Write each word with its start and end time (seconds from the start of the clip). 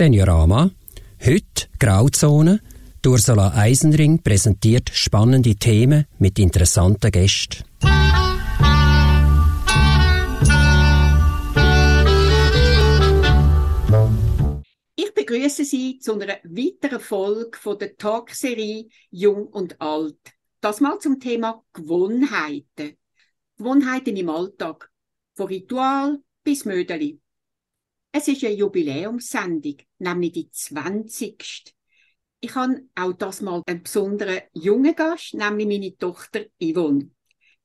Seniorama. 0.00 0.70
Heute 1.22 1.68
Grauzone. 1.78 2.60
Ursula 3.06 3.52
Eisenring 3.54 4.22
präsentiert 4.22 4.88
spannende 4.94 5.54
Themen 5.56 6.06
mit 6.18 6.38
interessanten 6.38 7.10
Gästen. 7.10 7.64
Ich 14.96 15.12
begrüße 15.14 15.66
Sie 15.66 15.98
zu 15.98 16.14
einer 16.14 16.38
weiteren 16.44 17.00
Folge 17.00 17.58
der 17.78 17.94
Talkserie 17.98 18.88
Jung 19.10 19.48
und 19.48 19.78
Alt. 19.82 20.16
Das 20.62 20.80
mal 20.80 20.98
zum 20.98 21.20
Thema 21.20 21.62
Gewohnheiten. 21.74 22.96
Gewohnheiten 23.58 24.16
im 24.16 24.30
Alltag. 24.30 24.90
Von 25.34 25.48
Ritual 25.48 26.20
bis 26.42 26.64
Mödeli. 26.64 27.19
Es 28.12 28.26
ist 28.26 28.42
eine 28.44 28.54
Jubiläumssendung, 28.54 29.76
nämlich 29.98 30.32
die 30.32 30.50
20. 30.50 31.74
Ich 32.40 32.54
habe 32.56 32.88
auch 32.96 33.12
das 33.12 33.40
mal 33.40 33.62
einen 33.66 33.84
besonderen 33.84 34.40
jungen 34.52 34.96
Gast, 34.96 35.34
nämlich 35.34 35.68
meine 35.68 35.96
Tochter 35.96 36.46
Yvonne. 36.60 37.10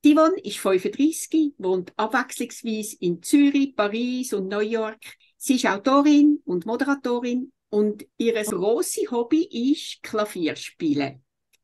Die 0.03 0.13
Yvonne 0.13 0.39
ist 0.43 0.59
35, 0.59 1.53
wohnt 1.57 1.93
abwechslungsweise 1.97 2.97
in 2.99 3.23
Zürich, 3.23 3.75
Paris 3.75 4.33
und 4.33 4.49
New 4.49 4.59
York. 4.59 5.03
Sie 5.35 5.55
ist 5.55 5.65
Autorin 5.65 6.43
und 6.45 6.67
Moderatorin 6.67 7.51
und 7.69 8.05
ihr 8.17 8.43
grosses 8.43 9.09
Hobby 9.09 9.45
ist 9.45 10.03
Klavierspielen. 10.03 11.23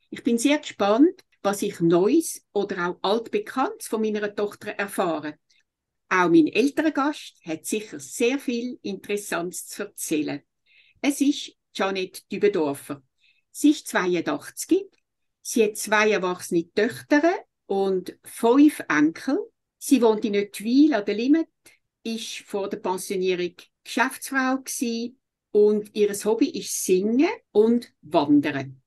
Ich 0.09 0.23
bin 0.23 0.39
sehr 0.39 0.57
gespannt, 0.57 1.23
was 1.43 1.61
ich 1.61 1.81
Neues 1.81 2.43
oder 2.51 2.89
auch 2.89 2.97
Altbekanntes 3.03 3.87
von 3.87 4.01
meiner 4.01 4.33
Tochter 4.33 4.71
erfahre. 4.71 5.35
Auch 6.13 6.27
mein 6.27 6.47
älterer 6.47 6.91
Gast 6.91 7.39
hat 7.45 7.65
sicher 7.65 7.97
sehr 7.97 8.37
viel 8.37 8.77
Interessantes 8.81 9.65
zu 9.67 9.83
erzählen. 9.83 10.41
Es 10.99 11.21
ist 11.21 11.53
Janet 11.73 12.29
Dübendorfer. 12.29 13.01
Sie 13.49 13.69
ist 13.71 13.87
82. 13.87 14.89
Sie 15.41 15.63
hat 15.63 15.77
zwei 15.77 16.11
erwachsene 16.11 16.69
Töchter 16.73 17.23
und 17.65 18.17
fünf 18.25 18.83
Enkel. 18.89 19.39
Sie 19.77 20.01
wohnt 20.01 20.25
in 20.25 20.35
Ottwil 20.35 20.93
an 20.95 21.05
der 21.05 21.15
Limit, 21.15 21.47
ist 22.03 22.39
vor 22.39 22.67
der 22.67 22.79
Pensionierung 22.79 23.55
Geschäftsfrau 23.81 24.57
und 25.51 25.95
ihr 25.95 26.13
Hobby 26.25 26.49
ist 26.49 26.83
Singen 26.83 27.29
und 27.53 27.93
Wandern. 28.01 28.81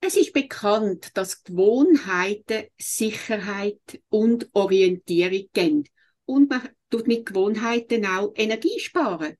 Es 0.00 0.16
ist 0.16 0.32
bekannt, 0.32 1.12
dass 1.14 1.44
Gewohnheiten 1.44 2.64
Sicherheit 2.76 4.02
und 4.08 4.48
Orientierung 4.54 5.48
geben 5.52 5.84
und 6.26 6.50
man 6.50 6.68
tut 6.90 7.06
mit 7.06 7.26
Gewohnheiten 7.26 8.06
auch 8.06 8.32
Energie 8.34 8.78
sparen. 8.78 9.36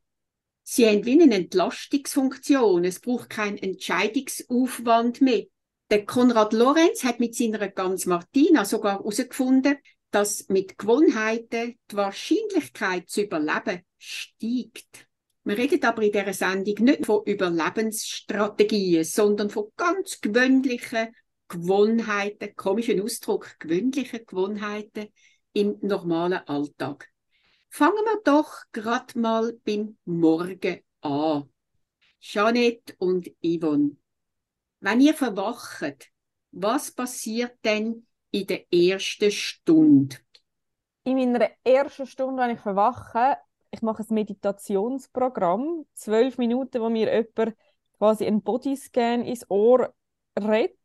Sie 0.62 0.86
haben 0.86 1.04
wie 1.04 1.20
eine 1.20 1.34
Entlastungsfunktion. 1.34 2.84
Es 2.84 3.00
braucht 3.00 3.30
keinen 3.30 3.58
Entscheidungsaufwand 3.58 5.20
mehr. 5.20 5.44
Der 5.90 6.06
Konrad 6.06 6.54
Lorenz 6.54 7.04
hat 7.04 7.20
mit 7.20 7.34
seiner 7.34 7.68
Gans 7.68 8.06
Martina 8.06 8.64
sogar 8.64 8.98
herausgefunden, 8.98 9.76
dass 10.10 10.48
mit 10.48 10.78
Gewohnheiten 10.78 11.78
die 11.90 11.96
Wahrscheinlichkeit 11.96 13.10
zu 13.10 13.22
überleben 13.22 13.82
steigt. 13.98 15.06
Wir 15.42 15.58
reden 15.58 15.84
aber 15.84 16.02
in 16.02 16.12
dieser 16.12 16.32
Sendung 16.32 16.76
nicht 16.84 17.04
von 17.04 17.22
Überlebensstrategien, 17.26 19.04
sondern 19.04 19.50
von 19.50 19.66
ganz 19.76 20.22
gewöhnlichen 20.22 21.08
Gewohnheiten, 21.48 22.56
komischen 22.56 23.02
Ausdruck, 23.02 23.56
gewöhnlichen 23.58 24.24
Gewohnheiten, 24.24 25.08
im 25.54 25.78
normalen 25.80 26.46
Alltag. 26.46 27.08
Fangen 27.70 28.04
wir 28.04 28.20
doch 28.24 28.52
gerade 28.72 29.18
mal 29.18 29.52
beim 29.64 29.96
Morgen 30.04 30.80
an. 31.00 31.48
Jeanette 32.20 32.94
und 32.98 33.30
Yvonne, 33.42 33.96
wenn 34.80 35.00
ihr 35.00 35.14
verwacht, 35.14 36.10
was 36.52 36.90
passiert 36.90 37.58
denn 37.64 38.06
in 38.30 38.46
der 38.46 38.72
ersten 38.72 39.30
Stunde? 39.30 40.16
In 41.04 41.16
meiner 41.32 41.50
ersten 41.62 42.06
Stunde, 42.06 42.42
wenn 42.42 42.50
ich 42.50 42.60
verwache, 42.60 43.36
ich 43.70 43.82
mache 43.82 44.02
ein 44.02 44.14
Meditationsprogramm, 44.14 45.84
zwölf 45.94 46.38
Minuten, 46.38 46.80
wo 46.80 46.88
mir 46.88 47.12
jemand 47.12 47.56
quasi 47.98 48.24
einen 48.24 48.42
Bodyscan 48.42 49.22
ins 49.24 49.44
Ohr 49.50 49.92
redet. 50.38 50.78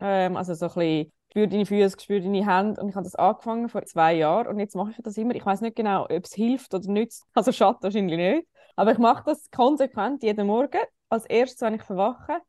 Ähm, 0.00 0.36
also 0.36 0.54
so 0.54 0.66
ein 0.66 0.74
bisschen 0.74 1.12
spüre 1.30 1.48
deine 1.48 1.66
Füße, 1.66 1.96
spüre 2.00 2.20
deine 2.20 2.46
Hände. 2.46 2.80
Und 2.80 2.88
ich 2.88 2.96
habe 2.96 3.04
das 3.04 3.14
angefangen 3.14 3.68
vor 3.68 3.84
zwei 3.84 4.14
Jahren 4.14 4.48
und 4.48 4.58
jetzt 4.58 4.74
mache 4.74 4.90
ich 4.90 4.96
das 5.02 5.16
immer. 5.16 5.34
Ich 5.34 5.46
weiß 5.46 5.60
nicht 5.60 5.76
genau, 5.76 6.04
ob 6.04 6.24
es 6.24 6.34
hilft 6.34 6.74
oder 6.74 6.90
nützt. 6.90 7.24
Also 7.34 7.52
schadet 7.52 7.82
wahrscheinlich 7.82 8.18
nicht. 8.18 8.48
Aber 8.76 8.92
ich 8.92 8.98
mache 8.98 9.24
das 9.26 9.50
konsequent 9.50 10.22
jeden 10.22 10.46
Morgen. 10.46 10.80
Als 11.08 11.26
erstes, 11.26 11.60
wenn 11.62 11.74
ich 11.74 11.82
verwache. 11.82 12.40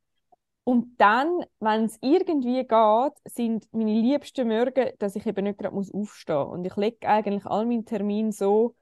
Und 0.63 0.99
dann, 0.99 1.43
wenn 1.59 1.85
es 1.85 1.97
irgendwie 2.01 2.63
geht, 2.63 3.13
sind 3.25 3.67
meine 3.71 3.93
liebsten 3.93 4.47
Morgen, 4.47 4.91
dass 4.99 5.15
ich 5.15 5.25
eben 5.25 5.43
nicht 5.45 5.57
gerade 5.57 5.75
aufstehen 5.75 6.37
muss. 6.37 6.47
Und 6.53 6.65
ich 6.65 6.75
lege 6.75 7.07
eigentlich 7.07 7.45
all 7.47 7.65
meine 7.65 7.83
Termine 7.83 8.31
so, 8.31 8.75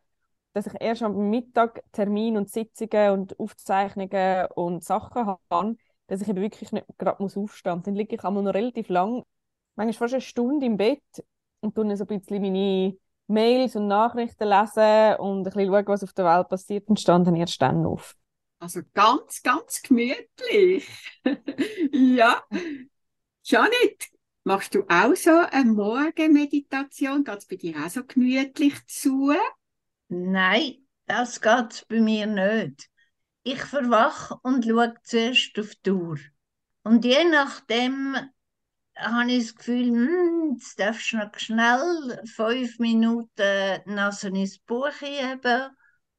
dass 0.54 0.68
ich 0.68 0.74
erst 0.80 1.04
am 1.04 1.30
Mittag 1.30 1.82
Termin 1.94 2.36
und 2.36 2.50
Sitzungen 2.50 3.12
und 3.12 3.40
Aufzeichnungen 3.40 4.48
und 4.56 4.84
Sachen 4.84 5.26
habe, 5.26 5.78
dass 6.08 6.22
ich 6.22 6.28
eben 6.28 6.42
wirklich 6.42 6.72
nicht 6.74 6.86
gerade 6.98 7.20
aufstehen 7.22 7.76
muss. 7.76 7.84
Dann 7.84 7.96
liege 7.96 8.16
ich 8.16 8.24
einmal 8.24 8.44
noch 8.44 8.54
relativ 8.54 8.90
lang 8.90 9.24
manchmal 9.80 10.10
fast 10.10 10.14
eine 10.14 10.22
Stunde 10.22 10.66
im 10.66 10.76
Bett 10.76 11.02
und 11.62 11.78
dann 11.78 11.96
so 11.96 12.04
ein 12.04 12.20
bisschen 12.20 12.42
meine 12.42 12.98
Mails 13.28 13.76
und 13.78 13.88
Nachrichten 13.88 14.48
lesen 14.48 15.16
und 15.20 15.40
ein 15.40 15.44
bisschen 15.44 15.68
schauen, 15.68 15.88
was 15.88 16.04
auf 16.04 16.14
der 16.14 16.26
Welt 16.26 16.50
passiert 16.50 16.88
und 16.90 17.00
stand 17.00 17.28
dann 17.28 17.36
erst 17.36 17.62
dann 17.62 17.86
auf. 17.86 18.16
Also 18.60 18.82
ganz, 18.94 19.42
ganz 19.42 19.82
gemütlich. 19.82 20.86
ja. 21.94 22.44
Janet, 23.44 24.10
machst 24.44 24.76
du 24.76 24.84
auch 24.90 25.16
so 25.16 25.32
eine 25.50 25.72
Morgenmeditation? 25.72 27.24
Geht 27.24 27.38
es 27.38 27.46
bei 27.46 27.56
dir 27.56 27.76
auch 27.78 27.90
so 27.90 28.04
gemütlich 28.04 28.86
zu? 28.86 29.34
Nein, 30.10 30.86
das 31.06 31.40
geht 31.40 31.86
bei 31.88 32.02
mir 32.02 32.28
nicht. 32.28 32.90
Ich 33.44 33.62
verwache 33.62 34.38
und 34.44 34.66
schaue 34.66 34.96
zuerst 35.04 35.58
auf 35.58 35.74
die 35.86 35.92
Uhr. 35.92 36.20
Und 36.84 37.06
je 37.06 37.24
nachdem, 37.24 38.18
habe 39.00 39.32
ich 39.32 39.48
das 39.48 39.56
Gefühl, 39.56 39.88
hm, 39.88 40.52
jetzt 40.54 40.80
darfst 40.80 41.12
du 41.12 41.18
noch 41.18 41.38
schnell 41.38 42.22
fünf 42.26 42.80
Minuten 42.80 43.82
Nase 43.86 44.28
ins 44.30 44.60
Buch 44.60 44.92
heben 45.02 45.70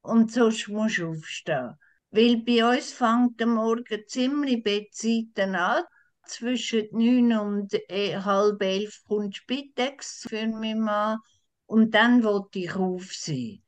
und 0.01 0.31
sonst 0.31 0.67
musst 0.67 0.97
du 0.97 1.09
aufstehen. 1.09 1.75
Weil 2.11 2.37
bei 2.37 2.65
uns 2.65 2.91
fängt 2.91 3.39
der 3.39 3.47
Morgen 3.47 4.03
ziemlich 4.07 4.63
Bettzeiten 4.63 5.55
an. 5.55 5.83
Zwischen 6.25 6.87
neun 6.91 7.33
und 7.37 7.73
äh, 7.89 8.17
halb 8.17 8.61
elf 8.61 9.03
kommt 9.07 9.35
Spitex 9.35 10.27
für 10.29 10.47
mich 10.47 10.75
Mann 10.75 11.17
und 11.65 11.93
dann 11.93 12.23
wollte 12.23 12.59
ich 12.59 12.75
auf 12.75 13.11
sein. 13.13 13.63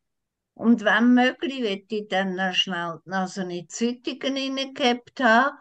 Und 0.53 0.83
wenn 0.85 1.13
möglich, 1.13 1.61
möchte 1.61 1.95
ich 1.95 2.07
dann 2.09 2.35
noch 2.35 2.53
schnell 2.53 2.99
die 3.05 3.09
Nase 3.09 3.41
in 3.41 3.49
die 3.49 4.19
hineingehabt 4.21 5.19
haben 5.19 5.57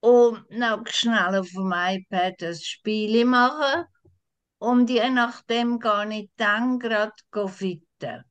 und 0.00 0.50
noch 0.50 0.86
schnell 0.86 1.36
auf 1.36 1.50
dem 1.50 1.72
iPad 1.74 2.42
ein 2.42 2.54
Spiel 2.54 3.24
machen. 3.24 3.84
Und 4.58 4.90
je 4.90 5.08
nachdem 5.10 5.78
gehe 5.78 6.20
ich 6.20 6.30
dann 6.36 6.78
gerade 6.78 7.12
fitten. 7.48 8.24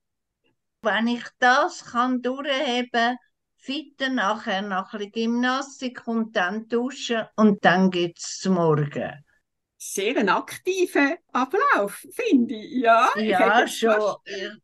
Wenn 0.81 1.07
ich 1.07 1.25
das 1.39 1.85
kann 1.85 2.21
durchheben 2.21 3.17
fitten 3.57 4.15
nachher 4.15 4.61
nach 4.61 4.93
ein 4.93 5.11
Gymnastik 5.11 6.07
und 6.07 6.35
dann 6.35 6.67
duschen 6.69 7.25
und 7.35 7.65
dann 7.65 7.91
geht 7.91 8.17
es 8.17 8.39
zum 8.39 8.53
Morgen. 8.55 9.25
Sehr 9.93 10.17
ein 10.17 10.29
aktiver 10.29 11.17
Ablauf, 11.31 12.05
finde 12.11 12.55
ich. 12.55 12.81
Ja, 12.81 13.09
ja 13.17 13.63
ich 13.63 13.77
schon. 13.77 13.91
Fast... 13.91 14.19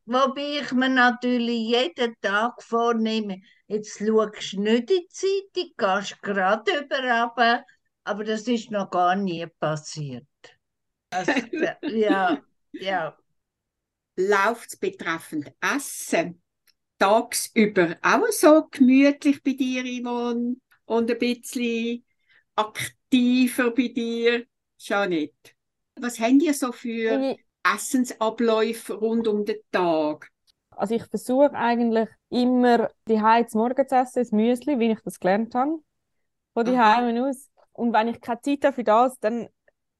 Wobei 0.05 0.59
ich 0.61 0.71
mir 0.73 0.89
natürlich 0.89 1.69
jeden 1.69 2.15
Tag 2.21 2.61
vornehme, 2.61 3.41
Jetzt 3.73 3.97
schaust 3.97 4.53
du 4.53 4.61
nicht 4.61 4.91
in 4.91 4.97
die 4.97 5.07
Zeitung, 5.07 5.71
gehst 5.77 6.21
gerade 6.21 6.79
über, 6.81 7.63
aber 8.03 8.23
das 8.23 8.47
ist 8.47 8.69
noch 8.69 8.89
gar 8.91 9.15
nie 9.15 9.47
passiert. 9.59 10.27
Also, 11.09 11.31
ja, 11.81 12.43
ja. 12.73 13.17
Läuft 14.15 14.69
es 14.69 14.77
betreffend 14.77 15.51
Essen 15.59 16.39
tagsüber 16.99 17.97
auch 18.01 18.27
so 18.31 18.67
gemütlich 18.69 19.41
bei 19.41 19.53
dir, 19.53 19.83
Yvonne? 19.83 20.57
Und 20.85 21.09
ein 21.09 21.17
bisschen 21.17 22.05
aktiver 22.55 23.71
bei 23.71 23.87
dir, 23.87 24.45
Janet? 24.87 25.33
Was 25.99 26.19
habt 26.19 26.41
ihr 26.41 26.53
so 26.53 26.71
für 26.71 27.35
Essensabläufe 27.63 28.93
rund 28.93 29.27
um 29.27 29.45
den 29.45 29.57
Tag? 29.71 30.29
Also 30.71 30.95
ich 30.95 31.05
versuche 31.05 31.53
eigentlich 31.53 32.09
immer 32.29 32.89
die 33.07 33.21
zum 33.47 33.61
Morgen 33.61 33.87
zu 33.87 33.95
essen, 33.95 34.19
das 34.19 34.31
Müsli, 34.31 34.79
wie 34.79 34.91
ich 34.91 35.01
das 35.01 35.19
gelernt 35.19 35.53
habe, 35.53 35.77
von 36.53 36.65
die 36.65 36.77
aus. 36.77 37.49
Und 37.73 37.93
wenn 37.93 38.07
ich 38.07 38.21
keine 38.21 38.41
Zeit 38.41 38.63
habe 38.65 38.73
für 38.73 38.83
das, 38.83 39.19
dann 39.19 39.49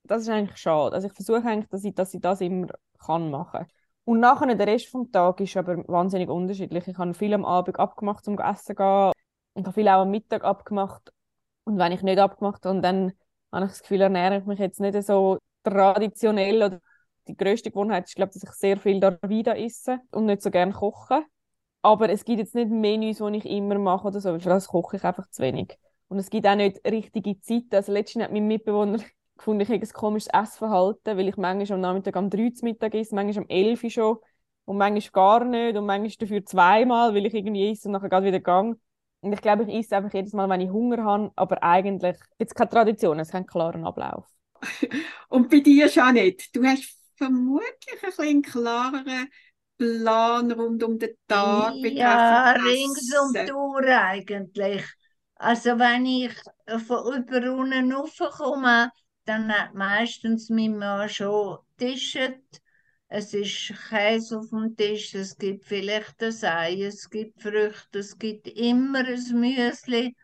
das 0.04 0.24
ist 0.24 0.30
eigentlich 0.30 0.58
schade. 0.58 0.96
Also 0.96 1.08
ich 1.08 1.14
versuche 1.14 1.44
eigentlich, 1.46 1.70
dass 1.70 1.84
ich, 1.84 1.94
dass 1.94 2.14
ich 2.14 2.22
das 2.22 2.42
immer 2.42 2.68
kann 3.00 3.32
machen. 3.32 3.66
Und 4.06 4.20
nachher 4.20 4.54
der 4.54 4.68
Rest 4.68 4.88
vom 4.88 5.12
Tag 5.12 5.40
ist 5.40 5.56
aber 5.56 5.78
wahnsinnig 5.88 6.30
unterschiedlich. 6.30 6.88
Ich 6.88 6.98
habe 6.98 7.14
viel 7.14 7.34
am 7.34 7.46
Abend 7.46 7.80
abgemacht, 7.80 8.26
zum 8.26 8.38
Essen 8.38 8.66
zu 8.66 8.76
gehen. 8.76 9.12
Ich 9.56 9.64
habe 9.64 9.74
viel 9.74 9.88
auch 9.88 10.02
am 10.02 10.12
Mittag 10.12 10.44
abgemacht. 10.44 11.14
Und 11.64 11.78
wenn 11.78 11.94
ich 11.94 12.02
nicht 12.02 12.20
abgemacht 12.20 12.66
habe, 12.66 12.82
dann 12.82 13.14
habe 13.54 13.66
ich 13.66 13.72
das 13.72 13.82
Gefühl, 13.82 14.02
ernähre 14.02 14.38
ich 14.40 14.46
mich 14.46 14.60
jetzt 14.60 14.80
nicht 14.80 15.02
so 15.04 15.38
traditionell. 15.64 16.64
Oder 16.64 16.80
die 17.28 17.38
grösste 17.38 17.72
Gewohnheit 17.72 18.06
ist, 18.06 18.16
glaube 18.16 18.34
dass 18.34 18.44
ich 18.44 18.50
sehr 18.52 18.78
viel 18.78 19.00
Darvida 19.00 19.56
esse 19.56 20.00
und 20.12 20.26
nicht 20.26 20.42
so 20.42 20.52
gerne 20.52 20.74
koche. 20.74 21.24
Aber 21.82 22.10
es 22.10 22.24
gibt 22.26 22.40
jetzt 22.40 22.56
nicht 22.56 22.70
Menüs, 22.70 23.18
die 23.18 23.38
ich 23.38 23.46
immer 23.46 23.78
mache 23.78 24.08
oder 24.08 24.22
so, 24.22 24.32
weil 24.32 24.40
für 24.40 24.50
das 24.50 24.68
koche 24.68 24.98
ich 24.98 25.04
einfach 25.04 25.30
zu 25.30 25.42
wenig. 25.42 25.78
Und 26.08 26.20
es 26.20 26.30
gibt 26.30 26.48
auch 26.48 26.56
nicht 26.56 26.80
richtige 26.86 27.40
Zeiten. 27.42 27.76
Also 27.76 27.92
letztens 27.92 28.26
hat 28.26 28.32
mein 28.32 28.48
Mitbewohner 28.48 29.00
gefunden, 29.38 29.62
ich 29.62 29.70
habe 29.70 29.80
ein 29.80 29.94
komisches 29.94 30.32
Essverhalten, 30.34 31.18
weil 31.18 31.28
ich 31.28 31.38
manchmal 31.38 31.76
am 31.76 31.82
Nachmittag 31.82 32.16
am 32.16 32.30
3 32.30 32.44
Uhr 32.44 32.52
Mittag 32.62 32.94
esse, 32.96 33.16
manchmal 33.16 33.44
am 33.44 33.50
11 33.50 33.84
Uhr 33.84 33.90
schon 33.90 34.18
und 34.66 34.78
manchmal 34.78 35.12
gar 35.12 35.46
nicht 35.46 35.78
und 35.78 35.86
manchmal 35.86 36.12
dafür 36.20 36.46
zweimal, 36.46 37.14
weil 37.14 37.26
ich 37.26 37.34
irgendwie 37.34 37.72
esse 37.72 37.88
und 37.88 37.94
nachher 37.94 38.10
gerade 38.10 38.26
wieder 38.26 38.40
gang. 38.40 38.80
Und 39.24 39.34
ich 39.34 39.42
glaube, 39.42 39.64
ich 39.64 39.74
esse 39.74 39.96
einfach 39.98 40.14
jedes 40.14 40.34
Mal, 40.34 40.50
wenn 40.50 40.62
ich 40.62 40.70
Hunger 40.70 41.04
habe, 41.04 41.32
aber 41.36 41.64
eigentlich 41.64 42.18
gibt 42.38 42.52
es 42.52 42.56
keine 42.56 42.70
Tradition, 42.70 43.20
es 43.20 43.30
ist 43.30 43.32
keinen 43.32 43.46
klaren 43.48 43.86
Ablauf. 43.86 44.26
und 45.30 45.50
bei 45.50 45.60
dir, 45.60 45.88
Janet, 45.88 46.56
du 46.56 46.64
hast 46.64 46.98
vermutlich 47.16 47.74
ein 47.92 48.10
bisschen 48.10 48.42
klareren 48.42 49.28
Plan 49.78 50.52
rund 50.52 50.84
um 50.84 51.00
den 51.00 51.16
Tag. 51.28 51.74
Ja, 51.84 52.52
rings 52.52 53.12
um 53.22 53.34
die 53.34 53.52
Uhr 53.52 53.86
eigentlich. 53.88 54.84
Also 55.36 55.78
wenn 55.80 56.06
ich 56.06 56.34
von 56.88 57.24
über 57.24 57.54
unten 57.54 57.92
raufkomme, 57.92 58.92
dann 59.26 59.52
hat 59.52 59.74
meistens 59.74 60.50
mein 60.50 60.78
Mann 60.78 61.10
schon 61.10 61.58
Tische. 61.78 62.40
Es 63.16 63.32
ist 63.36 63.72
Käse 63.90 64.40
auf 64.40 64.50
dem 64.50 64.76
Tisch, 64.76 65.14
es 65.14 65.38
gibt 65.38 65.66
vielleicht 65.66 66.24
ein 66.24 66.34
Ei, 66.46 66.82
es 66.82 67.08
gibt 67.08 67.40
Früchte, 67.44 68.00
es 68.00 68.18
gibt 68.18 68.48
immer 68.48 69.06
ein 69.06 69.40
Müsli, 69.40 70.16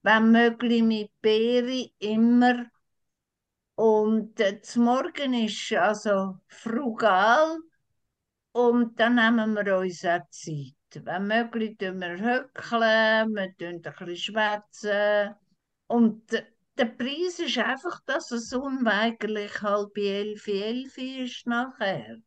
wenn 0.00 0.30
möglich 0.32 0.82
mit 0.82 1.10
Beere, 1.20 1.90
immer. 1.98 2.64
Und 3.74 4.40
äh, 4.40 4.62
zum 4.62 4.84
Morgen 4.84 5.34
ist 5.34 5.74
also 5.74 6.38
frugal 6.46 7.58
und 8.52 8.98
dann 8.98 9.16
nehmen 9.16 9.54
wir 9.54 9.76
uns 9.76 10.02
auch 10.06 10.26
Zeit. 10.30 11.04
Wenn 11.04 11.26
möglich, 11.26 11.76
tun 11.76 12.00
wir 12.00 12.18
höckeln, 12.18 13.34
wir 13.34 13.54
tun 13.58 13.68
ein 13.68 13.82
bisschen 13.82 14.16
schwätzen. 14.16 15.34
Und 15.86 16.32
der 16.78 16.86
Preis 16.86 17.40
ist 17.40 17.58
einfach, 17.58 18.00
dass 18.06 18.30
es 18.30 18.54
unweigerlich 18.54 19.60
halb 19.60 19.98
elf, 19.98 20.48
elf 20.48 20.96
ist 20.96 21.46
nachher. 21.46 22.22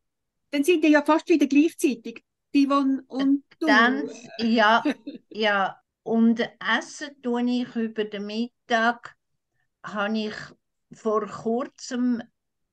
Dann 0.52 0.64
sind 0.64 0.84
die 0.84 0.88
ja 0.88 1.02
fast 1.02 1.28
wieder 1.28 1.46
gleichzeitig, 1.46 2.22
die 2.54 2.66
Yvonne 2.66 3.02
und 3.08 3.42
du. 3.58 3.66
Dann, 3.66 4.08
ja, 4.38 4.84
ja. 5.30 5.78
Und 6.04 6.40
essen 6.76 7.20
tue 7.22 7.42
ich 7.50 7.74
über 7.74 8.04
den 8.04 8.26
Mittag, 8.26 9.16
habe 9.82 10.18
ich 10.18 10.34
vor 10.92 11.26
kurzem 11.26 12.22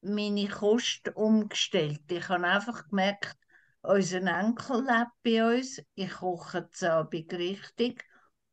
meine 0.02 0.48
Kost 0.48 1.10
umgestellt. 1.16 2.02
Ich 2.10 2.28
habe 2.30 2.48
einfach 2.48 2.90
gemerkt, 2.90 3.38
unser 3.82 4.24
Enkel 4.24 4.86
lebt 4.86 5.12
bei 5.24 5.58
uns. 5.58 5.82
Ich 5.96 6.12
koche 6.12 6.70
zu 6.72 6.92
Abend 6.92 7.32
richtig. 7.34 8.06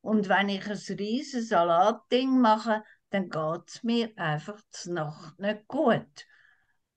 Und 0.03 0.29
wenn 0.29 0.49
ich 0.49 0.67
ein 0.67 0.97
riesiges 0.97 1.49
Salatding 1.49 2.41
mache, 2.41 2.85
dann 3.11 3.29
geht 3.29 3.69
es 3.69 3.83
mir 3.83 4.13
einfach 4.17 4.61
zur 4.71 4.93
Nacht 4.93 5.39
nicht 5.41 5.67
gut. 5.67 6.27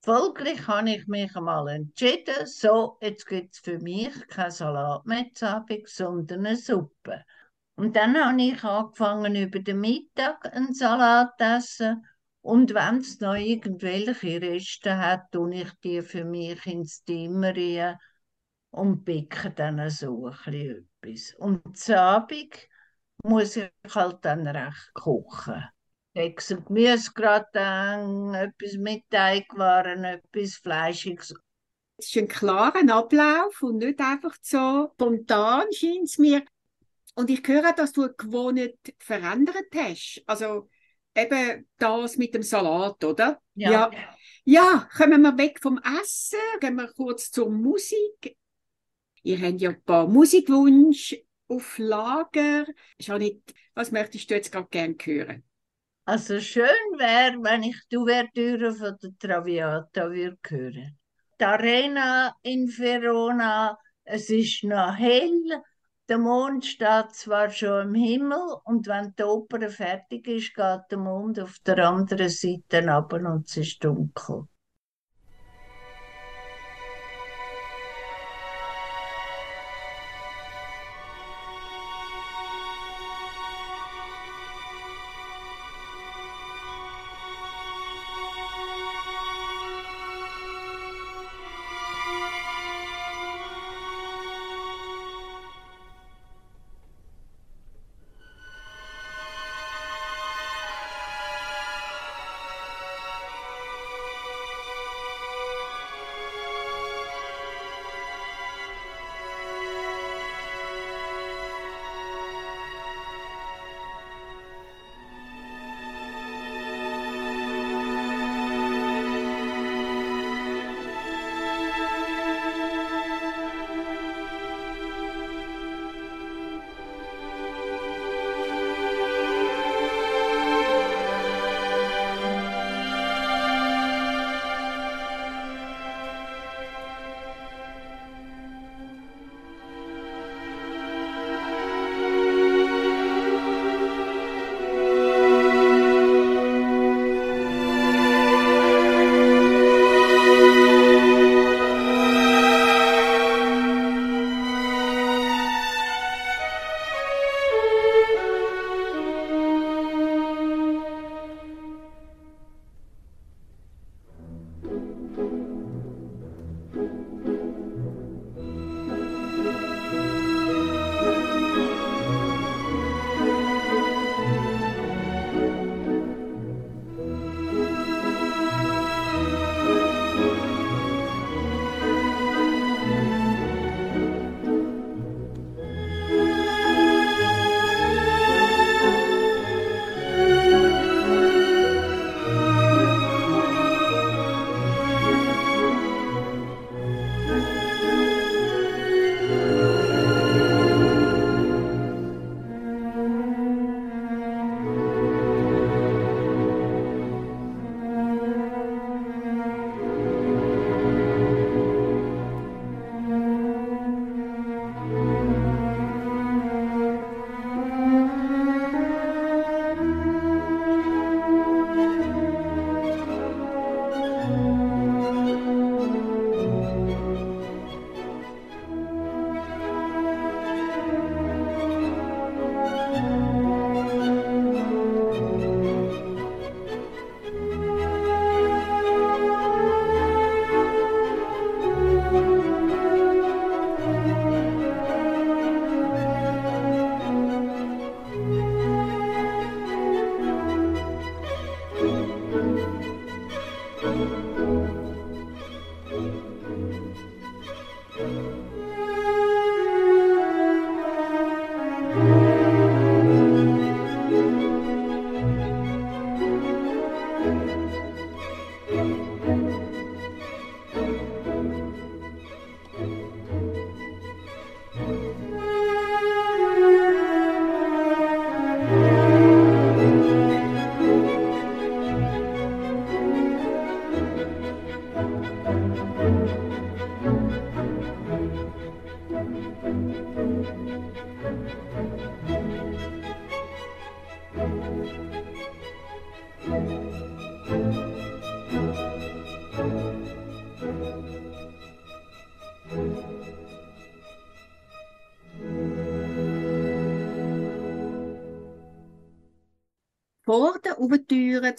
Folglich 0.01 0.66
habe 0.68 0.92
ich 0.92 1.07
mich 1.07 1.36
einmal 1.36 1.68
entschieden, 1.68 2.46
so, 2.46 2.98
jetzt 3.01 3.25
gibt 3.25 3.54
es 3.54 3.60
für 3.60 3.80
mich 3.80 4.13
kein 4.28 4.50
Salat 4.50 5.06
mehr 5.06 5.25
Abend, 5.42 5.90
sondern 5.90 6.46
eine 6.46 6.56
Suppe. 6.56 7.25
Und 7.75 7.96
dann 7.96 8.18
habe 8.18 8.42
ich 8.42 8.63
angefangen, 8.63 9.36
über 9.36 9.60
den 9.60 9.81
Mittag 9.81 10.54
einen 10.54 10.74
Salat 10.74 11.34
zu 11.38 11.46
essen. 11.46 12.06
Und 12.42 12.74
wenn 12.74 12.98
es 12.98 13.19
noch 13.19 13.36
irgendwelche 13.36 14.42
Reste 14.42 14.98
hat, 14.98 15.31
tue 15.31 15.54
ich 15.54 15.72
die 15.84 16.01
für 16.01 16.24
mich 16.24 16.66
ins 16.66 17.04
Zimmer 17.04 17.98
und 18.72 19.04
backe 19.04 19.51
dann 19.51 19.90
so 19.90 20.30
etwas. 20.30 21.36
Und 21.38 21.78
zu 21.78 22.00
Abend 22.00 22.56
muss 23.24 23.57
ich 23.57 23.69
halt 23.94 24.24
dann 24.24 24.48
recht 24.48 24.94
kochen. 24.94 25.63
Keks 26.13 26.51
und 26.51 26.65
Gemüsegratin, 26.65 28.33
etwas 28.33 28.73
mit 28.73 29.03
Teigwaren, 29.09 30.03
etwas 30.03 30.56
Fleischiges. 30.56 31.33
Es 31.97 32.07
ist 32.07 32.17
ein 32.17 32.27
klarer 32.27 32.89
Ablauf 32.94 33.61
und 33.61 33.77
nicht 33.77 34.00
einfach 34.00 34.35
so 34.41 34.89
spontan, 34.94 35.71
scheint 35.71 36.03
es 36.06 36.17
mir. 36.17 36.44
Und 37.15 37.29
ich 37.29 37.45
höre, 37.45 37.73
dass 37.73 37.91
du 37.91 38.03
eine 38.03 38.13
Gewohnheit 38.13 38.77
verändert 38.97 39.67
hast. 39.75 40.23
Also 40.25 40.69
eben 41.15 41.67
das 41.77 42.17
mit 42.17 42.33
dem 42.33 42.44
Salat, 42.44 43.03
oder? 43.03 43.41
Ja. 43.55 43.71
ja. 43.71 43.91
Ja, 44.45 44.89
kommen 44.95 45.21
wir 45.21 45.38
weg 45.38 45.59
vom 45.62 45.79
Essen, 46.01 46.39
gehen 46.59 46.75
wir 46.75 46.91
kurz 46.94 47.29
zur 47.29 47.51
Musik. 47.51 48.35
Ihr 49.21 49.39
habt 49.39 49.62
ja 49.62 49.69
ein 49.69 49.83
paar 49.83 50.07
Musikwünsche 50.07 51.23
auf 51.47 51.77
Lager. 51.77 52.65
Janet, 53.00 53.53
was 53.75 53.91
möchtest 53.91 54.29
du 54.29 54.35
jetzt 54.35 54.51
gerade 54.51 54.69
gerne 54.69 54.95
hören? 55.03 55.44
Also 56.11 56.39
schön 56.39 56.97
wäre, 56.97 57.38
wenn 57.44 57.61
ich 57.61 57.79
die 57.91 57.97
Ouvertüre 57.97 58.73
von 58.73 58.97
der 59.00 59.11
Traviata 59.19 60.09
würde 60.09 60.39
hören. 60.47 60.97
Die 61.39 61.45
Arena 61.45 62.33
in 62.41 62.67
Verona, 62.67 63.77
es 64.06 64.31
ist 64.31 64.63
noch 64.63 64.97
hell, 64.97 65.61
der 66.07 66.17
Mond 66.17 66.65
steht 66.65 67.11
zwar 67.11 67.51
schon 67.51 67.89
im 67.89 67.94
Himmel 67.94 68.41
und 68.63 68.88
wenn 68.88 69.13
die 69.19 69.23
Oper 69.23 69.69
fertig 69.69 70.27
ist, 70.27 70.56
geht 70.56 70.81
der 70.89 70.97
Mond 70.97 71.39
auf 71.39 71.59
der 71.59 71.77
anderen 71.88 72.29
Seite 72.29 72.91
ab 72.91 73.13
und 73.13 73.45
es 73.45 73.57
ist 73.57 73.83
dunkel. 73.83 74.47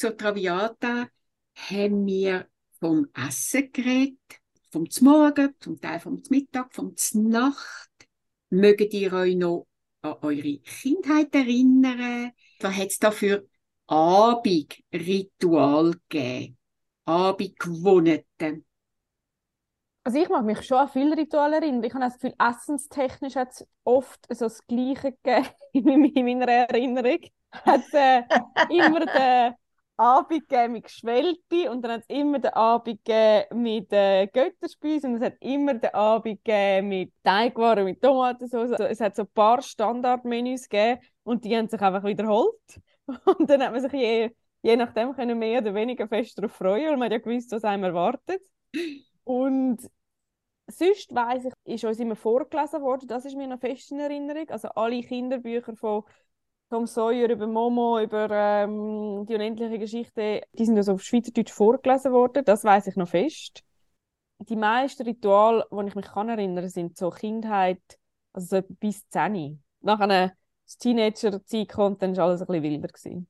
Zur 0.00 0.16
Traviata 0.16 1.08
haben 1.54 2.06
wir 2.06 2.48
vom 2.78 3.06
Essen 3.14 3.70
geredet, 3.70 4.16
vom 4.70 4.88
Morgen, 5.02 5.54
zum 5.60 5.78
Teil 5.78 6.00
vom 6.00 6.22
Mittag, 6.30 6.72
vom 6.72 6.94
Nacht. 7.14 7.90
Mögt 8.48 8.94
ihr 8.94 9.12
euch 9.12 9.36
noch 9.36 9.66
an 10.00 10.14
eure 10.22 10.58
Kindheit 10.60 11.34
erinnern? 11.34 12.32
Was 12.60 12.74
hat 12.74 12.86
es 12.86 12.98
da 12.98 13.10
für 13.10 13.46
Abendritual 13.88 15.92
gegeben? 16.08 16.56
Abendgewohnheiten? 17.04 18.64
Also 20.02 20.18
ich 20.18 20.30
mag 20.30 20.46
mich 20.46 20.62
schon 20.62 20.78
an 20.78 20.88
viele 20.88 21.14
Rituale 21.14 21.56
erinnern. 21.56 21.84
Ich 21.84 21.92
habe 21.92 22.04
das 22.04 22.14
Gefühl, 22.14 22.32
essenstechnisch 22.38 23.36
hat 23.36 23.50
es 23.50 23.66
oft 23.84 24.24
so 24.30 24.46
das 24.46 24.66
Gleiche 24.66 25.14
gegeben 25.22 25.50
in 26.14 26.24
meiner 26.24 26.48
Erinnerung. 26.48 27.18
Hat 27.52 27.92
äh, 27.92 28.22
immer 28.70 29.04
den 29.04 29.56
Abend 30.00 30.50
mit 30.70 30.84
Geschwellte 30.84 31.70
und 31.70 31.82
dann 31.82 31.92
hat 31.92 32.00
es 32.00 32.08
immer 32.08 32.38
den 32.38 32.54
Abend 32.54 33.00
mit 33.52 33.92
äh, 33.92 34.26
Götterspeise 34.28 35.06
und 35.06 35.16
es 35.16 35.22
hat 35.22 35.34
immer 35.40 35.74
den 35.74 35.92
Abend 35.94 36.40
mit 36.82 37.12
Teigwaren, 37.22 37.84
mit 37.84 38.00
Tomatensauce. 38.00 38.72
Also 38.72 38.84
es 38.84 39.00
hat 39.00 39.14
so 39.14 39.22
ein 39.22 39.28
paar 39.28 39.60
Standardmenüs 39.60 40.68
gegeben 40.68 41.00
und 41.22 41.44
die 41.44 41.54
haben 41.54 41.68
sich 41.68 41.80
einfach 41.80 42.02
wiederholt. 42.04 42.80
Und 43.38 43.50
dann 43.50 43.62
hat 43.62 43.72
man 43.72 43.80
sich 43.80 43.92
je, 43.92 44.30
je 44.62 44.76
nachdem 44.76 45.12
können 45.14 45.38
mehr 45.38 45.60
oder 45.60 45.74
weniger 45.74 46.06
fest 46.06 46.38
darauf 46.38 46.52
freuen, 46.52 46.90
weil 46.90 46.96
man 46.96 47.10
ja 47.10 47.18
gewusst, 47.18 47.50
was 47.50 47.64
einem 47.64 47.84
erwartet. 47.84 48.40
Und 49.24 49.80
sonst 50.68 51.14
weiss 51.14 51.44
ich, 51.44 51.74
ist 51.74 51.84
uns 51.84 51.98
immer 51.98 52.16
vorgelesen 52.16 52.80
worden, 52.82 53.08
das 53.08 53.24
ist 53.24 53.36
mir 53.36 53.48
noch 53.48 53.58
fest 53.58 53.90
in 53.90 53.98
Erinnerung. 53.98 54.48
Also 54.48 54.68
alle 54.68 55.02
Kinderbücher 55.02 55.74
von 55.76 56.04
Tom 56.70 56.86
Sawyer 56.86 57.28
über 57.28 57.48
Momo, 57.48 57.98
über 57.98 58.30
ähm, 58.30 59.26
die 59.26 59.34
unendliche 59.34 59.78
Geschichte, 59.78 60.42
die 60.52 60.64
sind 60.64 60.76
also 60.76 60.92
auf 60.92 61.02
Schweizerdeutsch 61.02 61.50
vorgelesen 61.50 62.12
worden, 62.12 62.44
das 62.44 62.62
weiß 62.62 62.86
ich 62.86 62.94
noch 62.96 63.08
fest. 63.08 63.64
Die 64.38 64.54
meisten 64.54 65.02
Rituale, 65.02 65.66
die 65.70 65.88
ich 65.88 65.94
mich 65.96 66.06
kann 66.06 66.28
erinnern 66.28 66.68
sind 66.68 66.96
so 66.96 67.10
Kindheit, 67.10 67.82
also 68.32 68.60
so 68.60 68.62
bis 68.78 69.06
10. 69.08 69.62
Nach 69.80 69.98
einer 69.98 70.32
Teenager-Zeit 70.78 71.68
kommt, 71.68 72.02
dann 72.02 72.16
war 72.16 72.26
alles 72.26 72.40
ein 72.40 72.46
bisschen 72.46 72.62
wilder. 72.62 72.88
Gewesen. 72.88 73.28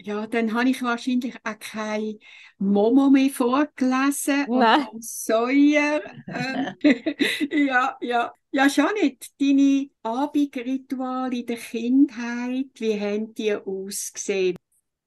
Ja, 0.00 0.26
dann 0.28 0.54
habe 0.54 0.70
ich 0.70 0.80
wahrscheinlich 0.82 1.34
auch 1.42 1.58
kein 1.58 2.18
Momo 2.58 3.10
mehr 3.10 3.30
vorgelesen. 3.30 4.46
Nein. 4.48 4.86
Sawyer. 5.00 6.00
Ähm, 6.28 6.76
ja, 7.66 7.96
ja. 8.00 8.32
Ja, 8.50 8.70
schon 8.70 8.94
nicht. 9.02 9.32
Deine 9.40 9.90
Abendrituale 10.02 11.40
in 11.40 11.46
der 11.46 11.56
Kindheit, 11.56 12.70
wie 12.76 12.98
haben 12.98 13.34
die 13.34 13.54
ausgesehen? 13.54 14.56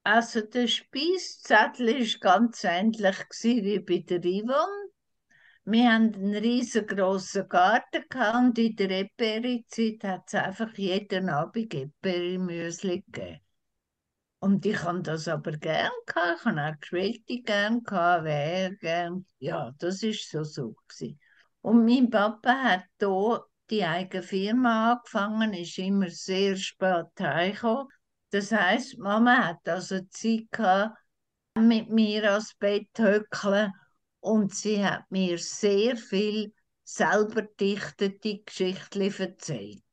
Also 0.04 0.42
der 0.42 0.68
Speiszettel 0.68 2.00
war 2.00 2.20
ganz 2.20 2.64
ähnlich 2.64 3.18
wie 3.44 3.80
bei 3.80 4.00
der 4.00 4.20
Yvonne. 4.20 4.92
Wir 5.64 5.94
hatten 5.94 6.16
einen 6.16 6.36
riesengroßen 6.36 7.48
Garten 7.48 8.04
und 8.46 8.58
in 8.58 8.76
der 8.76 9.02
Eperi-Zeit 9.02 10.04
hat 10.04 10.24
es 10.28 10.34
einfach 10.34 10.76
jeden 10.76 11.30
Abend 11.30 11.74
Eperi-Müsli 11.74 13.04
gegeben. 13.08 13.40
Und 14.42 14.66
ich 14.66 14.82
habe 14.82 15.04
das 15.04 15.28
aber 15.28 15.52
gern 15.52 15.92
gehabt. 16.08 16.40
Ich 16.40 16.46
habe 16.46 16.62
auch 16.62 16.80
Geschwälte 16.80 17.42
gern 17.44 17.84
gehabt, 17.84 18.24
wer 18.24 18.72
gern. 18.76 19.28
Ja, 19.38 19.72
das 19.78 20.02
ist 20.02 20.32
so 20.32 20.44
so 20.44 20.76
gewesen. 20.88 21.20
Und 21.62 21.86
mein 21.86 22.10
Papa 22.10 22.52
hat 22.52 22.86
hier 23.00 23.46
die 23.70 23.84
eigene 23.84 24.24
Firma 24.24 24.94
angefangen, 24.94 25.54
ist 25.54 25.78
immer 25.78 26.10
sehr 26.10 26.56
spät 26.56 27.06
heimgekommen. 27.20 27.88
Das 28.32 28.52
heisst, 28.52 28.98
Mama 28.98 29.46
hat 29.46 29.70
also 29.70 30.00
Zeit 30.10 30.50
gehabt, 30.50 30.98
mit 31.56 31.92
mir 31.92 32.32
ans 32.32 32.56
Bett 32.56 32.90
hückeln 32.98 33.72
und 34.22 34.56
sie 34.56 34.84
hat 34.84 35.04
mir 35.12 35.38
sehr 35.38 35.96
viel 35.96 36.52
selber 36.84 37.44
dichtete 37.44 38.40
Geschichten 38.40 39.02
erzählt 39.02 39.84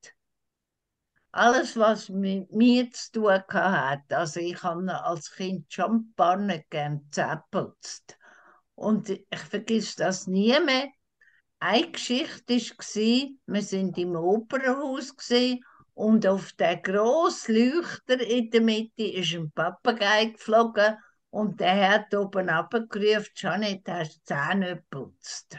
alles, 1.39 1.77
was 1.77 2.09
mit 2.09 2.51
mir 2.53 2.91
zu 2.91 3.13
tun 3.13 3.43
hat. 3.53 4.13
Also 4.13 4.41
ich 4.41 4.63
habe 4.63 5.05
als 5.05 5.31
Kind 5.33 5.73
schon 5.73 6.13
nicht 6.47 6.71
gern 6.71 7.07
zäppelt. 7.11 8.19
Und 8.75 9.09
ich 9.09 9.39
vergesse 9.51 9.97
das 9.99 10.27
nie 10.27 10.59
mehr. 10.61 10.89
Eine 11.61 11.91
Geschichte 11.91 12.55
war, 12.55 13.29
wir 13.47 13.63
sind 13.63 13.99
im 13.99 14.15
Opernhaus 14.15 15.15
und 15.95 16.27
auf 16.27 16.53
der 16.53 16.77
grossen 16.77 17.57
Leuchter 17.57 18.21
in 18.21 18.51
der 18.51 18.61
Mitte 18.61 19.03
ist 19.03 19.35
ein 19.35 19.51
Papagei 19.51 20.27
geflogen 20.27 20.97
und 21.31 21.59
der 21.61 21.91
hat 21.91 22.15
oben 22.15 22.49
abgerufen, 22.49 23.33
Janet, 23.35 23.89
hast 23.89 24.19
du 24.19 24.35
Zähne 24.35 24.77
geputzt. 24.77 25.59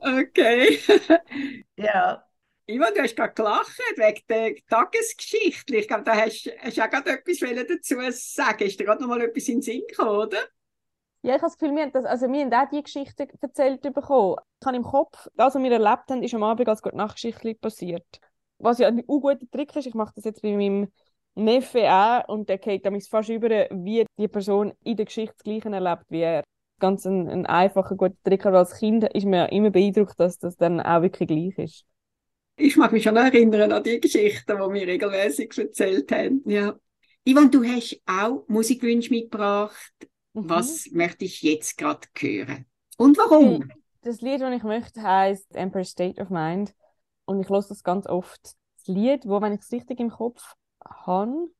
Okay. 0.00 0.78
ja, 1.76 2.24
Ivan, 2.70 2.94
du 2.94 3.02
hast 3.02 3.16
gerade 3.16 3.34
gelacht 3.34 3.78
wegen 3.96 4.20
der 4.28 4.54
Tagesgeschichte. 4.68 5.76
Ich 5.76 5.88
glaube, 5.88 6.04
da 6.04 6.14
hast 6.14 6.46
du 6.46 6.50
auch 6.52 6.90
gerade 6.90 7.10
etwas 7.10 7.40
dazu 7.40 7.96
sagen. 8.10 8.64
Ist 8.64 8.78
dir 8.78 8.84
gerade 8.84 9.02
noch 9.02 9.08
mal 9.08 9.20
etwas 9.20 9.48
in 9.48 9.56
den 9.56 9.62
Sinn 9.62 9.82
gekommen, 9.88 10.10
oder? 10.10 10.38
Ja, 11.22 11.34
ich 11.34 11.42
habe 11.42 11.50
das 11.50 11.58
Gefühl, 11.58 11.74
wir 11.74 11.82
haben, 11.82 11.92
das, 11.92 12.04
also 12.04 12.30
wir 12.30 12.44
haben 12.44 12.54
auch 12.54 12.70
diese 12.70 12.82
Geschichte 12.84 13.28
erzählt 13.40 13.82
bekommen. 13.82 14.36
Ich 14.60 14.66
habe 14.66 14.76
im 14.76 14.84
Kopf, 14.84 15.26
das, 15.34 15.54
was 15.54 15.62
wir 15.62 15.72
erlebt 15.72 16.10
haben, 16.10 16.22
ist 16.22 16.32
am 16.34 16.44
Abend 16.44 16.68
als 16.68 16.82
Nachtgeschichte 16.92 17.54
passiert. 17.56 18.06
Was 18.58 18.78
ja 18.78 18.86
ein 18.86 19.04
guter 19.04 19.38
Trick 19.50 19.74
ist, 19.74 19.86
ich 19.86 19.94
mache 19.94 20.12
das 20.14 20.24
jetzt 20.24 20.40
bei 20.40 20.56
meinem 20.56 20.92
Neffe 21.34 21.90
auch 21.92 22.28
und 22.28 22.48
der 22.48 22.58
geht 22.58 22.86
damit 22.86 23.06
fast 23.06 23.30
über, 23.30 23.48
wie 23.48 24.06
die 24.16 24.28
Person 24.28 24.72
in 24.84 24.96
der 24.96 25.06
Geschichte 25.06 25.34
das 25.36 25.42
Gleiche 25.42 25.70
erlebt 25.70 26.04
wie 26.08 26.20
er. 26.20 26.44
Ganz 26.78 27.04
ein, 27.04 27.28
ein 27.28 27.46
einfacher, 27.46 27.96
guter 27.96 28.14
Trick, 28.24 28.46
aber 28.46 28.58
als 28.58 28.78
Kind 28.78 29.04
ist 29.04 29.26
mir 29.26 29.50
immer 29.52 29.70
beeindruckt, 29.70 30.18
dass 30.18 30.38
das 30.38 30.56
dann 30.56 30.80
auch 30.80 31.02
wirklich 31.02 31.28
gleich 31.28 31.58
ist 31.58 31.89
ich 32.60 32.76
mag 32.76 32.92
mich 32.92 33.02
schon 33.02 33.16
erinnern 33.16 33.72
an 33.72 33.82
die 33.82 34.00
Geschichten, 34.00 34.56
die 34.56 34.74
wir 34.74 34.86
regelmäßig 34.86 35.56
erzählt 35.58 36.12
haben. 36.12 36.42
Ja. 36.44 36.78
Ivan, 37.24 37.50
du 37.50 37.64
hast 37.64 38.00
auch 38.06 38.44
Musikwünsche 38.48 39.10
mitgebracht. 39.10 39.92
Mhm. 40.32 40.48
Was 40.48 40.90
möchte 40.92 41.24
ich 41.24 41.42
jetzt 41.42 41.76
gerade 41.76 42.06
hören? 42.18 42.66
Und 42.96 43.18
warum? 43.18 43.68
Das 44.02 44.20
Lied, 44.20 44.40
das 44.40 44.54
ich 44.54 44.62
möchte, 44.62 45.02
heißt 45.02 45.54
Emperor 45.54 45.84
State 45.84 46.20
of 46.20 46.30
Mind. 46.30 46.74
Und 47.24 47.40
ich 47.40 47.48
höre 47.48 47.62
das 47.62 47.82
ganz 47.82 48.06
oft. 48.06 48.54
Das 48.76 48.86
Lied, 48.86 49.26
wo, 49.26 49.40
wenn 49.40 49.52
ich 49.52 49.60
es 49.60 49.72
richtig 49.72 50.00
im 50.00 50.10
Kopf 50.10 50.54
habe, 50.84 51.50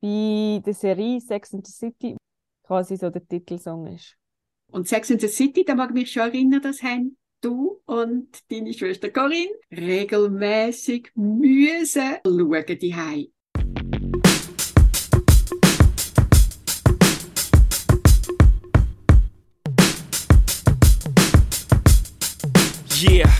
bei 0.00 0.62
der 0.64 0.74
Serie 0.74 1.20
Sex 1.20 1.54
and 1.54 1.66
the 1.66 1.72
City 1.72 2.16
quasi 2.62 2.96
so 2.96 3.10
der 3.10 3.26
Titelsong 3.26 3.86
ist. 3.94 4.16
Und 4.70 4.86
Sex 4.88 5.10
and 5.10 5.20
the 5.20 5.28
City, 5.28 5.64
da 5.64 5.74
mag 5.74 5.90
ich 5.90 5.94
mich 5.94 6.12
schon 6.12 6.22
erinnern, 6.22 6.62
das 6.62 6.82
haben 6.82 7.16
du 7.40 7.80
und 7.86 8.28
deine 8.50 8.72
Schwester 8.74 9.10
Corinne 9.10 9.50
regelmäßig 9.72 11.10
müssen 11.14 12.16
schauen 12.24 12.78
die 12.78 12.94
Yeah. 23.02 23.39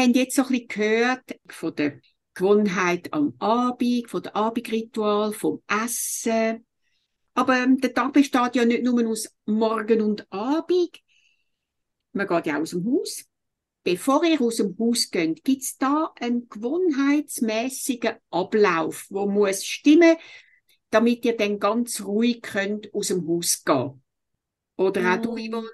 haben 0.00 0.14
jetzt 0.14 0.36
so 0.36 0.42
ein 0.42 0.48
bisschen 0.48 0.68
gehört 0.68 1.40
von 1.48 1.74
der 1.74 2.00
Gewohnheit 2.34 3.12
am 3.12 3.34
Abend, 3.38 4.08
von 4.08 4.22
der 4.22 4.34
Abendritual, 4.34 5.32
vom 5.32 5.62
Essen. 5.68 6.66
Aber 7.34 7.56
ähm, 7.56 7.78
der 7.78 7.92
Tag 7.94 8.12
besteht 8.12 8.56
ja 8.56 8.64
nicht 8.64 8.82
nur 8.82 9.06
aus 9.08 9.34
Morgen 9.46 10.00
und 10.00 10.26
Abend. 10.32 10.98
Man 12.12 12.26
geht 12.26 12.46
ja 12.46 12.60
aus 12.60 12.70
dem 12.70 12.84
Haus. 12.86 13.24
Bevor 13.82 14.24
ihr 14.24 14.40
aus 14.40 14.56
dem 14.56 14.76
Haus 14.78 15.10
geht, 15.10 15.42
gibt 15.42 15.62
es 15.62 15.76
da 15.78 16.12
einen 16.20 16.48
gewohnheitsmäßigen 16.48 18.16
Ablauf, 18.30 19.06
wo 19.08 19.26
muss 19.26 19.64
stimmen, 19.64 20.16
damit 20.90 21.24
ihr 21.24 21.36
dann 21.36 21.58
ganz 21.58 22.02
ruhig 22.02 22.42
könnt 22.42 22.92
aus 22.92 23.08
dem 23.08 23.26
Haus 23.26 23.64
gehen. 23.64 24.02
Oder 24.76 25.14
auch 25.14 25.22
du, 25.22 25.36
Yvonne, 25.36 25.68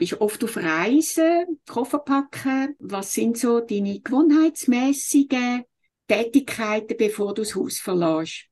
bist 0.00 0.18
oft 0.18 0.42
auf 0.42 0.56
Reisen, 0.56 1.60
Koffer 1.68 1.98
packen. 1.98 2.74
Was 2.78 3.12
sind 3.12 3.36
so 3.36 3.60
deine 3.60 4.00
gewohnheitsmäßigen 4.00 5.64
Tätigkeiten, 6.08 6.96
bevor 6.96 7.34
du 7.34 7.42
das 7.42 7.54
Haus 7.54 7.78
verlässt? 7.78 8.46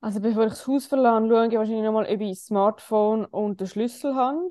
Also 0.00 0.20
bevor 0.20 0.42
ich 0.42 0.50
das 0.50 0.66
Haus 0.66 0.86
verlasse, 0.86 1.28
schaue 1.28 1.46
ich 1.46 1.54
wahrscheinlich 1.54 1.84
nochmal, 1.84 2.12
ob 2.12 2.20
ich 2.20 2.30
das 2.30 2.46
Smartphone 2.46 3.24
und 3.26 3.60
den 3.60 3.68
Schlüssel 3.68 4.16
habe. 4.16 4.50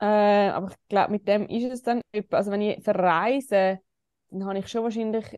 Äh, 0.00 0.50
aber 0.50 0.70
ich 0.70 0.76
glaube, 0.88 1.10
mit 1.10 1.26
dem 1.26 1.48
ist 1.48 1.64
es 1.64 1.82
dann 1.82 2.00
etwa. 2.12 2.36
Also 2.36 2.52
wenn 2.52 2.62
ich 2.62 2.82
verreise, 2.84 3.80
dann 4.30 4.44
habe 4.44 4.58
ich 4.60 4.68
schon 4.68 4.84
wahrscheinlich 4.84 5.36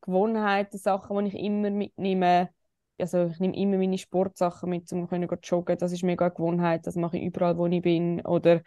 Gewohnheiten, 0.00 0.78
Sachen, 0.78 1.24
die 1.24 1.36
ich 1.36 1.42
immer 1.42 1.70
mitnehme. 1.70 2.50
Also 2.98 3.26
ich 3.26 3.40
nehme 3.40 3.56
immer 3.56 3.78
meine 3.78 3.98
Sportsachen 3.98 4.70
mit, 4.70 4.90
um 4.92 5.08
gehen 5.08 5.28
joggen. 5.42 5.76
Das 5.76 5.90
ist 5.90 6.04
mega 6.04 6.26
eine 6.26 6.34
Gewohnheit. 6.34 6.86
Das 6.86 6.94
mache 6.94 7.18
ich 7.18 7.24
überall, 7.24 7.58
wo 7.58 7.66
ich 7.66 7.82
bin. 7.82 8.24
Oder 8.24 8.62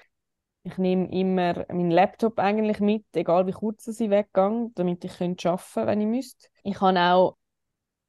ich 0.63 0.77
nehme 0.77 1.09
immer 1.11 1.65
meinen 1.69 1.91
Laptop 1.91 2.39
eigentlich 2.39 2.79
mit, 2.79 3.05
egal 3.13 3.47
wie 3.47 3.51
kurz 3.51 3.87
ich 3.87 4.09
weggehe, 4.09 4.71
damit 4.75 5.03
ich 5.05 5.13
arbeiten 5.13 5.37
könnte, 5.37 5.87
wenn 5.87 6.01
ich 6.01 6.07
müsste. 6.07 6.47
Ich 6.63 6.81
habe 6.81 6.99
auch 6.99 7.37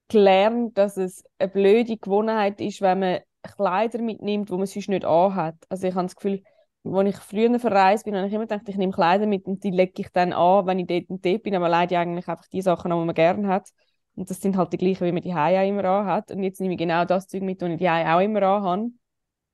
gelernt, 0.09 0.77
dass 0.77 0.97
es 0.97 1.25
eine 1.39 1.49
blöde 1.49 1.97
Gewohnheit 1.97 2.61
ist, 2.61 2.81
wenn 2.81 3.01
man 3.01 3.21
Kleider 3.43 4.03
mitnimmt, 4.03 4.51
die 4.51 4.57
man 4.57 4.67
sonst 4.67 4.89
nicht 4.89 5.05
anhat. 5.05 5.55
Also 5.69 5.87
ich 5.87 5.95
habe 5.95 6.07
das 6.07 6.17
Gefühl, 6.17 6.43
als 6.85 7.09
ich 7.09 7.17
früher 7.17 7.59
verreist 7.59 8.05
bin, 8.05 8.17
habe 8.17 8.27
ich 8.27 8.33
immer 8.33 8.45
gedacht, 8.47 8.69
ich 8.69 8.77
nehme 8.77 8.93
Kleider 8.93 9.27
mit 9.27 9.47
und 9.47 9.63
die 9.65 9.71
lege 9.71 9.93
ich 9.97 10.09
dann 10.13 10.33
an, 10.33 10.67
wenn 10.67 10.79
ich 10.79 10.87
dort 10.87 11.09
und 11.09 11.25
dort 11.25 11.43
bin, 11.43 11.55
aber 11.55 11.69
leider 11.69 12.01
eigentlich 12.01 12.29
einfach 12.29 12.47
die 12.49 12.63
Sachen 12.63 12.91
die 12.91 12.97
man 12.97 13.15
gerne 13.15 13.49
hat. 13.49 13.71
Und 14.17 14.29
das 14.29 14.41
sind 14.41 14.57
halt 14.57 14.73
die 14.73 14.77
gleichen, 14.79 15.07
wie 15.07 15.13
man 15.13 15.23
die 15.23 15.33
auch 15.33 15.67
immer 15.69 15.85
anhat. 15.85 16.31
Und 16.33 16.43
jetzt 16.43 16.61
nehme 16.61 16.75
ich 16.75 16.79
genau 16.79 17.05
das 17.05 17.29
Zeug 17.29 17.43
mit, 17.43 17.63
das 17.63 17.71
ich 17.71 17.79
die 17.79 17.89
auch 17.89 18.21
immer 18.21 18.43
anhabe. 18.43 18.91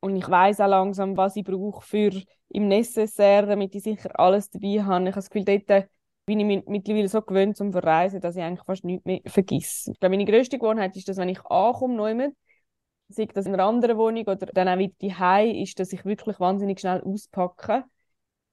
Und 0.06 0.14
ich 0.14 0.28
weiß 0.28 0.60
auch 0.60 0.68
langsam, 0.68 1.16
was 1.16 1.34
ich 1.34 1.42
brauche 1.42 1.84
für 1.84 2.12
im 2.50 2.68
Necessaire, 2.68 3.44
damit 3.44 3.74
ich 3.74 3.82
sicher 3.82 4.08
alles 4.20 4.48
dabei 4.50 4.84
habe. 4.84 5.02
Ich 5.02 5.10
habe 5.10 5.14
das 5.16 5.28
Gefühl, 5.30 5.44
dort 5.44 5.88
bin 6.26 6.38
ich 6.38 6.46
mi- 6.46 6.62
mittlerweile 6.68 7.08
so 7.08 7.22
gewöhnt 7.22 7.56
zum 7.56 7.72
Verreisen, 7.72 8.20
dass 8.20 8.36
ich 8.36 8.42
eigentlich 8.42 8.64
fast 8.64 8.84
nichts 8.84 9.04
mehr 9.04 9.20
vergesse. 9.26 9.94
Meine 10.00 10.24
grösste 10.24 10.60
Gewohnheit 10.60 10.96
ist, 10.96 11.08
dass 11.08 11.16
wenn 11.16 11.28
ich 11.28 11.44
ankomme, 11.46 11.96
neu 11.96 12.30
sei 13.08 13.26
das 13.26 13.46
in 13.46 13.54
einer 13.54 13.64
anderen 13.64 13.98
Wohnung 13.98 14.22
oder 14.22 14.46
dann 14.46 14.68
auch 14.68 14.78
wieder 14.78 14.94
daheim, 15.00 15.56
ist, 15.56 15.80
dass 15.80 15.92
ich 15.92 16.04
wirklich 16.04 16.38
wahnsinnig 16.38 16.78
schnell 16.78 17.02
auspacke, 17.02 17.82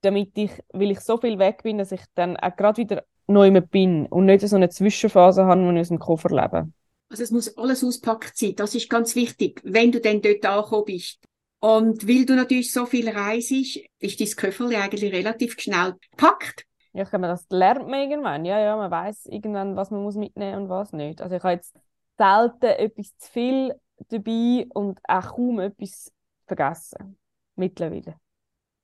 damit 0.01 0.35
ich, 0.35 0.51
weil 0.73 0.89
ich 0.89 1.01
so 1.01 1.17
viel 1.17 1.37
weg 1.37 1.61
bin, 1.61 1.77
dass 1.77 1.91
ich 1.91 2.01
dann 2.15 2.35
auch 2.35 2.55
gerade 2.55 2.81
wieder 2.81 3.03
neu 3.27 3.61
bin 3.61 4.07
und 4.07 4.25
nicht 4.25 4.47
so 4.47 4.55
eine 4.55 4.69
Zwischenphase 4.69 5.45
habe, 5.45 5.61
wo 5.63 5.71
ich 5.71 5.81
aus 5.81 5.89
dem 5.89 5.99
Koffer 5.99 6.29
lebe. 6.29 6.71
Also 7.09 7.23
es 7.23 7.29
muss 7.29 7.55
alles 7.57 7.83
auspackt 7.83 8.35
sein. 8.35 8.55
Das 8.55 8.73
ist 8.73 8.89
ganz 8.89 9.15
wichtig, 9.15 9.61
wenn 9.63 9.91
du 9.91 10.01
dann 10.01 10.19
dort 10.19 10.43
angekommen 10.45 10.85
bist. 10.85 11.19
Und 11.63 12.05
weil 12.09 12.25
du 12.25 12.35
natürlich 12.35 12.73
so 12.73 12.85
viel 12.85 13.07
reist, 13.07 13.49
ist 13.49 14.19
dein 14.19 14.27
Köfferli 14.35 14.75
eigentlich 14.75 15.13
relativ 15.13 15.57
schnell 15.57 15.95
gepackt. 16.11 16.65
Ja, 16.91 17.03
ich 17.03 17.09
glaube, 17.09 17.27
das 17.27 17.45
lernt 17.49 17.87
man 17.87 18.01
irgendwann. 18.01 18.43
Ja, 18.43 18.59
ja, 18.59 18.75
man 18.75 18.91
weiß 18.91 19.27
irgendwann, 19.27 19.77
was 19.77 19.89
man 19.89 20.03
muss 20.03 20.15
mitnehmen 20.15 20.63
und 20.63 20.69
was 20.69 20.91
nicht. 20.91 21.21
Also 21.21 21.37
ich 21.37 21.41
habe 21.41 21.53
jetzt 21.53 21.73
selten 22.17 22.65
etwas 22.65 23.17
zu 23.17 23.31
viel 23.31 23.75
dabei 24.09 24.65
und 24.73 24.99
auch 25.07 25.35
kaum 25.35 25.61
etwas 25.61 26.11
vergessen. 26.47 27.17
Mittlerweile. 27.55 28.15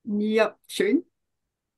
Ja, 0.06 0.58
schön. 0.66 1.04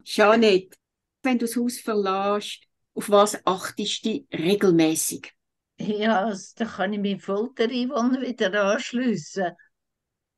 Jeanette, 0.04 0.78
wenn 1.24 1.40
du 1.40 1.48
das 1.48 1.56
Haus 1.56 1.80
verlässt, 1.80 2.62
auf 2.94 3.10
was 3.10 3.44
achtest 3.48 4.06
du 4.06 4.24
regelmäßig? 4.32 5.34
Ja, 5.80 6.26
also, 6.26 6.54
da 6.58 6.66
kann 6.66 6.94
ich 6.94 7.00
mich 7.00 7.24
voll 7.24 7.50
der 7.58 7.70
Yvonne 7.70 8.22
wieder 8.22 8.54
anschliessen. 8.66 9.54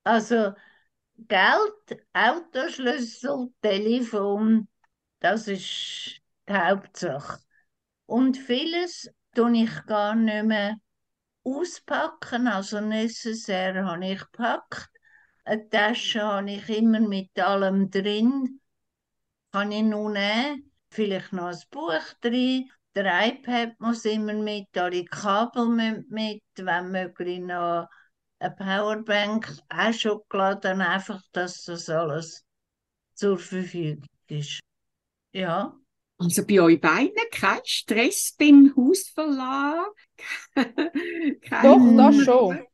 Also, 0.04 0.54
Geld, 1.18 2.02
Autoschlüssel, 2.14 3.54
Telefon, 3.62 4.68
das 5.20 5.48
ist 5.48 6.22
die 6.50 6.54
Hauptsache. 6.54 7.40
Und 8.06 8.38
vieles 8.38 9.10
tue 9.36 9.64
ich 9.64 9.86
gar 9.86 10.16
nicht 10.16 10.46
mehr 10.46 10.78
auspacken, 11.44 12.48
also 12.48 12.82
necessaire 12.82 13.86
habe 13.86 14.06
ich 14.08 14.20
gepackt. 14.20 14.90
Eine 15.46 15.70
Tasche 15.70 16.22
habe 16.24 16.52
ich 16.52 16.70
immer 16.70 17.00
mit 17.00 17.38
allem 17.40 17.90
drin. 17.90 18.60
Kann 19.52 19.72
ich 19.72 19.84
nur 19.84 20.12
nehmen, 20.12 20.72
vielleicht 20.90 21.34
noch 21.34 21.48
ein 21.48 21.60
Buch 21.70 22.14
drin. 22.22 22.70
Der 22.96 23.28
iPad 23.28 23.80
muss 23.80 24.06
immer 24.06 24.34
mit, 24.34 24.78
alle 24.78 25.06
Kabel 25.06 26.04
mit, 26.10 26.44
wenn 26.56 26.92
möglich 26.92 27.40
noch 27.40 27.88
eine 28.44 28.56
Powerbank, 28.56 29.52
auch 29.70 29.94
schon 29.94 30.22
geladen, 30.30 30.82
einfach, 30.82 31.22
dass 31.32 31.64
das 31.64 31.90
alles 31.90 32.46
zur 33.16 33.38
Verfügung 33.40 34.08
ist. 34.28 34.60
Ja, 35.34 35.76
Also 36.18 36.46
bei 36.46 36.62
euch 36.62 36.80
beiden 36.80 37.14
kein 37.32 37.60
Stress 37.66 38.36
beim 38.38 38.74
Hausverlag? 38.76 39.92
Doch, 41.62 41.96
das 41.96 42.16
schon. 42.18 42.66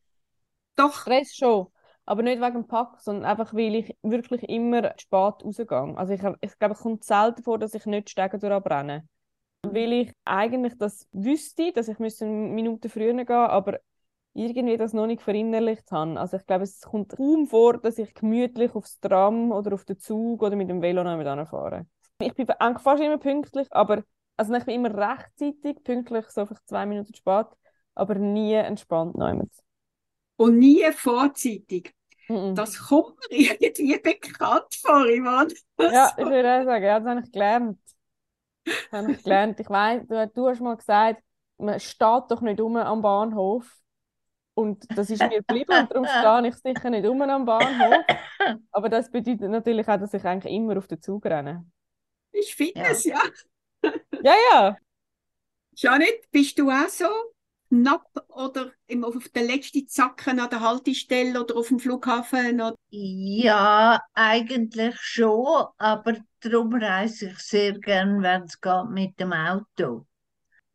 Doch, 0.76 0.94
Stress 1.02 1.36
schon. 1.36 1.68
Aber 2.06 2.24
nicht 2.24 2.42
wegen 2.42 2.54
dem 2.54 2.68
Pack, 2.68 3.00
sondern 3.02 3.26
einfach, 3.26 3.54
weil 3.54 3.76
ich 3.76 3.96
wirklich 4.02 4.44
immer 4.44 4.94
spät 5.00 5.44
rausgehe. 5.44 5.96
Also 5.98 6.14
ich, 6.14 6.22
ich 6.42 6.58
glaube, 6.60 6.74
es 6.74 6.80
kommt 6.82 7.04
selten 7.04 7.44
vor, 7.44 7.60
dass 7.60 7.76
ich 7.76 7.86
nicht 7.86 8.10
Stege 8.10 8.40
durchbrenne. 8.40 9.08
Weil 9.64 9.94
ich 9.94 10.14
eigentlich 10.26 10.78
das 10.78 11.08
wüsste, 11.12 11.74
dass 11.74 11.88
ich 11.90 12.00
müsste 12.00 12.26
eine 12.26 12.34
Minute 12.34 12.90
früher 12.90 13.14
gehen 13.14 13.28
aber 13.30 13.80
irgendwie 14.40 14.78
das 14.78 14.94
noch 14.94 15.08
nicht 15.08 15.22
verinnerlicht 15.22 15.92
habe. 15.92 16.20
Also 16.20 16.38
ich 16.38 16.46
glaube, 16.46 16.64
es 16.64 16.82
kommt 16.82 17.16
kaum 17.16 17.48
vor, 17.48 17.78
dass 17.78 17.98
ich 17.98 18.14
gemütlich 18.14 18.74
aufs 18.76 19.00
Tram 19.00 19.52
oder 19.52 19.74
auf 19.74 19.86
den 19.86 20.00
Zug 20.00 20.42
oder 20.42 20.56
mit 20.56 20.70
dem 20.70 20.82
Velo 20.82 21.04
noch 21.04 21.50
fahre. 21.50 21.86
Ich 22.22 22.34
bin 22.34 22.50
eigentlich 22.50 22.84
fast 22.84 23.04
immer 23.04 23.18
pünktlich, 23.18 23.68
aber 23.72 24.04
also 24.38 24.54
ich 24.54 24.66
bin 24.66 24.76
immer 24.76 24.96
rechtzeitig 24.96 25.84
pünktlich, 25.84 26.26
so 26.30 26.46
vielleicht 26.46 26.68
zwei 26.68 26.86
Minuten 26.86 27.14
spät, 27.14 27.48
aber 27.96 28.16
nie 28.16 28.54
entspannt 28.54 29.16
noch 29.16 29.34
und 30.38 30.58
nie 30.58 30.90
vorzeitig. 30.94 31.94
Das 32.54 32.78
kommt 32.78 33.18
mir 33.32 33.60
irgendwie 33.60 33.98
bekannt 34.00 34.74
vor, 34.82 35.06
Ivan. 35.08 35.52
Ja, 35.80 36.14
ich 36.18 36.26
würde 36.26 36.62
auch 36.62 36.66
sagen, 36.66 36.86
ja, 36.86 37.00
das 37.00 37.10
habe 37.10 37.22
ich 37.26 37.32
gelernt. 37.32 37.80
Das 38.66 39.02
habe 39.02 39.12
ich 39.12 39.24
gelernt. 39.24 39.60
Ich 39.60 39.70
weiss, 39.70 40.08
du, 40.08 40.28
du 40.28 40.48
hast 40.48 40.62
mal 40.62 40.78
gesagt, 40.78 41.24
man 41.58 41.80
steht 41.80 42.24
doch 42.30 42.42
nicht 42.42 42.62
um 42.62 42.76
am 42.78 43.02
Bahnhof. 43.02 43.76
Und 44.60 44.86
das 44.94 45.10
ist 45.10 45.22
mir 45.22 45.38
geblieben 45.38 45.72
und 45.72 45.90
darum 45.90 46.06
stehe 46.06 46.48
ich 46.50 46.56
sicher 46.56 46.90
nicht 46.90 47.08
um 47.08 47.22
am 47.22 47.46
Bahnhof. 47.46 48.04
Aber 48.72 48.90
das 48.90 49.10
bedeutet 49.10 49.50
natürlich 49.50 49.88
auch, 49.88 49.98
dass 49.98 50.14
ich 50.14 50.26
eigentlich 50.26 50.54
immer 50.54 50.78
auf 50.78 50.88
den 50.88 51.02
Zug 51.02 51.26
renne. 51.26 51.66
Ist 52.34 52.52
Fitness, 52.52 53.06
ja. 53.06 53.22
Ja, 54.22 54.34
ja. 54.52 54.78
Janet, 55.78 56.30
bist 56.32 56.60
du 56.60 56.70
auch 56.70 56.90
so 56.90 57.06
knapp 57.70 58.06
oder 58.28 58.74
im, 58.88 59.06
auf 59.06 59.30
der 59.30 59.44
letzten 59.44 59.88
Zacken 59.88 60.42
an 60.42 60.50
der 60.50 60.60
Haltestelle 60.60 61.42
oder 61.42 61.56
auf 61.56 61.70
dem 61.70 61.80
Flughafen? 61.80 62.60
Oder? 62.60 62.76
Ja, 62.90 64.02
eigentlich 64.14 65.00
schon, 65.00 65.68
aber 65.78 66.18
darum 66.42 66.74
reise 66.74 67.30
ich 67.30 67.40
sehr 67.40 67.80
gern, 67.80 68.22
wenn 68.22 68.44
es 68.44 68.60
geht, 68.60 68.90
mit 68.90 69.18
dem 69.22 69.32
Auto. 69.32 70.06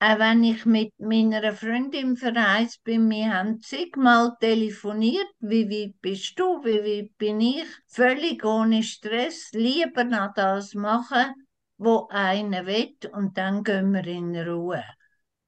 Auch 0.01 0.19
wenn 0.19 0.45
ich 0.45 0.67
mit 0.67 0.93
meiner 0.99 1.53
Freundin 1.53 2.17
verreist 2.17 2.83
bin, 2.85 3.09
wir 3.09 3.33
haben 3.33 3.61
zigmal 3.61 4.37
telefoniert, 4.41 5.29
wie 5.41 5.69
weit 5.71 6.01
bist 6.01 6.39
du, 6.39 6.63
wie 6.65 6.83
weit 6.83 7.17
bin 7.17 7.41
ich, 7.41 7.65
völlig 7.87 8.45
ohne 8.45 8.83
Stress, 8.83 9.51
lieber 9.53 10.05
noch 10.05 10.35
das 10.35 10.75
machen, 10.75 11.33
wo 11.79 12.07
einer 12.11 12.67
will 12.67 12.95
und 13.13 13.39
dann 13.39 13.65
gehen 13.65 13.93
wir 13.93 14.07
in 14.07 14.37
Ruhe. 14.37 14.85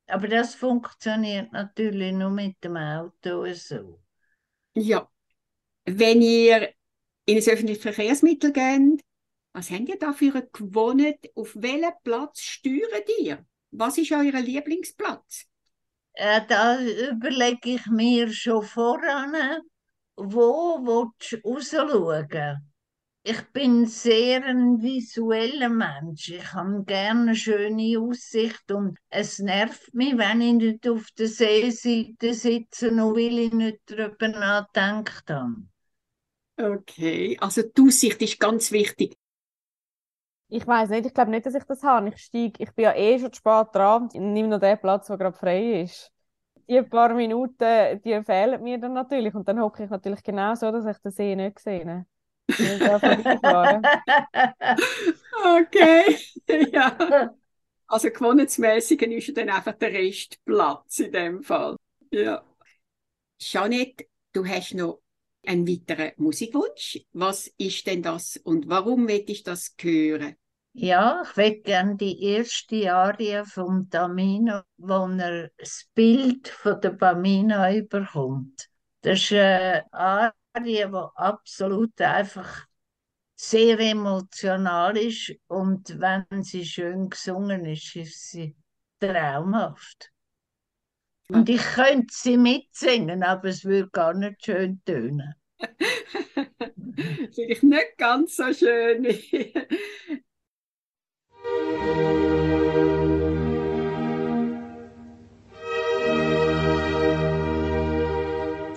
Aber 0.07 0.29
das 0.29 0.55
funktioniert 0.55 1.53
natürlich 1.53 2.13
nur 2.13 2.31
mit 2.31 2.63
dem 2.63 2.77
Auto 2.77 3.53
so. 3.53 4.01
Ja. 4.75 5.09
Wenn 5.85 6.23
ihr 6.23 6.73
in 7.27 7.37
ein 7.37 7.49
öffentliches 7.49 7.83
Verkehrsmittel 7.83 8.53
geht, 8.53 9.05
was 9.53 9.71
habt 9.71 9.89
ihr 9.89 9.99
da 9.99 10.13
für 10.13 10.33
eine 10.33 10.49
Gewohnheit? 10.53 11.31
Auf 11.35 11.57
welchen 11.57 11.93
Platz 12.05 12.41
steuert 12.41 13.09
ihr? 13.21 13.45
Was 13.79 13.99
ist 13.99 14.13
euer 14.13 14.41
Lieblingsplatz? 14.41 15.45
Äh, 16.15 16.41
da 16.49 16.81
überlege 16.81 17.75
ich 17.75 17.87
mir 17.87 18.33
schon 18.33 18.63
voran, 18.63 19.35
wo 20.17 20.79
willst 20.81 21.33
du 21.33 21.37
rausschauen? 21.45 22.73
Ich 23.23 23.43
bin 23.53 23.87
sehr 23.87 24.45
ein 24.45 24.81
visueller 24.81 25.69
Mensch. 25.69 26.31
Ich 26.31 26.55
habe 26.55 26.85
gerne 26.85 27.21
eine 27.23 27.35
schöne 27.35 27.99
Aussicht 28.01 28.71
und 28.71 28.97
es 29.11 29.41
nervt 29.41 29.93
mich, 29.93 30.17
wenn 30.17 30.41
ich 30.41 30.55
nicht 30.55 30.89
auf 30.89 31.11
der 31.19 31.29
Seeseite 31.29 32.33
sitze, 32.33 32.91
nur 32.91 33.15
weil 33.15 33.39
ich 33.39 33.53
nicht 33.53 33.81
darüber 33.87 34.33
habe. 34.41 35.45
Okay, 36.59 37.37
also 37.41 37.63
die 37.63 37.83
Aussicht 37.83 38.23
ist 38.23 38.41
ganz 38.41 38.73
wichtig. 38.73 39.19
Ich 40.49 40.67
weiß 40.67 40.91
nicht, 40.91 41.07
ich 41.07 41.15
glaube 41.15 41.31
nicht, 41.33 41.45
dass 41.47 41.55
ich 41.55 41.65
das 41.65 41.83
habe. 41.83 42.09
Ich 42.09 42.19
steige, 42.19 42.63
ich 42.63 42.73
bin 42.73 42.85
ja 42.85 42.95
eh 42.95 43.19
schon 43.19 43.33
spät 43.33 43.69
dran. 43.73 44.09
Ich 44.13 44.21
nehme 44.21 44.49
noch 44.49 44.61
den 44.61 44.79
Platz, 44.79 45.09
der 45.09 45.17
gerade 45.17 45.37
frei 45.37 45.83
ist. 45.83 46.13
Die 46.69 46.83
paar 46.83 47.15
Minuten, 47.15 48.01
die 48.05 48.23
fehlen 48.25 48.63
mir 48.63 48.79
dann 48.79 48.93
natürlich. 48.93 49.35
Und 49.35 49.47
dann 49.49 49.61
hocke 49.61 49.85
ich 49.85 49.91
natürlich 49.91 50.23
genau 50.23 50.55
so, 50.55 50.71
dass 50.71 50.87
ich 50.87 50.99
den 50.99 51.13
See 51.13 51.35
nicht 51.37 51.59
sehe. 51.59 52.07
Okay, 55.45 56.17
ja. 56.73 56.97
Also 57.89 58.11
gewohnheitsmäßig 58.11 59.03
ist 59.03 59.37
dann 59.37 59.51
einfach 59.51 59.75
der 59.75 59.93
Rest 59.93 60.45
Platz 60.45 60.99
in 61.01 61.13
dem 61.13 61.43
Fall. 61.43 61.77
Ja. 62.11 62.43
Jeanette, 63.39 64.07
du 64.33 64.45
hast 64.47 64.75
noch 64.75 65.01
einen 65.47 65.67
weiteren 65.69 66.13
Musikwunsch. 66.17 67.01
Was 67.13 67.47
ist 67.59 67.87
denn 67.87 68.03
das 68.03 68.37
und 68.37 68.69
warum 68.69 69.09
will 69.09 69.25
ich 69.27 69.43
das 69.43 69.75
hören? 69.81 70.37
Ja, 70.73 71.23
ich 71.23 71.37
würde 71.37 71.61
gerne 71.63 71.97
die 71.97 72.23
erste 72.23 72.93
Arie 72.93 73.43
vom 73.47 73.89
Tamino, 73.89 74.61
wo 74.77 75.07
er 75.19 75.51
das 75.57 75.87
Bild 75.95 76.49
von 76.49 76.81
der 76.83 76.91
Bamina 76.91 77.75
überkommt. 77.75 78.69
Das 79.01 79.21
ist 79.23 79.33
eine 79.33 79.91
Arie, 79.93 80.33
die 80.65 80.85
absolut 80.85 81.99
einfach 82.01 82.67
sehr 83.37 83.79
emotional 83.79 84.97
ist 84.97 85.35
und 85.47 85.99
wenn 86.01 86.43
sie 86.43 86.65
schön 86.65 87.09
gesungen 87.09 87.65
ist, 87.67 87.97
ist 87.97 88.31
sie 88.31 88.57
traumhaft. 88.99 90.11
Und 91.29 91.49
ich 91.49 91.63
könnte 91.63 92.15
sie 92.15 92.37
mitsingen, 92.37 93.23
aber 93.25 93.49
es 93.49 93.65
würde 93.65 93.91
gar 93.91 94.15
nicht 94.15 94.45
schön 94.45 94.81
tönen. 94.85 95.35
Vielleicht 97.35 97.63
nicht 97.63 97.99
ganz 97.99 98.37
so 98.37 98.53
schön. 98.53 99.03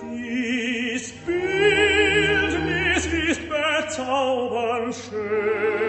Dies 0.02 1.12
Bildnis 1.24 3.06
ist 3.06 3.42
bezaubernd 3.48 4.94
schön, 4.94 5.79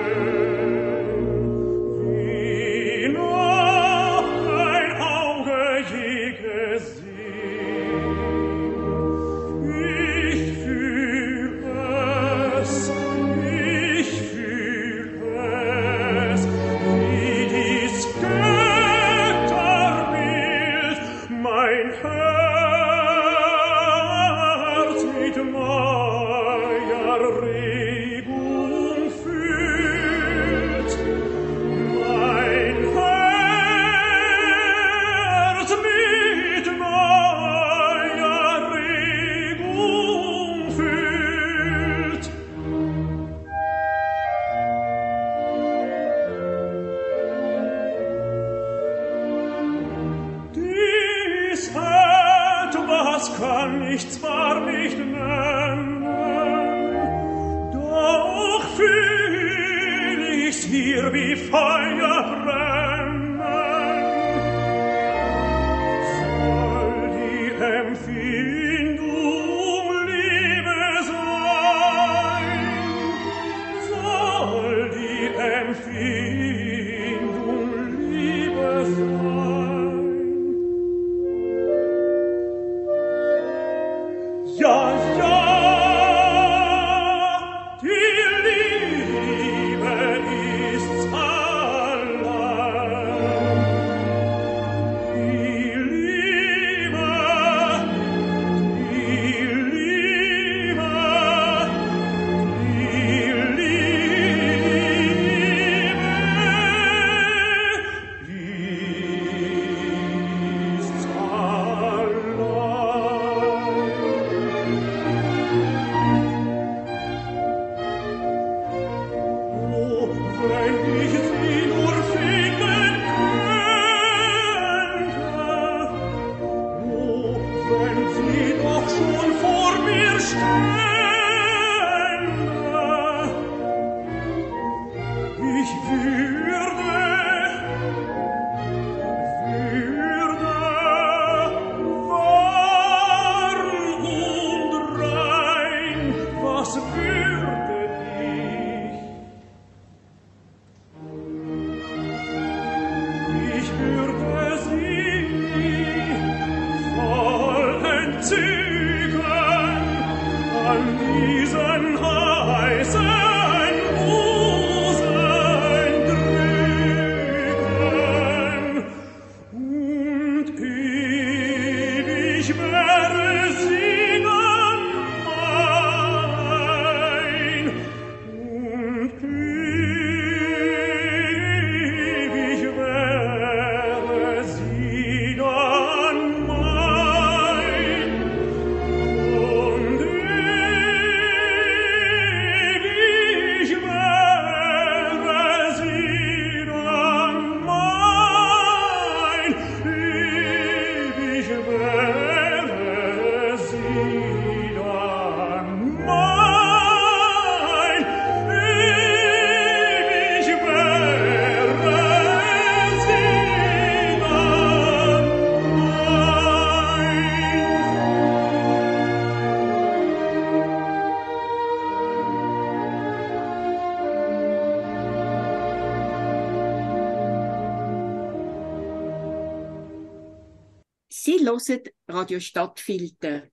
hören 231.69 231.84
Radio 232.08 232.39
Stadtfilter, 232.39 233.47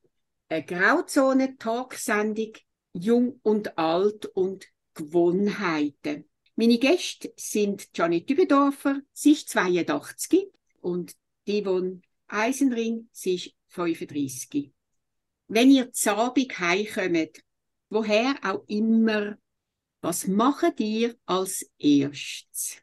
eine 0.49 0.64
Grauzone-Talksendung 0.64 2.53
Jung 2.92 3.40
und 3.42 3.79
Alt 3.79 4.27
und 4.27 4.66
Gewohnheiten. 4.94 6.29
Meine 6.57 6.79
Gäste 6.79 7.33
sind 7.37 7.88
Janet 7.94 8.29
Dübendorfer, 8.29 9.01
sie 9.12 9.33
ist 9.33 9.49
82 9.51 10.51
und 10.81 11.14
Divon 11.47 12.03
Eisenring, 12.27 13.09
sie 13.12 13.37
ist 13.37 13.55
35. 13.68 14.73
Wenn 15.47 15.71
ihr 15.71 15.90
Abend 16.07 16.59
heimkommt, 16.59 17.42
woher 17.90 18.35
auch 18.42 18.64
immer, 18.66 19.37
was 20.01 20.27
macht 20.27 20.81
ihr 20.81 21.14
als 21.27 21.71
erstes? 21.79 22.83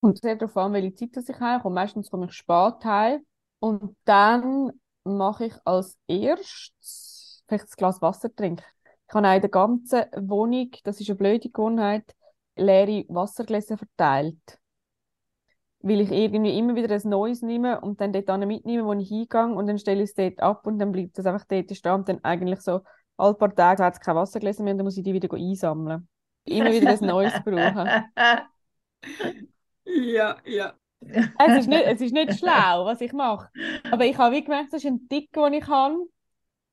Kommt 0.00 0.18
sehr 0.18 0.36
darauf 0.36 0.56
an, 0.56 0.72
welche 0.72 0.94
Zeit 0.94 1.28
ich 1.28 1.40
heimkomme. 1.40 1.74
Meistens 1.74 2.10
komme 2.10 2.26
ich 2.26 2.32
spät 2.32 2.84
heim. 2.84 3.26
Und 3.60 3.96
dann 4.04 4.72
mache 5.04 5.46
ich 5.46 5.54
als 5.64 5.96
erstes 6.06 7.44
vielleicht 7.48 7.64
ein 7.66 7.76
Glas 7.76 8.02
Wasser 8.02 8.34
trinken. 8.34 8.64
Ich 9.08 9.14
habe 9.14 9.26
auch 9.26 9.34
in 9.34 9.40
der 9.40 9.50
ganzen 9.50 10.04
Wohnung, 10.16 10.70
das 10.84 11.00
ist 11.00 11.08
eine 11.08 11.16
blöde 11.16 11.48
Gewohnheit, 11.48 12.04
leere 12.56 13.04
Wassergläser 13.08 13.78
verteilt. 13.78 14.58
Weil 15.80 16.00
ich 16.00 16.10
irgendwie 16.10 16.58
immer 16.58 16.74
wieder 16.74 16.94
ein 16.94 17.08
neues 17.08 17.40
nehme 17.40 17.80
und 17.80 18.00
dann 18.00 18.12
dort 18.12 18.46
mitnehme, 18.46 18.84
wo 18.84 18.92
ich 18.94 19.08
hingehe 19.08 19.46
und 19.46 19.66
dann 19.66 19.78
stelle 19.78 20.02
ich 20.02 20.10
es 20.10 20.14
dort 20.14 20.40
ab 20.40 20.66
und 20.66 20.78
dann 20.78 20.92
bleibt 20.92 21.18
es 21.18 21.26
einfach 21.26 21.46
dort 21.46 21.74
stehen 21.74 21.92
und 21.92 22.08
dann 22.08 22.22
eigentlich 22.24 22.60
so 22.60 22.80
alle 23.16 23.34
paar 23.34 23.54
Tage 23.54 23.82
hat 23.82 23.94
es 23.94 24.00
kein 24.00 24.16
Wassergläser 24.16 24.62
mehr 24.62 24.72
und 24.72 24.78
dann 24.78 24.84
muss 24.86 24.96
ich 24.96 25.04
die 25.04 25.14
wieder 25.14 25.32
einsammeln. 25.32 26.08
Immer 26.44 26.72
wieder 26.72 26.90
ein 26.90 27.06
neues 27.06 27.32
brauchen. 27.44 27.88
Ja, 29.84 30.36
ja. 30.44 30.78
Es 31.00 31.60
ist 31.60 31.68
nicht, 31.68 31.84
es 31.84 32.00
ist 32.00 32.12
nicht 32.12 32.38
schlau, 32.38 32.84
was 32.84 33.00
ich 33.00 33.12
mache. 33.12 33.48
Aber 33.90 34.04
ich 34.04 34.18
habe 34.18 34.34
wie 34.34 34.44
gemerkt, 34.44 34.72
das 34.72 34.82
ist 34.82 34.90
ein 34.90 35.08
Tick, 35.08 35.32
den 35.32 35.54
ich 35.54 35.66
habe. 35.66 35.96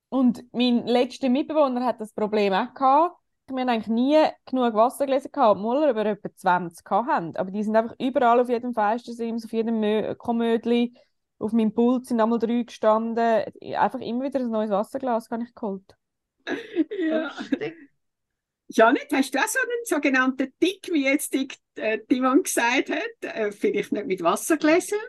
Und 0.10 0.44
mein 0.54 0.86
letzter 0.86 1.30
Mitbewohner 1.30 1.86
hat 1.86 2.02
das 2.02 2.14
Problem 2.14 2.54
auch 2.54 2.74
gehabt. 2.74 3.18
Wir 3.48 3.62
haben 3.62 3.70
eigentlich 3.70 3.88
nie 3.88 4.18
genug 4.46 4.74
Wassergläser 4.74 5.30
gehabt, 5.30 5.58
obwohl 5.60 5.82
wir 5.82 5.90
über 5.92 6.06
etwa 6.06 6.30
20 6.34 6.84
gehabt 6.84 7.08
haben. 7.08 7.36
Aber 7.36 7.52
die 7.52 7.64
sind 7.64 7.76
einfach 7.76 7.96
überall 8.00 8.40
auf 8.40 8.50
jedem 8.50 8.74
Fenstersims, 8.74 9.46
auf 9.46 9.54
jedem 9.54 9.80
Mö 9.80 10.16
Kommödli, 10.16 10.96
auf 11.38 11.52
meinem 11.52 11.74
Pult 11.74 12.06
sind 12.06 12.22
einmal 12.22 12.40
drei 12.40 12.64
gestanden. 12.64 13.44
Einfach 13.78 14.00
immer 14.00 14.24
wieder 14.24 14.40
ein 14.40 14.50
neues 14.50 14.72
Wasserglas 14.72 15.30
habe 15.30 15.44
ich 15.44 15.54
geholt. 15.54 15.96
ja. 17.08 17.32
Janet, 18.68 19.12
hast 19.14 19.34
du 19.34 19.40
auch 19.40 19.48
so 19.48 19.60
einen 19.60 19.86
sogenannten 19.86 20.54
Tick, 20.60 20.90
wie 20.92 21.06
jetzt 21.06 21.34
die, 21.34 21.48
äh, 21.76 22.00
Timon 22.10 22.44
gesagt 22.44 22.90
hat? 22.90 23.02
Äh, 23.22 23.52
vielleicht 23.52 23.92
nicht 23.92 24.08
mit 24.08 24.24
Wassergläsern? 24.24 25.00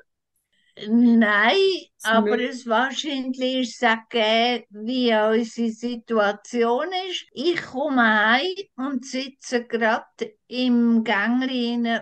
Nein, 0.88 1.56
Das 2.02 2.12
aber 2.12 2.38
es 2.38 2.66
wahrscheinlich 2.66 3.62
ist 3.68 3.82
es 3.82 3.88
auch 3.88 4.08
gegeben, 4.10 4.66
wie 4.86 5.14
unsere 5.14 5.70
Situation 5.70 6.86
ist. 7.10 7.26
Ich 7.32 7.62
komme 7.62 8.02
heim 8.02 8.46
und 8.76 9.06
sitze 9.06 9.64
gerade 9.64 10.04
im 10.48 11.02
Gang 11.02 11.42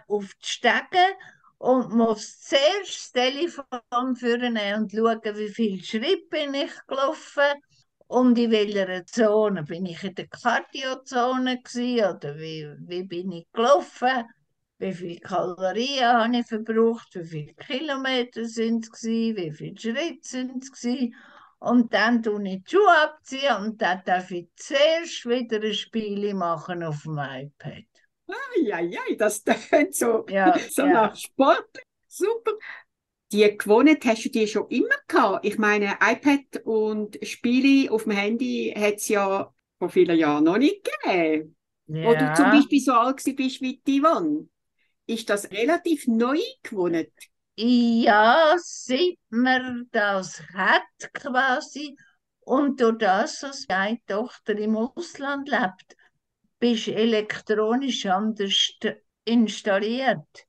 auf 0.08 0.24
die 0.42 0.46
Stege 0.46 1.04
und 1.58 1.94
muss 1.94 2.40
zuerst 2.40 2.88
das 2.88 3.12
Telefon 3.12 4.16
führen 4.16 4.58
und 4.76 4.90
schauen, 4.90 5.36
wie 5.36 5.48
viel 5.48 5.82
Schritt 5.82 6.28
bin 6.28 6.54
ich 6.54 6.72
gelaufen 6.88 7.42
und 8.06 8.38
in 8.38 8.50
welcher 8.50 9.04
Zone. 9.06 9.62
Bin 9.64 9.86
ich 9.86 10.02
in 10.04 10.14
der 10.14 10.28
Cardiozone 10.28 11.60
oder 11.62 12.38
wie, 12.38 12.68
wie 12.80 13.02
bin 13.04 13.32
ich 13.32 13.46
gelaufen? 13.52 14.24
Wie 14.78 14.92
viele 14.92 15.20
Kalorien 15.20 16.04
habe 16.06 16.36
ich 16.38 16.46
verbraucht? 16.46 17.14
Wie 17.14 17.24
viele 17.26 17.54
Kilometer 17.54 18.44
sind 18.44 18.88
es? 18.92 19.02
Wie 19.04 19.52
viele 19.52 19.78
Schritte 19.78 20.18
sind 20.28 20.64
es? 20.72 20.86
Und 21.58 21.94
dann 21.94 22.22
tue 22.22 22.46
ich 22.48 22.64
die 22.64 22.70
Schuhe 22.76 23.02
abziehen 23.02 23.56
und 23.64 23.80
dann 23.80 24.02
darf 24.04 24.30
ich 24.30 24.48
zuerst 24.56 25.24
wieder 25.26 25.60
ein 25.62 25.74
Spiel 25.74 26.34
machen 26.34 26.82
auf 26.82 27.02
dem 27.02 27.18
iPad. 27.18 27.84
Ja, 28.62 28.80
ja, 28.80 29.00
das 29.18 29.42
tönt 29.44 29.94
so, 29.94 30.26
Ja, 30.26 30.54
so 30.70 30.86
ja. 30.86 30.88
nach 30.88 31.16
Sport. 31.16 31.78
Super. 32.08 32.52
Die 33.35 33.59
Gewohnheit 33.59 34.05
hast 34.07 34.25
du 34.25 34.31
dir 34.31 34.47
schon 34.47 34.68
immer 34.70 34.94
gehabt? 35.09 35.44
Ich 35.44 35.59
meine, 35.59 35.99
iPad 36.01 36.62
und 36.64 37.18
Spiele 37.27 37.90
auf 37.92 38.05
dem 38.05 38.12
Handy 38.12 38.73
hat 38.77 38.94
es 38.97 39.09
ja 39.09 39.53
vor 39.79 39.90
vielen 39.90 40.16
Jahren 40.18 40.44
noch 40.44 40.57
nicht 40.59 40.85
gegeben. 40.85 41.57
Wo 42.01 42.14
du 42.14 42.33
zum 42.33 42.49
Ja. 42.49 42.51
Beispiel 42.51 42.81
so 42.81 42.92
alt 42.94 43.23
bist 43.37 43.61
wie 43.61 43.83
die 43.87 44.01
Yvonne. 44.01 44.49
Ist 45.07 45.31
das 45.31 45.51
relativ 45.53 46.07
neu 46.09 46.38
gewohnt? 46.62 47.09
Ja, 47.57 48.57
seit 48.59 49.18
man 49.31 49.88
das 49.92 50.40
hat 50.55 50.83
quasi 51.12 51.97
und 52.40 52.81
durch 52.81 52.99
das, 52.99 53.40
dass 53.40 53.66
meine 53.68 53.99
Tochter 54.07 54.57
im 54.59 54.77
Ausland 54.77 55.49
lebt, 55.49 55.97
bist 56.61 56.88
elektronisch 56.88 58.07
anders 58.07 58.73
installiert. 59.25 60.47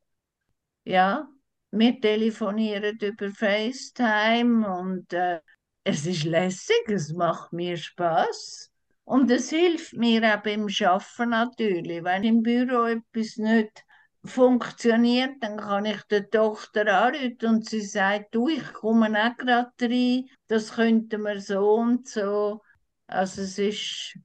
Ja, 0.86 1.28
wir 1.72 2.00
telefonieren 2.00 2.98
über 3.02 3.32
FaceTime 3.32 4.68
und 4.68 5.12
äh, 5.14 5.40
es 5.84 6.06
ist 6.06 6.24
lässig, 6.24 6.88
es 6.88 7.14
macht 7.14 7.54
mir 7.54 7.78
Spaß. 7.78 8.72
Und 9.04 9.30
es 9.30 9.52
hilft 9.52 9.94
mir 9.94 10.36
auch 10.36 10.42
beim 10.42 10.68
Schaffen 10.68 11.30
natürlich. 11.30 12.04
Wenn 12.04 12.24
im 12.24 12.42
Büro 12.42 12.86
etwas 12.86 13.38
nicht 13.38 13.84
funktioniert, 14.24 15.36
dann 15.42 15.58
kann 15.58 15.86
ich 15.86 16.02
der 16.04 16.28
Tochter 16.30 16.88
anrufen 16.88 17.46
und 17.48 17.70
sie 17.70 17.82
sagt, 17.82 18.34
du, 18.34 18.48
ich 18.48 18.74
komme 18.74 19.10
auch 19.10 19.38
gerade 19.38 19.72
rein, 19.82 20.26
das 20.48 20.74
könnten 20.74 21.22
wir 21.22 21.40
so 21.40 21.76
und 21.76 22.08
so. 22.08 22.62
Also 23.06 23.44
es 23.44 23.60
ist, 23.60 24.18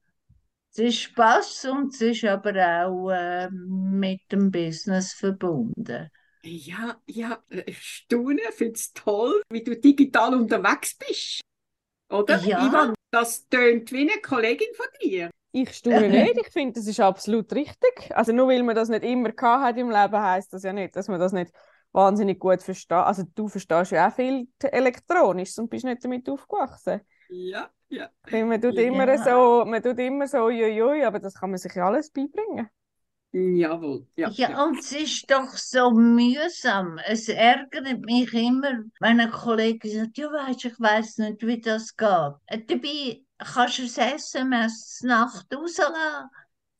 es 0.72 0.78
ist 0.78 1.00
Spaß 1.00 1.66
und 1.66 1.94
es 1.94 2.00
ist 2.00 2.24
aber 2.24 2.86
auch 2.86 3.10
äh, 3.10 3.50
mit 3.50 4.20
dem 4.32 4.50
Business 4.50 5.12
verbunden. 5.12 6.08
Ja, 6.42 7.00
ja, 7.06 7.42
äh, 7.50 7.72
staune, 7.72 8.40
finde 8.52 8.74
es 8.74 8.92
toll, 8.92 9.42
wie 9.50 9.62
du 9.62 9.76
digital 9.76 10.34
unterwegs 10.34 10.96
bist. 10.96 11.40
Oder? 12.10 12.38
Ja. 12.38 12.66
Yvonne, 12.66 12.94
das 13.10 13.46
tönt 13.48 13.92
wie 13.92 14.10
eine 14.10 14.20
Kollegin 14.22 14.74
von 14.74 14.86
dir. 15.02 15.30
Ich 15.52 15.72
staune 15.72 16.08
nicht, 16.08 16.36
ich 16.38 16.48
finde, 16.48 16.74
das 16.74 16.86
ist 16.86 17.00
absolut 17.00 17.52
richtig. 17.52 18.10
Also 18.14 18.32
nur 18.32 18.48
weil 18.48 18.62
man 18.62 18.74
das 18.76 18.88
nicht 18.88 19.04
immer 19.04 19.32
gehabt 19.32 19.64
hat 19.64 19.76
im 19.76 19.90
Leben, 19.90 20.20
heisst 20.20 20.52
das 20.52 20.62
ja 20.62 20.72
nicht, 20.72 20.94
dass 20.96 21.08
man 21.08 21.18
das 21.20 21.32
nicht 21.32 21.52
wahnsinnig 21.92 22.38
gut 22.38 22.62
versteht. 22.62 22.92
Also 22.92 23.24
du 23.34 23.48
verstehst 23.48 23.90
ja 23.90 24.08
auch 24.08 24.14
viel 24.14 24.46
elektronisch 24.62 25.58
und 25.58 25.68
bist 25.68 25.84
nicht 25.84 26.04
damit 26.04 26.28
aufgewachsen. 26.28 27.00
Ja, 27.28 27.68
ja. 27.88 28.10
Weil 28.30 28.44
man 28.44 28.60
tut 28.60 28.74
Ja. 28.74 28.82
immer 28.82 29.18
so, 29.18 29.64
man 29.64 29.82
tut 29.82 29.98
immer 29.98 30.28
so, 30.28 30.38
uiuiui, 30.38 31.04
aber 31.04 31.18
das 31.18 31.34
kann 31.34 31.50
man 31.50 31.58
sich 31.58 31.74
ja 31.74 31.86
alles 31.86 32.10
beibringen. 32.10 32.68
Jawohl. 33.32 34.06
Ja, 34.16 34.28
Ja, 34.36 34.64
und 34.64 34.78
es 34.80 34.92
ist 34.92 35.30
doch 35.30 35.48
so 35.50 35.90
mühsam. 35.92 36.98
Es 37.06 37.28
ärgert 37.28 38.00
mich 38.04 38.32
immer, 38.34 38.82
wenn 39.00 39.20
ein 39.20 39.30
Kollege 39.30 39.88
sagt, 39.88 40.18
ja, 40.18 40.26
weisst, 40.32 40.64
ich 40.64 40.78
weiß 40.80 41.18
nicht, 41.18 41.46
wie 41.46 41.60
das 41.60 41.96
geht. 41.96 42.08
Dabei 42.08 43.22
kannst 43.38 43.78
du 43.78 43.82
das 43.82 43.98
SMS 43.98 45.00
Nacht 45.02 45.46
rauslassen. 45.54 46.28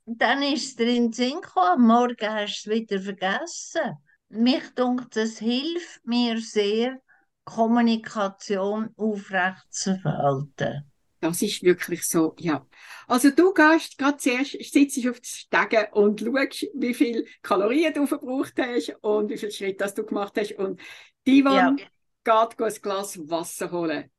Dann 0.06 0.42
ist 0.42 0.66
es 0.70 0.76
dir 0.76 0.88
in 0.88 1.04
den 1.04 1.12
Sinn 1.12 1.40
gekommen, 1.40 1.68
am 1.72 1.86
morgen 1.86 2.28
hast 2.28 2.66
du 2.66 2.70
es 2.72 2.76
wieder 2.76 3.00
vergessen. 3.00 3.96
Mich 4.28 4.74
dunkt, 4.74 5.16
es 5.16 5.38
hilft 5.38 6.04
mir 6.06 6.38
sehr, 6.40 6.98
Kommunikation 7.44 8.90
aufrechtzuerhalten. 8.96 10.89
Das 11.20 11.42
ist 11.42 11.62
wirklich 11.62 12.02
so, 12.04 12.35
ja. 12.38 12.66
Also 13.06 13.30
du 13.30 13.52
gehst 13.52 13.98
gerade 13.98 14.16
zuerst, 14.16 14.52
sitzt 14.72 15.06
auf 15.06 15.20
den 15.20 15.24
Stegen 15.24 15.87
und 15.92 16.20
schaust, 16.20 16.66
wie 16.74 16.94
viel 16.94 17.26
Kalorien 17.42 17.92
du 17.92 18.06
verbraucht 18.06 18.54
hast 18.59 18.96
und 19.02 19.28
wie 19.30 19.37
viel 19.37 19.50
Schritt 19.50 19.80
das 19.80 19.94
du 19.94 20.04
gemacht 20.04 20.33
hast. 20.38 20.52
Und 20.52 20.80
die 21.26 21.42
Ja. 21.46 21.76
geht 22.24 22.61
ein 22.61 22.74
Glas 22.83 23.18
Wasser 23.28 23.70
holen. 23.70 24.11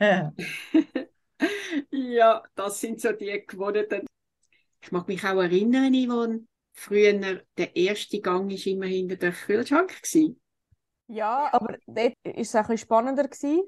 Ja, 1.90 2.42
das 2.54 2.80
sind 2.80 3.00
so 3.00 3.12
die 3.12 3.44
Gewohnheiten. 3.46 4.06
Ich 4.82 4.92
mag 4.92 5.08
mich 5.08 5.24
auch 5.24 5.40
erinnern, 5.42 5.94
Yvonne, 5.94 6.46
früher 6.74 7.42
der 7.58 7.76
erste 7.76 8.20
Gang 8.20 8.50
war 8.50 8.66
immer 8.66 8.86
hinter 8.86 9.16
der 9.16 9.32
Kühlschrank. 9.32 10.02
Gewesen. 10.02 10.40
Ja, 11.06 11.48
aber 11.52 11.78
dort 11.86 12.14
war 12.24 12.36
es 12.38 12.54
auch 12.54 12.60
ein 12.60 12.66
bisschen 12.68 12.78
spannender, 12.78 13.24
gewesen, 13.28 13.62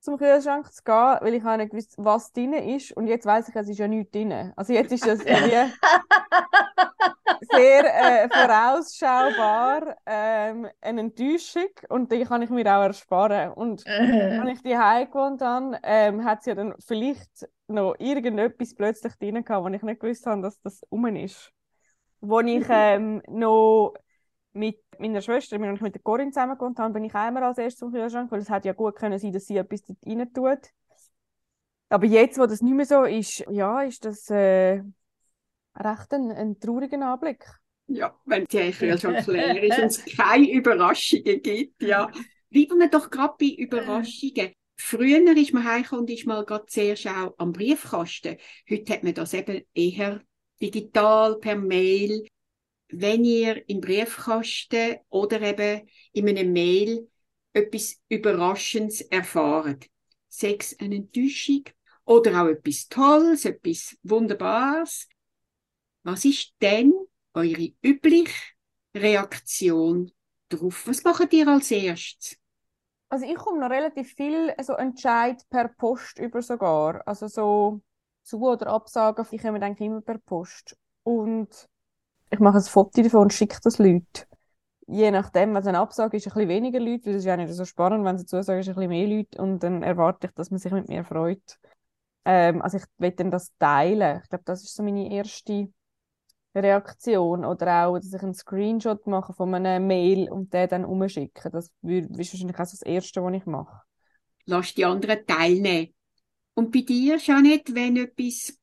zum 0.00 0.18
Kühlschrank 0.18 0.72
zu 0.72 0.82
gehen, 0.84 1.18
weil 1.20 1.34
ich 1.34 1.44
auch 1.44 1.56
nicht 1.56 1.70
gewusst, 1.70 1.94
was 1.96 2.32
drin 2.32 2.52
ist. 2.52 2.92
Und 2.92 3.06
jetzt 3.06 3.26
weiß 3.26 3.48
ich, 3.48 3.56
es 3.56 3.68
ist 3.68 3.78
ja 3.78 3.88
nichts 3.88 4.12
drin. 4.12 4.52
Also 4.56 4.72
jetzt 4.72 4.92
ist 4.92 5.06
es 5.06 5.20
wie 5.24 5.72
sehr 7.50 8.24
äh, 8.24 8.28
vorausschaubar 8.28 9.96
ähm, 10.06 10.68
eine 10.80 11.00
Enttäuschung 11.00 11.70
und 11.88 12.12
die 12.12 12.24
kann 12.24 12.42
ich 12.42 12.50
mir 12.50 12.66
auch 12.66 12.82
ersparen. 12.82 13.52
Und 13.52 13.86
Als 13.86 14.50
ich 14.50 14.62
die 14.62 14.70
gewohnt 14.70 15.42
habe, 15.42 15.78
ähm, 15.82 16.24
hat 16.24 16.40
es 16.40 16.46
ja 16.46 16.54
dann 16.54 16.74
vielleicht 16.78 17.48
noch 17.68 17.94
irgendetwas 17.98 18.74
plötzlich 18.74 19.14
drin 19.16 19.44
gehabt, 19.44 19.64
wo 19.64 19.68
ich 19.68 19.82
nicht 19.82 20.00
gewusst 20.00 20.26
habe, 20.26 20.42
dass 20.42 20.60
das 20.60 20.82
rum 20.90 21.06
ist. 21.16 21.52
Wo 22.20 22.40
ich 22.40 22.66
ähm, 22.70 23.22
noch 23.28 23.94
mit 24.56 24.78
meiner 24.98 25.20
Schwester, 25.20 25.60
wenn 25.60 25.74
ich 25.74 25.80
mit 25.80 25.94
der 25.94 26.02
Corinne 26.02 26.32
zusammen 26.32 26.56
gewohnt 26.58 26.78
habe, 26.78 26.94
bin 26.94 27.04
ich 27.04 27.14
einmal 27.14 27.44
als 27.44 27.58
erstes 27.58 27.80
zum 27.80 27.92
Kühlschrank, 27.92 28.30
weil 28.30 28.40
es 28.40 28.50
hätte 28.50 28.68
ja 28.68 28.74
gut 28.74 28.96
können 28.96 29.18
sein, 29.18 29.32
dass 29.32 29.46
sie 29.46 29.56
etwas 29.56 29.82
dort 29.84 29.98
rein 30.04 30.32
tut. 30.32 30.70
Aber 31.88 32.06
jetzt, 32.06 32.38
wo 32.38 32.46
das 32.46 32.62
nicht 32.62 32.74
mehr 32.74 32.86
so 32.86 33.04
ist, 33.04 33.44
ja, 33.50 33.82
ist 33.82 34.04
das 34.04 34.28
äh, 34.30 34.82
recht 35.76 36.12
ein, 36.12 36.32
ein 36.32 36.58
trauriger 36.58 37.00
Anblick. 37.06 37.44
Ja, 37.86 38.18
wenn 38.24 38.44
die 38.46 38.70
Kühlschrank 38.72 39.26
leer 39.26 39.62
ist 39.62 39.78
und 39.78 39.84
es 39.84 40.16
keine 40.16 40.50
Überraschungen 40.50 41.42
gibt, 41.42 41.82
ja. 41.82 42.10
Bleiben 42.50 42.78
wir 42.78 42.88
doch 42.88 43.10
gerade 43.10 43.34
bei 43.38 43.54
Überraschungen. 43.56 44.52
Früher 44.76 45.36
ist 45.36 45.52
man 45.52 45.64
heimgekommen 45.64 46.04
und 46.04 46.10
ist 46.10 46.26
mal 46.26 46.44
gerade 46.44 46.66
zuerst 46.66 47.06
auch 47.06 47.34
am 47.38 47.52
Briefkasten. 47.52 48.36
Heute 48.70 48.92
hat 48.92 49.02
man 49.04 49.14
das 49.14 49.34
eben 49.34 49.62
eher 49.74 50.22
digital, 50.60 51.38
per 51.38 51.56
Mail. 51.56 52.26
Wenn 52.88 53.24
ihr 53.24 53.68
im 53.68 53.80
Briefkasten 53.80 54.96
oder 55.08 55.40
eben 55.42 55.88
in 56.12 56.28
einem 56.28 56.52
Mail 56.52 57.08
etwas 57.52 58.00
Überraschendes 58.08 59.00
erfahrt, 59.02 59.86
sei 60.28 60.56
es 60.58 60.78
eine 60.78 60.96
Enttäuschung 60.96 61.64
oder 62.04 62.42
auch 62.42 62.48
etwas 62.48 62.88
Tolles, 62.88 63.44
etwas 63.44 63.96
Wunderbares, 64.02 65.08
was 66.02 66.24
ist 66.24 66.54
denn 66.62 66.94
eure 67.34 67.72
übliche 67.82 68.32
Reaktion 68.94 70.12
darauf? 70.48 70.86
Was 70.86 71.02
macht 71.02 71.32
ihr 71.32 71.48
als 71.48 71.70
erstes? 71.70 72.38
Also 73.08 73.26
ich 73.26 73.36
komme 73.36 73.60
noch 73.60 73.70
relativ 73.70 74.12
viel 74.14 74.54
so 74.62 74.74
Entscheid 74.74 75.42
per 75.48 75.68
Post 75.68 76.18
über 76.18 76.42
sogar. 76.42 77.02
Also 77.06 77.28
so 77.28 77.80
Zu- 78.22 78.42
oder 78.42 78.68
Absagen, 78.68 79.26
die 79.30 79.38
kommen 79.38 79.62
eigentlich 79.62 79.86
immer 79.86 80.00
per 80.00 80.18
Post. 80.18 80.76
Und 81.04 81.68
ich 82.30 82.38
mache 82.38 82.58
ein 82.58 82.62
Foto 82.62 83.02
davon 83.02 83.22
und 83.22 83.32
schicke 83.32 83.58
das 83.62 83.78
Leuten. 83.78 84.04
Je 84.88 85.10
nachdem, 85.10 85.50
wenn 85.54 85.62
es 85.62 85.66
eine 85.66 85.80
Absage 85.80 86.16
ist, 86.16 86.26
ein 86.26 86.32
bisschen 86.34 86.48
weniger 86.48 86.78
Leute, 86.78 87.06
weil 87.06 87.14
es 87.14 87.18
ist 87.20 87.24
ja 87.24 87.36
nicht 87.36 87.52
so 87.52 87.64
spannend, 87.64 88.04
wenn 88.04 88.18
sie 88.18 88.26
zusagen, 88.26 88.60
ist 88.60 88.68
ein 88.68 88.74
bisschen 88.74 88.90
mehr 88.90 89.08
Leute 89.08 89.42
und 89.42 89.60
dann 89.60 89.82
erwarte 89.82 90.28
ich, 90.28 90.32
dass 90.34 90.50
man 90.50 90.58
sich 90.58 90.72
mit 90.72 90.88
mir 90.88 91.04
freut. 91.04 91.58
Ähm, 92.24 92.62
also 92.62 92.78
ich 92.78 92.84
will 92.98 93.12
dann 93.12 93.30
das 93.30 93.52
teilen. 93.58 94.20
Ich 94.22 94.28
glaube, 94.28 94.44
das 94.44 94.62
ist 94.62 94.74
so 94.74 94.82
meine 94.82 95.10
erste 95.12 95.68
Reaktion. 96.54 97.44
Oder 97.44 97.86
auch, 97.86 97.98
dass 97.98 98.12
ich 98.12 98.22
einen 98.22 98.34
Screenshot 98.34 99.06
mache 99.06 99.32
von 99.32 99.54
einem 99.54 99.86
Mail 99.86 100.30
und 100.30 100.52
den 100.52 100.68
dann 100.68 100.84
umschicke. 100.84 101.50
Das 101.50 101.66
ist 101.66 101.72
wahrscheinlich 101.82 102.56
auch 102.56 102.58
das 102.58 102.82
Erste, 102.82 103.22
was 103.22 103.34
ich 103.34 103.46
mache. 103.46 103.82
Lass 104.46 104.74
die 104.74 104.84
anderen 104.84 105.26
teilnehmen. 105.26 105.94
Und 106.54 106.72
bei 106.72 106.80
dir, 106.80 107.18
Janet, 107.18 107.74
wenn 107.74 107.96
etwas 107.96 108.56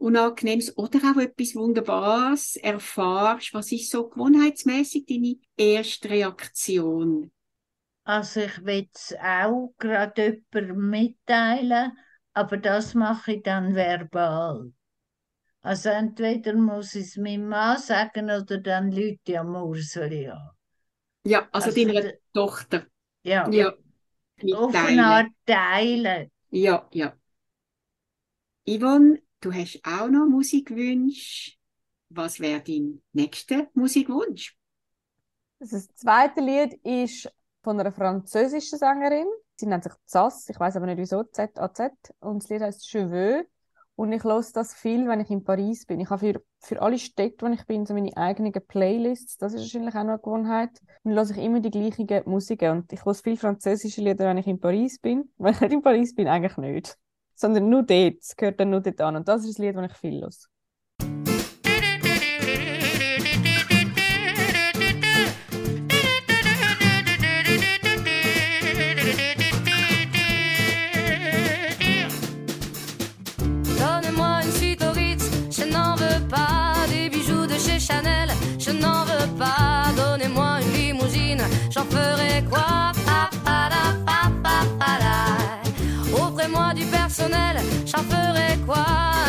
Unangenehmes 0.00 0.76
oder 0.78 0.98
auch 1.12 1.18
etwas 1.20 1.54
Wunderbares 1.54 2.56
erfahrst, 2.56 3.54
was 3.54 3.72
ist 3.72 3.90
so 3.90 4.08
gewohnheitsmäßig 4.08 5.06
deine 5.06 5.36
erste 5.56 6.10
Reaktion? 6.10 7.30
Also 8.04 8.40
ich 8.40 8.62
will 8.66 8.88
es 8.94 9.14
auch 9.22 9.72
gerade 9.78 10.42
jemandem 10.52 10.90
mitteilen, 10.90 11.96
aber 12.34 12.58
das 12.58 12.92
mache 12.94 13.32
ich 13.36 13.42
dann 13.42 13.74
verbal. 13.74 14.72
Also 15.62 15.90
entweder 15.90 16.54
muss 16.54 16.94
ich 16.94 17.06
es 17.08 17.16
meinem 17.18 17.48
Mann 17.48 17.78
sagen 17.78 18.26
oder 18.30 18.58
dann 18.58 18.92
Leute 18.92 19.40
am 19.40 19.56
Urseli 19.56 20.28
an. 20.28 20.50
Ja, 21.24 21.48
also, 21.52 21.70
Also 21.70 21.72
deiner 21.72 21.94
de- 22.00 22.20
Tochter. 22.34 22.86
Ja, 23.22 23.56
Ja, 23.56 23.76
auf 24.50 24.84
eine 24.84 25.04
mitteilen. 25.04 25.04
Art 25.06 25.32
teilen. 25.46 26.30
Ja, 26.50 26.88
ja. 26.92 27.16
Yvonne, 28.74 29.18
du 29.40 29.52
hast 29.52 29.80
auch 29.84 30.08
noch 30.08 30.26
Musikwünsche. 30.26 31.52
Was 32.10 32.40
wäre 32.40 32.60
dein 32.60 33.02
nächster 33.12 33.68
Musikwunsch? 33.74 34.56
Also 35.60 35.76
Das 35.76 35.94
zweite 35.94 36.40
Lied 36.40 36.74
ist 36.84 37.30
von 37.62 37.78
einer 37.78 37.92
französischen 37.92 38.78
Sängerin. 38.78 39.26
Sie 39.56 39.66
nennt 39.66 39.84
sich 39.84 39.92
Zas, 40.06 40.48
ich 40.48 40.58
weiß 40.58 40.76
aber 40.76 40.86
nicht 40.86 40.98
wieso, 40.98 41.22
Z-A-Z. 41.22 41.92
Und 42.20 42.42
das 42.42 42.50
Lied 42.50 42.62
heißt 42.62 42.88
Cheveux. 42.88 43.46
Und 43.94 44.12
ich 44.12 44.24
höre 44.24 44.42
das 44.54 44.72
viel, 44.72 45.06
wenn 45.06 45.20
ich 45.20 45.28
in 45.28 45.44
Paris 45.44 45.84
bin. 45.84 46.00
Ich 46.00 46.08
habe 46.08 46.32
für, 46.32 46.42
für 46.60 46.80
alle 46.80 46.98
Städte, 46.98 47.46
wo 47.46 47.52
ich 47.52 47.66
bin, 47.66 47.84
so 47.84 47.92
meine 47.92 48.16
eigenen 48.16 48.52
Playlists. 48.52 49.36
Das 49.36 49.52
ist 49.52 49.60
wahrscheinlich 49.60 49.94
auch 49.94 50.04
noch 50.04 50.12
eine 50.12 50.18
Gewohnheit. 50.18 50.70
Dann 51.04 51.12
höre 51.12 51.30
ich 51.30 51.36
immer 51.36 51.60
die 51.60 51.70
gleichen 51.70 52.08
Musiken. 52.24 52.70
Und 52.70 52.92
ich 52.92 53.04
höre 53.04 53.14
viel 53.14 53.36
französische 53.36 54.00
Lieder, 54.00 54.24
wenn 54.24 54.38
ich 54.38 54.46
in 54.46 54.58
Paris 54.58 54.98
bin. 54.98 55.30
Wenn 55.36 55.52
ich 55.52 55.60
nicht 55.60 55.72
in 55.72 55.82
Paris 55.82 56.14
bin, 56.14 56.28
eigentlich 56.28 56.56
nicht. 56.56 56.96
Sondern 57.40 57.68
nur 57.70 57.82
dort. 57.82 58.18
Es 58.20 58.36
gehört 58.36 58.60
dann 58.60 58.70
nur 58.70 58.80
dort 58.80 59.00
an. 59.00 59.16
Und 59.16 59.28
das 59.28 59.42
ist 59.44 59.58
das 59.58 59.58
Lied, 59.58 59.76
das 59.76 59.90
ich 59.90 59.96
viel 59.98 60.20
höre. 60.20 60.30
Personnel, 87.20 87.56
j'en 87.86 88.02
ferai 88.02 88.56
quoi 88.66 88.84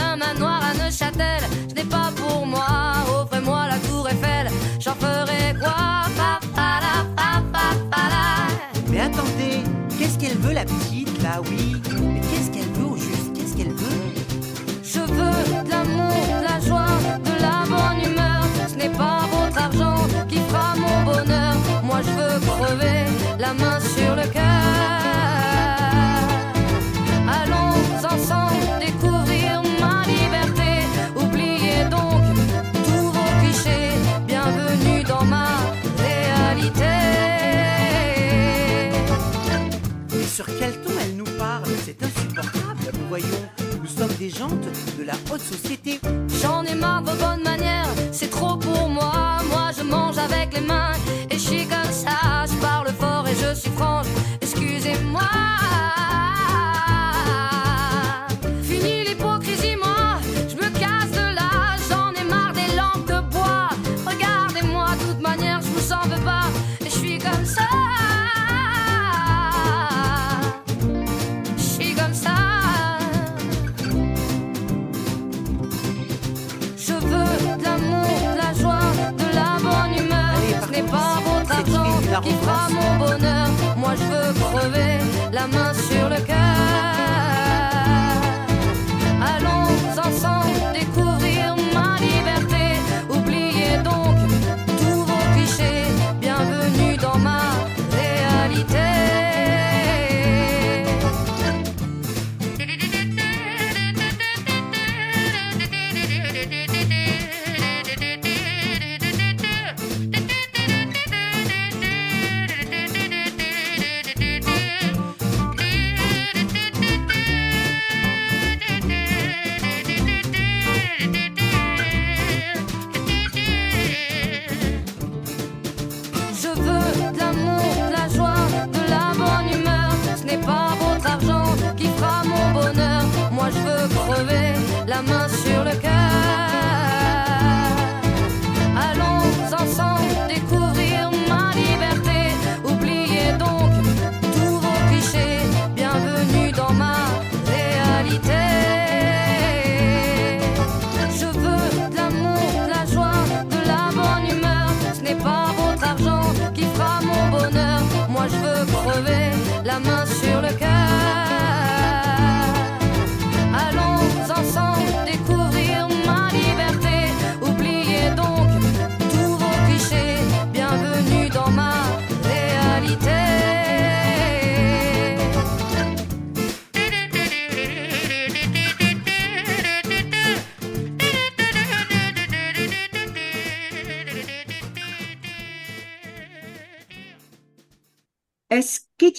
Un 0.06 0.16
manoir 0.16 0.62
à 0.64 0.74
Neuchâtel, 0.74 1.44
ce 1.70 1.76
n'est 1.76 1.89
pas 1.89 2.12
pour 2.16 2.46
moi. 2.46 2.66
Offrez-moi 3.22 3.68
la 3.68 3.78
tour 3.88 4.08
Eiffel, 4.08 4.48
j'en 4.80 4.96
ferai 4.96 5.56
quoi. 5.60 5.76
Mais 8.89 9.00
attendez, 9.00 9.64
qu'est-ce 9.98 10.18
qu'elle 10.20 10.38
veut 10.38 10.54
la 10.54 10.66
petite 10.66 11.24
là, 11.24 11.42
oui 11.46 11.82
Mais 12.14 12.20
qu'est-ce 12.20 12.52
qu'elle 12.52 12.72
veut 12.74 12.88
au 12.92 12.98
juste? 12.98 13.34
Qu'est-ce 13.34 13.56
qu'elle 13.56 13.74
veut? 13.74 14.02
Je 14.84 15.00
veux 15.00 15.64
de 15.64 15.70
l'amour, 15.70 16.14
de 16.42 16.44
la 16.44 16.60
joie, 16.60 16.98
de 17.24 17.42
la 17.42 17.64
bonne 17.72 18.12
humeur. 18.12 18.44
Ce 18.68 18.76
n'est 18.76 18.89
pas 18.89 19.22
votre 19.32 19.58
argent 19.58 19.96
qui 20.28 20.39
fera 20.39 20.76
mon 20.76 21.04
bonheur. 21.06 21.56
Moi 21.84 22.02
je 22.04 22.12
veux 22.12 22.31
Nous 43.20 43.88
sommes 43.89 44.16
des 44.18 44.30
gens 44.30 44.47
de, 44.47 45.01
de 45.01 45.05
la 45.05 45.14
haute 45.30 45.41
société. 45.41 45.99
J'en 46.41 46.64
ai 46.64 46.76
marre 46.76 47.01
de 47.01 47.09
vos 47.09 47.18
bonnes 47.18 47.43
manières, 47.43 47.89
c'est 48.14 48.30
trop 48.30 48.55
pour 48.55 48.88
moi. 48.88 49.39
Moi 49.49 49.72
je 49.78 49.84
mange 49.84 50.18
avec 50.18 50.53
les 50.53 50.62
mains 50.66 50.93
et 51.30 51.34
je 51.34 51.39
suis 51.39 51.66
comme 51.66 51.91
ça. 51.91 52.45
Je 52.47 52.55
parle 52.62 52.88
fort 52.97 53.28
et 53.28 53.36
je 53.36 53.53
suis 53.53 53.72
franche, 53.72 54.07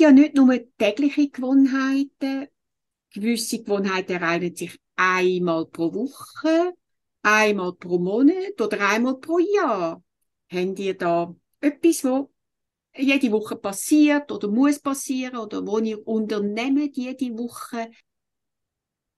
ja 0.03 0.13
nicht 0.13 0.35
nur 0.35 0.55
tägliche 0.79 1.31
Gewohnheiten. 1.31 2.49
Gewisse 3.15 3.63
Gewohnheiten 3.63 4.17
reihen 4.17 4.55
sich 4.55 4.79
einmal 4.97 5.67
pro 5.67 5.93
Woche, 5.95 6.75
einmal 7.23 7.73
pro 7.75 7.99
Monat 7.99 8.61
oder 8.61 8.89
einmal 8.89 9.19
pro 9.19 9.39
Jahr. 9.39 10.03
Habt 10.51 10.79
ihr 10.79 10.97
da 10.97 11.35
etwas, 11.61 12.05
wo 12.05 12.31
jede 12.97 13.33
Woche 13.33 13.57
passiert 13.57 14.31
oder 14.31 14.49
muss 14.49 14.81
passieren 14.81 15.37
oder 15.37 15.67
wo 15.67 15.79
ihr 15.79 16.07
unternehmt 16.07 16.97
jede 16.97 17.39
Woche? 17.39 17.91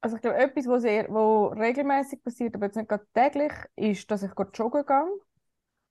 Also 0.01 0.17
ich 0.17 0.23
glaube, 0.23 0.37
etwas, 0.37 0.67
was 0.67 0.83
sehr, 0.83 1.09
wo 1.09 1.47
regelmäßig 1.47 2.23
passiert, 2.23 2.55
aber 2.55 2.67
jetzt 2.67 2.77
nicht 2.77 2.89
gerade 2.89 3.07
täglich, 3.15 3.53
ist, 3.75 4.11
dass 4.11 4.23
ich 4.23 4.35
gerade 4.35 4.51
joggen 4.53 4.85
gehe. 4.85 5.21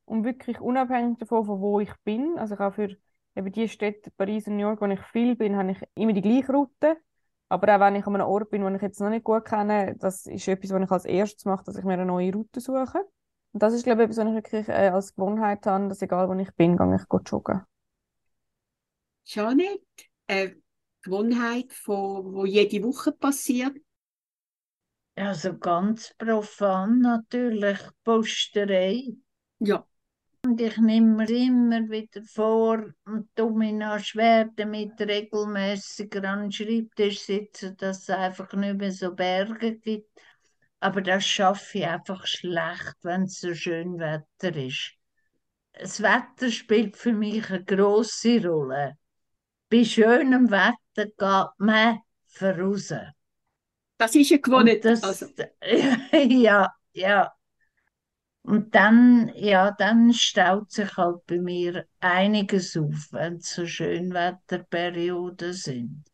Und 0.05 0.23
wirklich 0.23 0.59
unabhängig 0.59 1.17
davon, 1.17 1.45
von 1.45 1.61
wo 1.61 1.79
ich 1.79 1.91
bin. 2.03 2.37
Also 2.37 2.53
ich 2.53 2.59
auch 2.59 2.73
für 2.73 2.95
eben 3.36 3.51
die 3.51 3.69
Städte, 3.69 4.11
Paris 4.11 4.47
und 4.47 4.57
New 4.57 4.63
York, 4.63 4.81
wo 4.81 4.86
ich 4.86 4.99
viel 5.11 5.36
bin, 5.36 5.55
habe 5.55 5.71
ich 5.71 5.77
immer 5.95 6.13
die 6.13 6.21
gleiche 6.21 6.51
Route. 6.51 6.97
Aber 7.49 7.75
auch 7.75 7.79
wenn 7.79 7.95
ich 7.95 8.07
an 8.07 8.15
einem 8.15 8.27
Ort 8.27 8.49
bin, 8.49 8.63
den 8.63 8.75
ich 8.75 8.81
jetzt 8.81 8.99
noch 8.99 9.09
nicht 9.09 9.23
gut 9.23 9.45
kenne, 9.45 9.95
das 9.99 10.25
ist 10.25 10.47
etwas, 10.47 10.71
was 10.71 10.81
ich 10.81 10.91
als 10.91 11.05
erstes 11.05 11.45
mache, 11.45 11.63
dass 11.65 11.77
ich 11.77 11.84
mir 11.84 11.93
eine 11.93 12.05
neue 12.05 12.34
Route 12.34 12.59
suche. 12.59 13.05
Und 13.51 13.61
das 13.61 13.73
ist, 13.73 13.84
glaube 13.84 14.01
ich, 14.01 14.09
etwas, 14.09 14.17
was 14.17 14.27
ich 14.27 14.34
wirklich 14.34 14.67
äh, 14.69 14.89
als 14.89 15.13
Gewohnheit 15.13 15.65
habe, 15.67 15.88
dass 15.88 16.01
egal 16.01 16.27
wo 16.27 16.34
ich 16.34 16.51
bin, 16.55 16.77
gehe 16.77 16.95
ich 16.95 17.07
gut 17.07 17.29
joggen. 17.29 17.61
Janet, 19.25 19.81
eine 20.27 20.55
Gewohnheit, 21.03 21.71
von, 21.71 22.34
wo 22.34 22.45
jede 22.45 22.84
Woche 22.84 23.11
passiert. 23.11 23.77
Also 25.15 25.57
ganz 25.57 26.15
profan 26.17 26.99
natürlich 26.99 27.77
Posterei. 28.03 29.13
Ja, 29.59 29.86
Und 30.45 30.59
ich 30.59 30.77
nehme 30.77 31.15
mir 31.15 31.29
immer 31.29 31.89
wieder 31.89 32.21
vor 32.23 32.83
und 33.05 33.33
tue 33.35 33.57
mich 33.57 33.71
noch 33.73 33.99
schwer 33.99 34.49
damit 34.55 34.99
regelmäßiger 34.99 36.23
an 36.25 36.41
den 36.41 36.51
Schreibtisch 36.51 37.21
sitzen, 37.21 37.77
dass 37.77 38.01
es 38.01 38.09
einfach 38.09 38.51
nicht 38.53 38.77
mehr 38.77 38.91
so 38.91 39.15
Berge 39.15 39.77
gibt. 39.77 40.09
Aber 40.81 41.01
das 41.01 41.25
schaffe 41.25 41.77
ich 41.77 41.87
einfach 41.87 42.27
schlecht, 42.27 42.95
wenn 43.03 43.23
es 43.23 43.39
so 43.39 43.53
schön 43.53 43.99
Wetter 43.99 44.53
ist. 44.55 44.95
Das 45.71 46.01
Wetter 46.01 46.51
spielt 46.51 46.97
für 46.97 47.13
mich 47.13 47.49
eine 47.49 47.63
grosse 47.63 48.45
Rolle. 48.45 48.97
Bei 49.69 49.85
schönem 49.85 50.51
Wetter 50.51 51.05
geht 51.05 51.51
man 51.57 51.99
voraus. 52.25 52.93
das 53.97 54.13
ist 54.15 54.31
Und 54.31 54.43
Gewohnheit. 54.43 54.83
das, 54.83 55.03
Also, 55.03 55.27
ja, 56.13 56.69
ja. 56.91 57.31
Und 58.43 58.73
dann, 58.75 59.31
ja, 59.35 59.71
dann 59.71 60.13
staut 60.13 60.71
sich 60.71 60.95
halt 60.97 61.25
bei 61.27 61.39
mir 61.39 61.87
einiges 61.99 62.77
auf, 62.77 63.09
wenn 63.11 63.35
es 63.37 63.53
so 63.53 63.65
Schönwetterperioden 63.65 65.51
sind. 65.53 66.05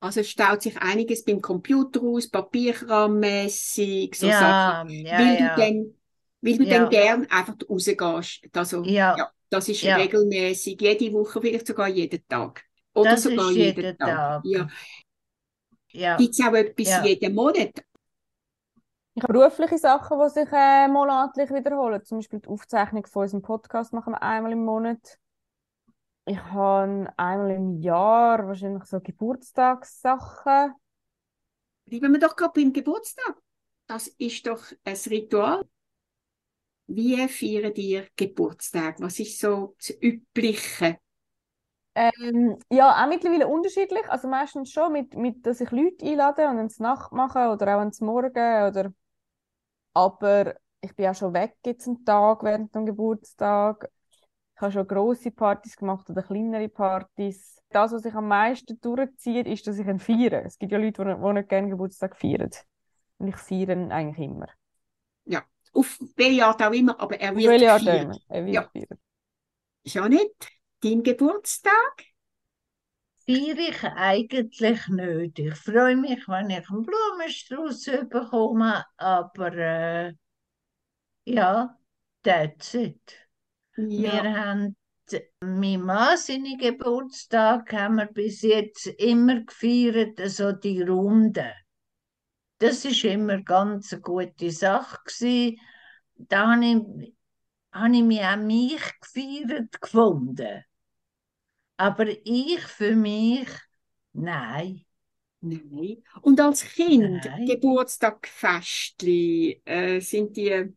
also 0.00 0.22
staut 0.22 0.62
sich 0.62 0.76
einiges 0.78 1.24
beim 1.24 1.40
Computer 1.40 2.00
aus, 2.02 2.28
papierkrammässig, 2.28 4.14
so 4.16 4.30
Sachen. 4.30 4.74
Ja, 4.86 4.86
ja, 4.88 5.28
Weil 5.28 5.36
du 5.36 5.50
ja, 5.50 5.50
dann, 5.50 5.94
weil 6.40 6.58
du 6.58 6.66
Ja. 6.66 6.66
dann 6.66 6.88
gern 6.88 7.26
einfach 7.30 7.54
rausgehst. 7.68 8.40
Also, 8.56 8.94
ja, 8.94 9.10
ja, 9.14 9.30
das 9.50 9.68
ist 9.68 9.84
Ja. 9.84 9.94
regelmäßig, 9.94 10.80
jede 10.80 11.12
Woche, 11.12 11.40
vielleicht 11.40 11.66
sogar 11.66 11.88
jeden 11.88 12.26
Tag. 12.28 12.64
Oder 12.94 13.16
das 13.16 13.18
sogar 13.18 13.50
ist 13.50 13.52
jeden 13.52 13.98
Tag. 13.98 14.26
Tag. 14.38 14.42
Ja. 14.42 14.68
Ja, 15.92 16.16
Gibt 16.16 16.34
es 16.34 16.40
auch 16.46 16.54
etwas 16.54 16.96
Ja. 16.96 16.98
jeden 16.98 17.34
Monat? 17.34 17.84
Ich 19.14 19.22
habe 19.24 19.32
berufliche 19.32 19.76
Sachen, 19.76 20.18
die 20.20 20.30
sich 20.30 20.48
äh, 20.52 20.88
monatlich 20.88 21.50
wiederholen. 21.50 22.04
Zum 22.04 22.18
Beispiel 22.18 22.38
die 22.40 22.48
Aufzeichnung 22.48 23.06
von 23.06 23.22
unserem 23.22 23.42
Podcast 23.42 23.92
machen 23.92 24.12
wir 24.12 24.22
einmal 24.22 24.52
im 24.52 24.64
Monat. 24.64 25.18
Ich 26.26 26.38
habe 26.38 27.12
einmal 27.16 27.50
im 27.50 27.80
Jahr 27.80 28.46
wahrscheinlich 28.46 28.84
so 28.84 29.00
Geburtstagssachen. 29.00 30.74
Bleiben 31.86 32.12
wir 32.12 32.20
doch 32.20 32.36
gerade 32.36 32.52
beim 32.54 32.72
Geburtstag. 32.72 33.36
Das 33.88 34.06
ist 34.06 34.46
doch 34.46 34.62
ein 34.84 34.96
Ritual. 35.06 35.68
Wie 36.86 37.28
feiern 37.28 37.74
ihr 37.74 38.06
Geburtstag? 38.14 39.00
Was 39.00 39.18
ist 39.18 39.40
so 39.40 39.74
das 39.78 39.90
Übliche? 40.00 40.98
Ähm, 42.00 42.58
ja, 42.70 43.02
auch 43.02 43.08
mittlerweile 43.08 43.46
unterschiedlich. 43.46 44.08
Also 44.08 44.26
meistens 44.26 44.72
schon, 44.72 44.92
mit, 44.92 45.14
mit, 45.14 45.44
dass 45.44 45.60
ich 45.60 45.70
Leute 45.70 46.06
einlade 46.06 46.48
und 46.48 46.58
ins 46.58 46.78
Nacht 46.78 47.12
mache 47.12 47.50
oder 47.50 47.76
auch 47.76 47.82
ins 47.82 48.00
Morgen. 48.00 48.68
Oder... 48.68 48.92
Aber 49.92 50.54
ich 50.80 50.96
bin 50.96 51.08
auch 51.08 51.14
schon 51.14 51.34
weg 51.34 51.56
jetzt 51.66 51.86
einen 51.86 52.02
Tag 52.04 52.42
während 52.42 52.74
dem 52.74 52.86
Geburtstag. 52.86 53.90
Ich 54.54 54.62
habe 54.62 54.72
schon 54.72 54.86
grosse 54.86 55.30
Partys 55.30 55.76
gemacht 55.76 56.08
oder 56.08 56.22
kleinere 56.22 56.68
Partys. 56.70 57.60
Das, 57.68 57.92
was 57.92 58.02
sich 58.02 58.14
am 58.14 58.28
meisten 58.28 58.80
durchzieht, 58.80 59.46
ist, 59.46 59.66
dass 59.66 59.78
ich 59.78 59.86
ihn 59.86 59.98
feiere. 59.98 60.44
Es 60.44 60.58
gibt 60.58 60.72
ja 60.72 60.78
Leute, 60.78 61.04
die 61.04 61.10
nicht, 61.10 61.20
nicht 61.34 61.48
gerne 61.48 61.68
Geburtstag 61.68 62.16
feiern. 62.16 62.50
Und 63.18 63.28
ich 63.28 63.36
feiere 63.36 63.72
ihn 63.76 63.92
eigentlich 63.92 64.26
immer. 64.26 64.48
Ja, 65.26 65.42
auf 65.74 65.98
welche 66.16 66.46
Art 66.46 66.62
auch 66.62 66.72
immer, 66.72 66.98
aber 66.98 67.20
er 67.20 67.30
Auf 67.32 67.36
wird 67.36 67.48
welche 67.48 67.72
Art 67.72 67.82
auch 67.82 68.00
immer. 68.02 68.18
Er 68.28 68.44
wird 68.46 68.54
Ja. 68.54 68.62
gefeiert. 68.62 68.98
Janet, 69.84 70.48
dein 70.82 71.02
Geburtstag? 71.02 72.04
feiere 73.26 73.58
ich 73.58 73.82
eigentlich 73.84 74.86
nicht. 74.88 75.38
Ich 75.38 75.54
freue 75.54 75.96
mich, 75.96 76.28
wenn 76.28 76.50
ich 76.50 76.68
einen 76.68 76.82
Blumenstrauß 76.82 77.84
bekomme, 78.10 78.84
aber 78.98 79.52
äh, 79.56 80.12
ja, 81.24 81.78
that's 82.22 82.74
it. 82.74 83.16
Wir 83.76 84.22
Ja, 84.22 84.24
haben, 84.24 84.76
mein 85.40 85.82
Mann, 85.82 86.16
seinen 86.18 86.58
Geburtstag 86.58 87.72
haben 87.72 87.96
wir 87.96 88.06
bis 88.06 88.42
jetzt 88.42 88.86
immer 88.86 89.40
gefeiert, 89.42 90.20
so 90.30 90.52
die 90.52 90.82
Runde. 90.82 91.52
Das 92.58 92.84
ist 92.84 93.02
immer 93.04 93.42
ganz 93.42 93.92
eine 93.92 94.02
gute 94.02 94.50
Sache 94.52 94.98
gewesen. 95.04 95.58
Da 96.16 96.52
habe 96.54 96.64
ich, 96.64 97.14
habe 97.72 97.96
ich 97.96 98.02
mich 98.04 98.20
auch 98.22 98.36
mich 98.36 98.82
gefeiert 99.00 99.80
gefunden. 99.80 100.64
Aber 101.80 102.06
ich 102.24 102.60
für 102.60 102.94
mich, 102.94 103.48
nein, 104.12 104.84
nein. 105.40 106.02
Und 106.20 106.38
als 106.38 106.62
Kind, 106.62 107.24
nein. 107.24 107.46
Geburtstagfestli, 107.46 109.62
äh, 109.64 109.98
sind 110.00 110.36
die 110.36 110.74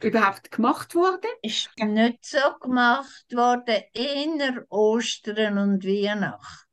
überhaupt 0.00 0.50
gemacht 0.50 0.94
worden? 0.94 1.28
Ist 1.42 1.68
nicht 1.78 2.24
so 2.24 2.38
gemacht 2.58 3.26
worden, 3.34 3.82
eher 3.92 4.64
Ostern 4.70 5.58
und 5.58 5.84
Weihnachten. 5.84 6.70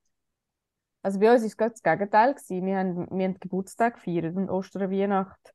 Also 1.02 1.20
bei 1.20 1.34
uns 1.34 1.42
war 1.42 1.48
es 1.48 1.58
gerade 1.58 1.72
das 1.72 1.84
Gegenteil. 1.84 2.36
Gewesen. 2.36 2.66
Wir 2.66 2.78
haben, 2.78 3.08
wir 3.12 3.26
haben 3.26 3.38
Geburtstag 3.38 3.96
gefeiert 3.96 4.38
und 4.38 4.50
Ostern, 4.50 4.92
Weihnacht 4.92 5.54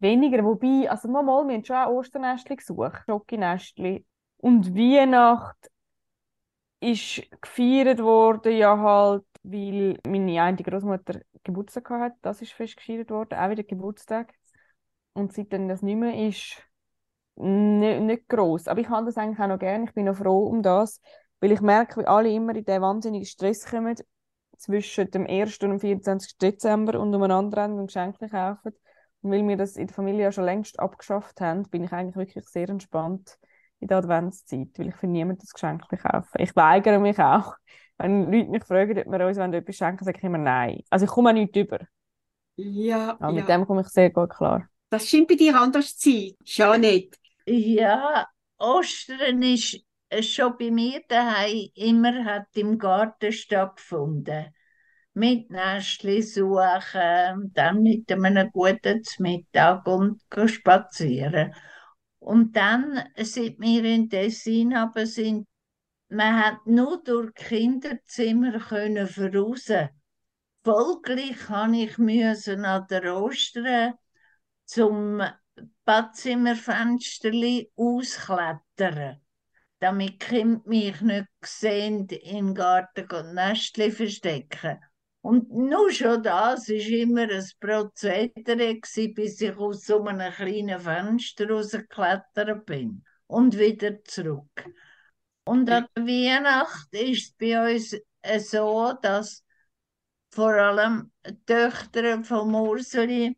weniger. 0.00 0.44
Wobei, 0.44 0.90
also 0.90 1.08
mal, 1.08 1.24
wir 1.24 1.54
haben 1.54 1.64
schon 1.64 1.76
auch 1.76 1.92
Osternestli 1.92 2.56
gesucht, 2.56 3.04
Schokinestli. 3.06 4.04
Und 4.36 4.74
Weihnacht 4.74 5.70
ist 6.80 7.22
gefeiert 7.40 8.00
worden, 8.00 8.56
ja 8.56 8.78
halt, 8.78 9.24
weil 9.42 9.98
meine 10.06 10.42
eine 10.42 10.62
Großmutter 10.62 11.20
Geburtstag 11.42 11.88
hatte. 11.90 12.16
Das 12.22 12.42
ist 12.42 12.52
fest 12.52 12.76
gefeiert 12.76 13.10
worden, 13.10 13.38
auch 13.38 13.50
wieder 13.50 13.62
Geburtstag. 13.62 14.32
Und 15.12 15.32
seitdem 15.32 15.68
das 15.68 15.82
nicht 15.82 15.96
mehr 15.96 16.28
ist, 16.28 16.62
nicht, 17.36 18.00
nicht 18.00 18.28
gross. 18.28 18.68
Aber 18.68 18.80
ich 18.80 18.88
habe 18.88 19.06
das 19.06 19.16
eigentlich 19.16 19.38
auch 19.38 19.48
noch 19.48 19.58
gerne. 19.58 19.84
Ich 19.84 19.94
bin 19.94 20.06
noch 20.06 20.16
froh 20.16 20.46
um 20.46 20.62
das, 20.62 21.00
weil 21.40 21.52
ich 21.52 21.60
merke, 21.60 22.00
wie 22.00 22.06
alle 22.06 22.30
immer 22.32 22.54
in 22.54 22.64
diesen 22.64 22.82
wahnsinnigen 22.82 23.26
Stress 23.26 23.66
kommen 23.66 23.96
zwischen 24.56 25.10
dem 25.10 25.26
1. 25.26 25.62
und 25.62 25.70
dem 25.70 25.80
24. 25.80 26.38
Dezember 26.38 27.00
und 27.00 27.14
umeinander 27.14 27.62
rennen 27.62 27.78
und 27.78 27.86
Geschenke 27.88 28.28
kaufen. 28.28 28.72
Und 29.22 29.30
weil 29.30 29.46
wir 29.46 29.56
das 29.56 29.76
in 29.76 29.86
der 29.86 29.94
Familie 29.94 30.24
ja 30.24 30.32
schon 30.32 30.44
längst 30.44 30.78
abgeschafft 30.78 31.40
haben, 31.40 31.64
bin 31.70 31.84
ich 31.84 31.92
eigentlich 31.92 32.16
wirklich 32.16 32.44
sehr 32.46 32.68
entspannt 32.68 33.38
in 33.84 33.88
der 33.88 33.98
Adventszeit, 33.98 34.68
weil 34.76 34.88
ich 34.88 34.96
für 34.96 35.06
niemanden 35.06 35.40
das 35.40 35.52
Geschenk 35.52 35.82
kaufen. 35.88 36.38
Ich 36.38 36.56
weigere 36.56 36.98
mich 36.98 37.18
auch. 37.18 37.54
Wenn 37.98 38.32
Leute 38.32 38.50
mich 38.50 38.64
fragen, 38.64 38.98
ob 38.98 39.06
wir 39.06 39.26
uns 39.26 39.36
etwas 39.36 39.76
schenken, 39.76 40.04
sage 40.04 40.18
ich 40.18 40.24
immer 40.24 40.38
nein. 40.38 40.80
Also 40.88 41.04
ich 41.04 41.10
komme 41.10 41.30
auch 41.30 41.34
nicht 41.34 41.54
über. 41.54 41.80
Ja, 42.56 43.16
Aber 43.20 43.32
mit 43.32 43.46
ja. 43.46 43.56
dem 43.56 43.66
komme 43.66 43.82
ich 43.82 43.88
sehr 43.88 44.10
gut 44.10 44.30
klar. 44.30 44.66
Das 44.88 45.08
scheint 45.08 45.28
bei 45.28 45.34
dir 45.34 45.60
anders 45.60 45.96
zu 45.98 46.10
sein. 46.10 46.32
Janet. 46.44 47.14
Ja, 47.46 48.26
Ostern 48.58 49.42
ist 49.42 49.80
es 50.08 50.30
schon 50.30 50.56
bei 50.58 50.70
mir 50.70 51.02
daheim 51.08 51.68
immer 51.74 52.24
hat 52.24 52.46
im 52.54 52.78
Garten 52.78 53.32
stattgefunden. 53.32 54.46
Mit 55.12 55.50
Nestli 55.50 56.22
suchen, 56.22 57.52
dann 57.52 57.82
mit 57.82 58.10
einem 58.10 58.50
guten 58.50 59.02
Mittag 59.18 59.86
und 59.86 60.22
spazieren. 60.46 61.54
Und 62.24 62.56
dann, 62.56 63.04
seit 63.18 63.60
wir 63.60 63.84
in 63.84 64.08
Tessin 64.08 64.74
aber 64.74 65.04
sind, 65.04 65.46
man 66.08 66.42
hat 66.42 66.66
nur 66.66 67.02
durch 67.04 67.34
Kinderzimmer 67.34 68.60
können 68.60 69.06
voraus. 69.06 69.70
Folglich 70.64 71.50
habe 71.50 71.76
ich 71.76 71.98
müssen 71.98 72.64
an 72.64 72.86
der 72.88 73.14
Ostern 73.14 73.92
zum 74.64 75.22
Badzimmerfensterli 75.84 77.70
ausklettern, 77.76 79.20
damit 79.80 80.12
die 80.12 80.18
Kinder 80.18 80.62
mich 80.64 80.98
nicht 81.02 81.28
sehen 81.44 82.08
im 82.08 82.54
Garten 82.54 83.06
und 83.10 83.34
Nestli 83.34 83.90
verstecken. 83.90 84.80
Und 85.24 85.50
nur 85.50 85.90
schon 85.90 86.22
das 86.22 86.68
war 86.68 86.76
immer 86.76 87.22
ein 87.22 87.48
Prozedere, 87.58 88.78
bis 89.14 89.40
ich 89.40 89.56
aus 89.56 89.86
so 89.86 90.04
einem 90.04 90.30
kleinen 90.30 90.78
Fenster 90.78 91.48
rausgeklettert 91.48 92.66
bin 92.66 93.02
und 93.26 93.58
wieder 93.58 94.04
zurück. 94.04 94.66
Und 95.46 95.70
an 95.70 95.86
der 95.96 96.04
Weihnacht 96.04 96.92
ist 96.92 97.22
es 97.22 97.32
bei 97.38 97.74
uns 97.74 97.96
äh, 98.20 98.38
so, 98.38 98.92
dass 99.00 99.42
vor 100.30 100.52
allem 100.52 101.10
die 101.26 101.42
Töchter 101.46 102.22
vom 102.22 102.54
Ursuli 102.54 103.34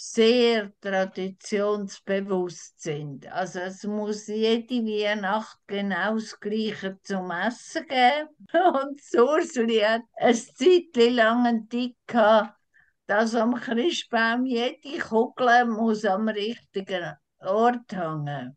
sehr 0.00 0.70
traditionsbewusst 0.80 2.80
sind. 2.80 3.26
Also 3.32 3.58
es 3.58 3.82
muss 3.82 4.28
jede 4.28 4.76
Weihnacht 4.84 5.58
genau 5.66 6.14
das 6.14 6.38
Gleiche 6.38 7.00
zum 7.02 7.32
Essen 7.32 7.84
geben. 7.88 8.28
Und 8.74 9.02
so 9.02 9.28
Ursuli 9.28 9.80
hat 9.80 10.02
eine 10.14 10.34
Zeit 10.34 10.94
lang 10.94 11.46
einen 11.46 11.68
Tick 11.68 11.96
dass 13.08 13.34
am 13.34 13.56
Christbaum 13.56 14.46
jede 14.46 15.00
Kugel 15.00 15.64
muss 15.64 16.04
am 16.04 16.28
richtigen 16.28 17.16
Ort 17.40 17.90
hängen. 17.90 18.56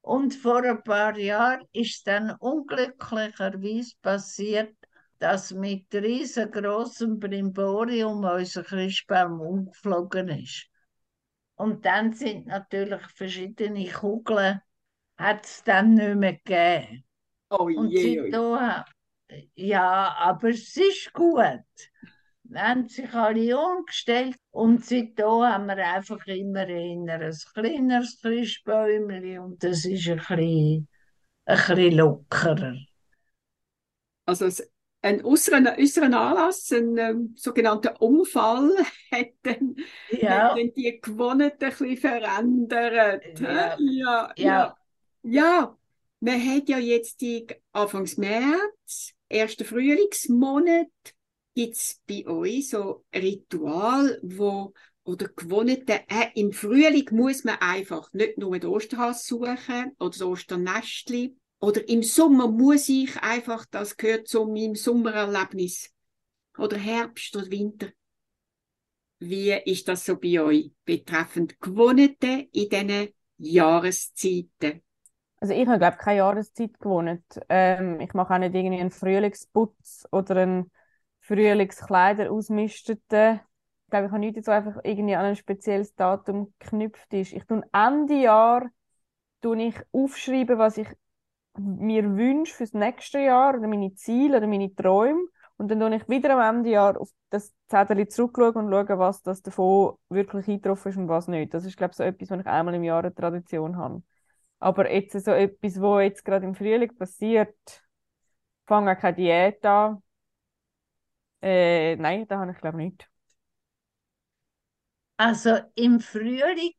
Und 0.00 0.34
vor 0.34 0.62
ein 0.62 0.82
paar 0.82 1.18
Jahren 1.18 1.66
ist 1.72 2.06
dann 2.06 2.30
unglücklicherweise 2.38 3.96
passiert, 4.00 4.77
dass 5.18 5.52
mit 5.52 5.92
riesengroßem 5.94 7.18
Brimborium 7.18 8.24
unser 8.24 8.62
Christbaum 8.64 9.40
umgeflogen 9.40 10.28
ist. 10.28 10.68
Und 11.56 11.84
dann 11.84 12.12
sind 12.12 12.46
natürlich 12.46 13.02
verschiedene 13.14 13.88
Kugeln, 13.90 14.60
hat 15.18 15.44
es 15.46 15.62
dann 15.64 15.94
nicht 15.94 16.16
mehr 16.16 16.34
gegeben. 16.34 17.04
Oh 17.50 17.68
Und 17.74 17.98
je, 17.98 17.98
seitdem, 17.98 18.84
ja, 19.54 20.14
aber 20.18 20.50
es 20.50 20.76
ist 20.76 21.12
gut. 21.12 21.64
Wir 22.44 22.62
haben 22.62 22.88
sich 22.88 23.12
alle 23.14 23.58
umgestellt 23.58 24.36
und 24.50 24.84
seitdem 24.84 25.26
haben 25.44 25.66
wir 25.66 25.76
einfach 25.78 26.26
immer 26.26 26.60
ein 26.62 27.32
kleineres 27.54 28.20
Christbäumchen 28.22 29.38
und 29.40 29.62
das 29.62 29.84
ist 29.84 30.08
ein 30.08 30.16
bisschen, 30.18 30.88
ein 31.46 31.56
bisschen 31.56 31.96
lockerer. 31.96 32.76
Also 34.26 34.46
es- 34.46 34.62
ein 35.02 35.24
äußeren, 35.24 35.66
äußeren 35.68 36.14
Anlass, 36.14 36.70
ein 36.72 36.96
ähm, 36.98 37.34
sogenannter 37.36 38.00
Unfall, 38.00 38.70
hat 39.12 39.28
dann, 39.42 39.76
Ja, 40.10 40.54
dann 40.54 40.72
die 40.74 41.00
Gewohnheiten 41.00 41.64
ein 41.64 41.70
bisschen 41.70 41.96
verändert. 41.96 43.22
Ja. 43.40 43.76
ja, 43.78 44.32
Ja. 44.36 44.36
ja. 44.36 44.76
Ja, 45.22 45.76
man 46.20 46.40
hat 46.46 46.68
ja 46.68 46.78
jetzt 46.78 47.20
die 47.20 47.46
Anfangs 47.72 48.16
März, 48.16 49.12
ersten 49.28 49.64
Frühlingsmonat, 49.64 50.88
gibt 51.54 51.76
es 51.76 52.00
bei 52.08 52.26
euch 52.26 52.68
so 52.70 53.04
Ritual, 53.14 54.18
wo 54.22 54.72
oder 55.04 55.28
Gewohnheiten, 55.28 56.00
äh, 56.08 56.28
im 56.34 56.52
Frühling 56.52 57.08
muss 57.12 57.42
man 57.42 57.56
einfach 57.60 58.12
nicht 58.12 58.36
nur 58.36 58.58
den 58.58 58.68
Osterhase 58.68 59.26
suchen 59.26 59.92
oder 59.98 60.10
das 60.10 60.22
Osternestli, 60.22 61.34
oder 61.60 61.88
im 61.88 62.02
Sommer 62.02 62.48
muss 62.48 62.88
ich 62.88 63.20
einfach, 63.20 63.66
das 63.66 63.96
gehört 63.96 64.28
zu 64.28 64.44
meinem 64.46 64.74
Sommererlebnis. 64.74 65.92
Oder 66.56 66.76
Herbst 66.76 67.34
oder 67.36 67.50
Winter. 67.50 67.88
Wie 69.20 69.52
ist 69.52 69.88
das 69.88 70.04
so 70.04 70.16
bei 70.16 70.40
euch 70.40 70.72
betreffend 70.84 71.60
Gewohnheiten 71.60 72.48
in 72.52 72.68
diesen 72.68 73.08
Jahreszeiten? 73.38 74.82
Also 75.40 75.54
ich 75.54 75.66
habe, 75.66 75.78
glaube 75.78 75.96
ich, 75.98 76.04
keine 76.04 76.18
Jahreszeit 76.18 76.78
gewohnt. 76.80 77.22
Ähm, 77.48 78.00
ich 78.00 78.12
mache 78.14 78.34
auch 78.34 78.38
nicht 78.38 78.54
irgendwie 78.54 78.80
einen 78.80 78.90
Frühlingsputz 78.90 80.06
oder 80.10 80.36
einen 80.36 80.70
Frühlingskleider 81.20 82.30
ausmisteten. 82.30 83.40
Ich 83.84 83.90
glaube, 83.90 84.06
ich 84.06 84.12
habe 84.12 84.18
nichts, 84.18 84.46
so 84.46 84.52
einfach 84.52 84.80
irgendwie 84.82 85.14
an 85.14 85.26
ein 85.26 85.36
spezielles 85.36 85.94
Datum 85.94 86.52
geknüpft 86.58 87.12
ist. 87.14 87.32
Ich 87.32 87.44
tue 87.44 87.62
Ende 87.72 88.20
Jahr 88.20 88.68
tue 89.40 89.62
ich 89.62 89.76
aufschreiben, 89.92 90.58
was 90.58 90.78
ich 90.78 90.88
mir 91.58 92.16
wünsche 92.16 92.54
fürs 92.54 92.72
nächste 92.74 93.18
Jahr 93.20 93.56
oder 93.56 93.68
meine 93.68 93.94
Ziele 93.94 94.38
oder 94.38 94.46
meine 94.46 94.74
Träume. 94.74 95.20
Und 95.56 95.68
dann 95.70 95.80
tue 95.80 95.96
ich 95.96 96.08
wieder 96.08 96.38
am 96.38 96.56
Ende 96.58 96.70
Jahr 96.70 97.00
auf 97.00 97.10
das 97.30 97.52
Zettel 97.66 98.06
zurückschauen 98.08 98.56
und 98.56 98.70
schauen, 98.70 98.98
was 98.98 99.22
das 99.22 99.42
davon 99.42 99.96
wirklich 100.08 100.48
eingetroffen 100.48 100.90
ist 100.92 100.98
und 100.98 101.08
was 101.08 101.28
nicht. 101.28 101.52
Das 101.52 101.64
ist, 101.64 101.76
glaube 101.76 101.90
ich, 101.92 101.96
so 101.96 102.04
etwas, 102.04 102.30
was 102.30 102.40
ich 102.40 102.46
einmal 102.46 102.74
im 102.74 102.84
Jahr 102.84 103.00
eine 103.00 103.14
Tradition 103.14 103.76
habe. 103.76 104.02
Aber 104.60 104.90
jetzt 104.92 105.12
so 105.24 105.32
etwas, 105.32 105.80
wo 105.80 106.00
jetzt 106.00 106.24
gerade 106.24 106.46
im 106.46 106.54
Frühling 106.54 106.96
passiert, 106.96 107.56
fange 108.66 108.92
auch 108.92 108.98
keine 109.00 109.16
Diät 109.16 109.64
an. 109.66 110.02
Äh, 111.42 111.96
nein, 111.96 112.26
da 112.28 112.38
habe 112.40 112.52
ich 112.52 112.58
glaube 112.58 112.78
nicht. 112.78 113.08
Also 115.16 115.58
im 115.74 116.00
Frühling 116.00 116.72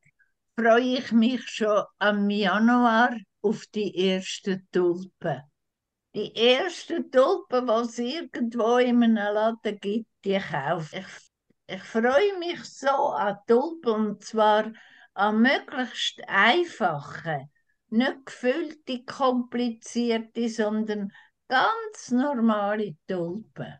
freue 0.57 0.97
ich 0.99 1.11
mich 1.11 1.47
schon 1.49 1.83
am 1.99 2.29
Januar 2.29 3.15
auf 3.41 3.65
die 3.67 4.09
ersten 4.09 4.67
Tulpen. 4.71 5.41
Die 6.15 6.35
ersten 6.35 7.11
Tulpen, 7.11 7.67
die 7.67 7.73
es 7.73 7.99
irgendwo 7.99 8.77
in 8.77 9.03
einem 9.03 9.33
Laden 9.33 9.79
gibt, 9.79 10.09
die 10.25 10.39
kaufe 10.39 10.97
ich. 10.97 11.75
Ich 11.75 11.83
freue 11.83 12.37
mich 12.39 12.63
so 12.63 12.89
an 12.89 13.37
Tulpen 13.47 13.93
und 13.93 14.23
zwar 14.23 14.71
an 15.13 15.41
möglichst 15.41 16.19
einfache, 16.27 17.49
nicht 17.89 18.25
gefüllte, 18.25 19.03
komplizierte, 19.05 20.49
sondern 20.49 21.11
ganz 21.47 22.11
normale 22.11 22.95
Tulpen. 23.07 23.75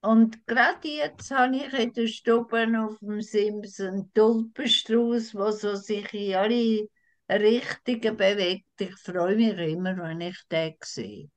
Und 0.00 0.46
gerade 0.46 0.88
jetzt 0.88 1.30
habe 1.32 1.56
ich 1.56 1.72
in 1.72 1.92
der 1.92 2.06
Stube 2.06 2.66
auf 2.78 2.98
dem 3.00 3.20
Sims 3.20 3.80
einen 3.80 4.12
Tulpenstrauß, 4.12 5.32
der 5.32 5.52
so 5.52 5.74
sich 5.74 6.14
in 6.14 6.34
alle 6.34 6.88
Richtungen 7.28 8.16
bewegt. 8.16 8.66
Ich 8.78 8.96
freue 8.96 9.36
mich 9.36 9.58
immer, 9.58 9.96
wenn 9.96 10.20
ich 10.20 10.38
den 10.50 10.74
sehe. 10.82 11.28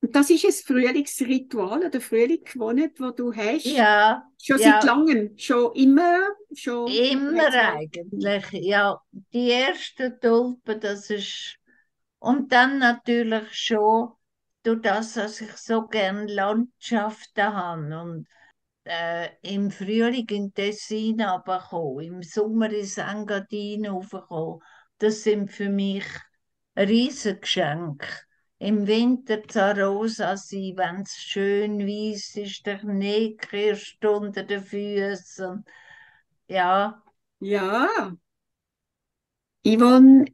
Und 0.00 0.14
das 0.14 0.30
ist 0.30 0.44
ein 0.44 0.52
Frühlingsritual 0.52 1.86
oder 1.86 2.00
Frühlingsgewohnheit, 2.00 2.92
das 2.98 3.14
du 3.16 3.32
hast. 3.34 3.64
Ja, 3.66 4.22
Schon 4.40 4.60
ja. 4.60 4.80
seit 4.80 4.84
langem, 4.84 5.36
schon 5.36 5.74
immer, 5.74 6.20
schon. 6.54 6.86
immer 6.88 7.52
eigentlich. 7.52 8.52
Ja, 8.52 9.00
die 9.32 9.50
ersten 9.50 10.20
Tulpen, 10.20 10.80
das 10.80 11.10
ist. 11.10 11.56
Und 12.20 12.52
dann 12.52 12.78
natürlich 12.78 13.52
schon 13.52 14.10
durch 14.62 14.82
das, 14.82 15.14
dass 15.14 15.40
ich 15.40 15.52
so 15.52 15.86
gerne 15.86 16.32
Landschaften 16.32 17.52
habe 17.54 18.00
und 18.00 18.26
äh, 18.84 19.28
im 19.42 19.70
Frühling 19.70 20.28
in 20.30 20.52
Tessin 20.52 21.20
runterkommen, 21.20 22.04
im 22.04 22.22
Sommer 22.22 22.70
in 22.70 22.88
Engadin 22.96 23.86
raufkommen. 23.86 24.60
Das 24.98 25.22
sind 25.22 25.50
für 25.50 25.68
mich 25.68 26.04
Riesengeschenke. 26.76 28.06
Im 28.60 28.86
Winter 28.88 29.46
Zarosa 29.46 30.36
sein, 30.36 30.74
wenn 30.76 31.02
es 31.02 31.12
schön 31.16 31.78
weiß 31.86 32.36
ist, 32.36 32.66
der 32.66 32.80
Schnee 32.80 33.36
kirscht 33.36 34.04
unter 34.04 34.42
den 34.42 34.62
Füßen. 34.64 35.64
Ja, 36.48 37.02
Ja. 37.40 38.16
Yvonne, 39.64 40.24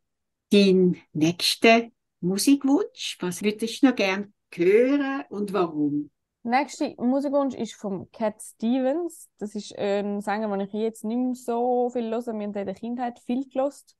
dein 0.50 0.96
nächster 1.12 1.90
Musikwunsch, 2.20 3.18
was 3.20 3.42
würdest 3.42 3.82
du 3.82 3.88
noch 3.88 3.96
gern 3.96 4.32
hören 4.54 5.24
und 5.30 5.52
warum? 5.52 6.10
Der 6.44 6.60
nächste 6.60 6.94
Musikwunsch 6.98 7.54
ist 7.54 7.74
von 7.74 8.10
Cat 8.12 8.40
Stevens. 8.42 9.28
Das 9.38 9.54
ist 9.54 9.76
ein 9.78 10.20
Sänger, 10.20 10.48
den 10.56 10.60
ich 10.66 10.72
jetzt 10.72 11.04
nicht 11.04 11.16
mehr 11.16 11.34
so 11.34 11.90
viel 11.90 12.10
höre. 12.10 12.26
Wir 12.26 12.32
haben 12.32 12.40
in 12.42 12.52
der 12.52 12.74
Kindheit 12.74 13.18
viel 13.20 13.48
gehört. 13.48 13.96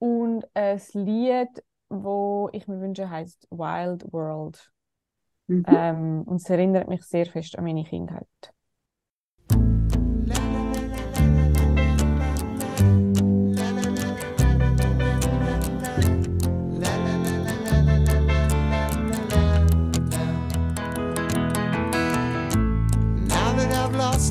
Und 0.00 0.48
ein 0.54 0.80
Lied, 0.94 1.62
wo 1.90 2.48
ich 2.52 2.66
mir 2.66 2.80
wünsche, 2.80 3.10
heißt 3.10 3.46
Wild 3.50 4.10
World. 4.12 4.72
Mhm. 5.46 5.64
Ähm, 5.68 6.22
und 6.22 6.36
es 6.36 6.48
erinnert 6.48 6.88
mich 6.88 7.02
sehr 7.02 7.26
fest 7.26 7.56
an 7.58 7.64
meine 7.64 7.84
Kindheit. 7.84 8.26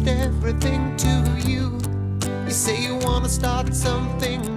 everything 0.08 0.96
to 0.98 1.50
you. 1.50 1.78
You 2.46 2.52
say 2.52 2.82
you 2.82 2.96
want 2.98 3.26
to 3.26 3.30
start 3.30 3.74
something 3.76 4.49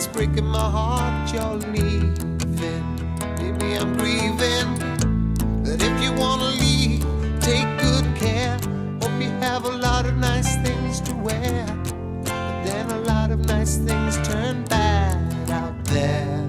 it's 0.00 0.06
breaking 0.06 0.46
my 0.46 0.58
heart 0.58 1.30
you're 1.30 1.56
leaving. 1.74 2.16
Baby, 3.36 3.76
I'm 3.76 3.98
grieving. 3.98 4.70
But 5.62 5.82
if 5.82 6.02
you 6.02 6.10
wanna 6.14 6.52
leave, 6.64 7.04
take 7.42 7.68
good 7.84 8.06
care. 8.16 8.56
Hope 9.02 9.20
you 9.20 9.28
have 9.44 9.66
a 9.66 9.76
lot 9.86 10.06
of 10.06 10.16
nice 10.16 10.56
things 10.64 11.02
to 11.02 11.14
wear. 11.16 11.66
But 12.24 12.64
then 12.64 12.90
a 12.90 13.00
lot 13.12 13.30
of 13.30 13.40
nice 13.40 13.76
things 13.76 14.16
turn 14.26 14.64
bad 14.64 15.50
out 15.50 15.84
there. 15.84 16.48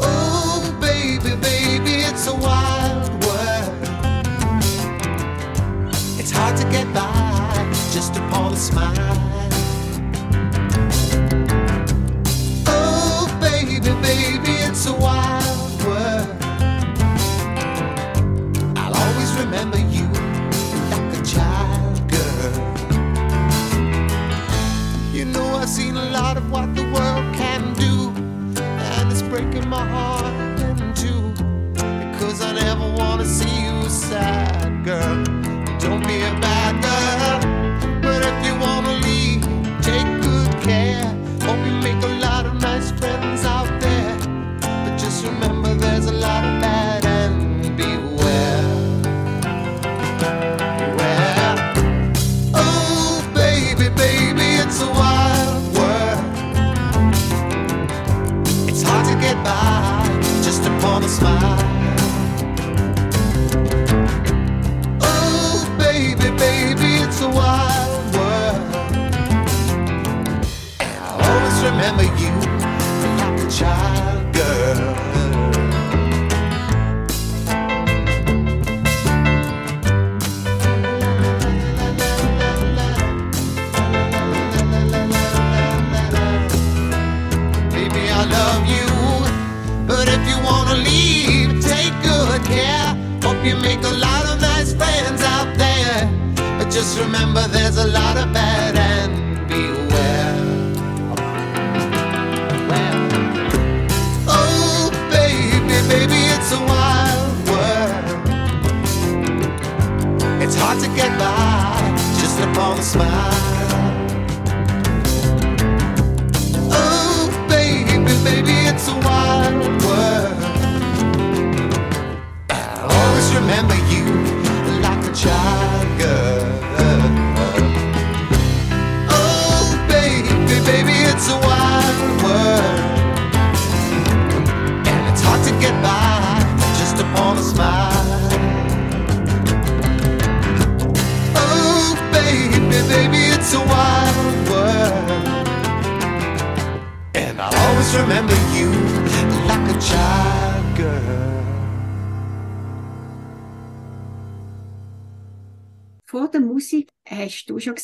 Oh, 0.00 0.76
baby, 0.80 1.36
baby, 1.36 1.94
it's 2.10 2.26
a 2.26 2.34
wild 2.34 3.10
world. 3.24 3.78
It's 6.18 6.32
hard 6.32 6.56
to 6.56 6.64
get 6.64 6.92
by 6.92 7.72
just 7.92 8.16
upon 8.16 8.54
a 8.54 8.56
smile. 8.56 9.07
My 29.68 29.86
heart 29.86 30.60
in 30.60 30.94
two. 30.94 31.30
Because 31.74 32.40
I 32.40 32.54
never 32.54 32.88
want 32.90 33.20
to 33.20 33.26
see 33.26 33.64
you 33.66 33.88
sad, 33.88 34.82
girl. 34.82 35.24
Don't 35.78 36.02
be 36.06 36.16
a 36.16 36.34
bad 36.40 36.74
girl. 36.82 38.00
But 38.00 38.22
if 38.24 38.46
you 38.46 38.54
want 38.58 38.86
to 38.86 38.94
leave, 39.06 39.42
take 39.82 40.08
good 40.22 40.52
care. 40.62 41.04
Hope 41.42 41.60
you 41.66 41.74
make 41.82 42.02
a 42.02 42.14
lot 42.26 42.46
of 42.46 42.54
nice 42.62 42.90
friends 42.92 43.37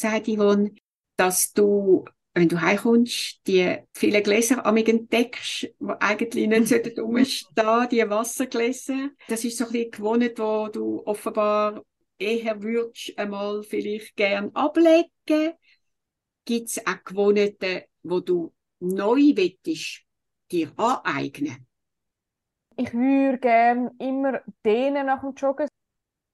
gesagt, 0.04 0.28
Yvonne, 0.28 0.74
dass 1.16 1.52
du, 1.52 2.04
wenn 2.34 2.48
du 2.48 2.60
heimkommst, 2.60 3.40
die 3.46 3.78
vielen 3.92 4.22
Gläser 4.22 4.64
amig 4.66 4.88
entdeckst, 4.88 5.62
die 5.62 5.92
eigentlich 6.00 6.48
nicht 6.48 6.68
sollten 6.68 7.00
rumstehen, 7.00 7.88
die 7.90 8.08
Wassergläser. 8.08 9.10
Das 9.28 9.44
ist 9.44 9.56
so 9.56 9.66
ein 9.66 9.72
bisschen 9.72 9.90
gewohnt, 9.90 10.38
wo 10.38 10.68
du 10.68 11.02
offenbar 11.06 11.82
eher 12.18 12.62
würdest 12.62 13.18
einmal 13.18 13.62
vielleicht 13.62 14.16
gern 14.16 14.50
ablegen. 14.54 15.54
Gibt 16.44 16.68
es 16.68 16.86
auch 16.86 17.02
Gewohnheiten, 17.04 17.82
wo 18.02 18.20
du 18.20 18.52
neu 18.80 19.34
wettest, 19.34 20.02
dir 20.50 20.70
aneignen? 20.76 21.66
Ich 22.76 22.92
würde 22.92 23.38
gerne 23.38 23.92
immer 23.98 24.42
dehnen 24.64 25.06
nach 25.06 25.20
dem 25.20 25.34
Joggen 25.34 25.68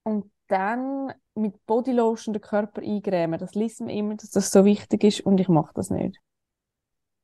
und 0.03 0.31
dann 0.47 1.13
mit 1.35 1.65
Bodylotion 1.65 2.33
den 2.33 2.41
Körper 2.41 2.81
eincremen. 2.81 3.39
Das 3.39 3.55
liest 3.55 3.81
man 3.81 3.89
immer, 3.89 4.15
dass 4.15 4.31
das 4.31 4.51
so 4.51 4.65
wichtig 4.65 5.03
ist 5.03 5.21
und 5.21 5.39
ich 5.39 5.47
mache 5.47 5.71
das 5.75 5.89
nicht. 5.89 6.17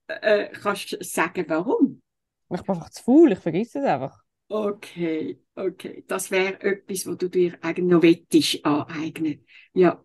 Äh, 0.08 0.49
kannst 0.49 0.93
du 0.93 1.03
sagen, 1.03 1.45
warum? 1.47 2.01
Ich 2.53 2.62
bin 2.62 2.76
einfach 2.76 2.89
zu 2.89 3.03
faul, 3.03 3.34
ich 3.34 3.39
vergesse 3.39 3.80
es 3.80 3.86
einfach. 3.86 4.24
Okay, 4.49 5.41
okay. 5.55 6.05
Das 6.08 6.32
wäre 6.32 6.62
etwas, 6.62 7.05
wo 7.05 7.16
du 7.16 7.30
dir 7.30 7.58
eigentlich 7.62 8.64
noch 8.64 8.88
aneignen. 8.88 9.45
Ja. 9.74 10.01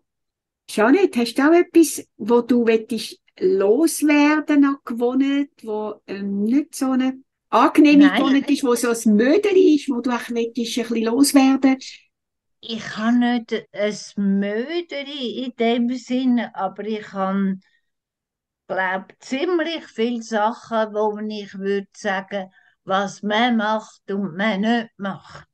Janet, 0.69 1.15
hast 1.15 1.35
du 1.35 1.41
auch 1.43 1.53
etwas, 1.53 2.05
wo 2.17 2.41
du 2.41 2.65
wettest 2.65 3.21
loswerden 3.39 4.65
an 4.65 4.77
Gewohnheit, 4.83 5.49
wo 5.63 5.95
ähm, 6.07 6.43
nicht 6.43 6.75
so 6.75 6.91
eine 6.91 7.21
angenehme. 7.49 8.11
Gewohnheit 8.11 8.49
ist, 8.49 8.63
wo 8.63 8.75
so 8.75 8.89
ein 8.89 9.15
Mödeli 9.15 9.75
ist, 9.75 9.89
wo 9.89 10.01
du 10.01 10.11
auch 10.11 10.29
wettest 10.29 10.77
ein 10.77 10.87
bisschen 10.87 11.03
loswerden? 11.03 11.77
Ich 12.65 12.95
habe 12.95 13.17
nicht 13.17 13.67
ein 13.73 14.39
Möderi 14.39 15.43
in 15.43 15.53
dem 15.57 15.89
Sinne, 15.97 16.55
aber 16.55 16.85
ich 16.85 17.11
habe, 17.11 17.59
glaube 18.67 19.07
ziemlich 19.19 19.85
viele 19.87 20.21
Sachen, 20.23 20.93
wo 20.93 21.19
ich 21.19 21.59
würde 21.59 21.89
sagen, 21.93 22.49
was 22.85 23.21
man 23.21 23.57
macht 23.57 24.09
und 24.09 24.37
man 24.37 24.61
nicht 24.61 24.91
macht. 24.95 25.49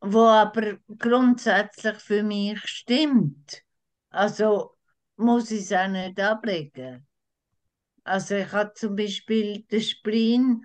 Wo 0.00 0.28
aber 0.28 0.78
grundsätzlich 0.96 1.96
für 1.96 2.22
mich 2.22 2.60
stimmt. 2.68 3.60
Also 4.10 4.76
muss 5.16 5.50
ich 5.50 5.62
es 5.62 5.72
auch 5.72 5.88
nicht 5.88 6.20
ablegen. 6.20 7.04
Also 8.04 8.36
ich 8.36 8.52
habe 8.52 8.72
zum 8.74 8.94
Beispiel 8.94 9.64
den 9.64 9.82
Spleen, 9.82 10.64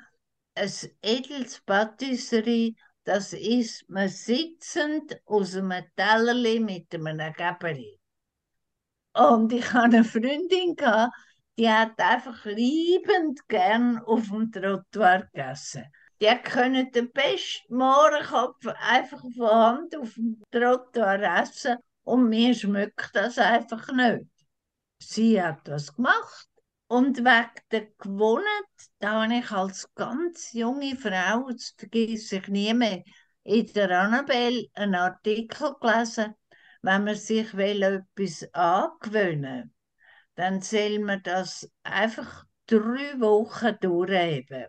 ein 0.54 0.72
edles 1.02 1.62
Patisserie, 1.62 2.76
das 3.04 3.34
isst 3.34 3.90
man 3.90 4.10
sitzend 4.10 5.20
aus 5.26 5.56
einem 5.56 5.84
Tellerli 5.96 6.60
mit 6.60 6.94
einem 6.94 7.34
Geberi. 7.34 8.00
Und 9.14 9.54
ich 9.54 9.72
hatte 9.74 9.98
eine 9.98 10.04
Freundin, 10.04 10.76
die 11.58 11.70
hat 11.70 12.00
einfach 12.00 12.46
liebend 12.46 13.48
gern 13.48 14.00
auf 14.00 14.28
dem 14.30 14.52
Trottoir 14.52 15.28
gegessen. 15.32 15.86
Die 16.20 16.36
können 16.44 16.92
den 16.92 17.12
besten 17.12 17.76
Mohrenkopf 17.76 18.66
einfach 18.80 19.22
von 19.36 19.50
Hand 19.50 19.96
auf 19.98 20.14
dem 20.14 20.42
Trottoir 20.50 21.22
essen 21.42 21.78
und 22.04 22.30
mir 22.30 22.56
schmeckt 22.56 23.10
das 23.14 23.38
einfach 23.38 23.88
nicht. 23.92 24.26
Sie 25.00 25.42
hat 25.42 25.68
das 25.68 25.94
gemacht. 25.94 26.48
Und 26.94 27.18
wegen 27.18 27.62
der 27.72 27.88
Gewohnheit, 27.98 28.76
da 29.00 29.24
habe 29.24 29.34
ich 29.34 29.50
als 29.50 29.92
ganz 29.96 30.54
junge 30.54 30.96
Frau, 30.96 31.50
das 31.50 31.74
vergesse 31.76 32.36
ich 32.36 32.48
nie 32.50 32.72
mehr, 32.72 33.04
in 33.42 33.66
der 33.74 34.00
Annabelle 34.00 34.68
einen 34.76 34.94
Artikel 34.94 35.74
gelesen, 35.82 36.36
wenn 36.84 37.04
man 37.04 37.16
sich 37.16 37.52
will 37.58 37.82
etwas 37.82 38.48
angewöhnen 38.54 39.74
dann 40.36 40.62
soll 40.62 41.00
man 41.00 41.24
das 41.24 41.68
einfach 41.82 42.46
drei 42.68 43.20
Wochen 43.20 43.76
durchheben. 43.82 44.68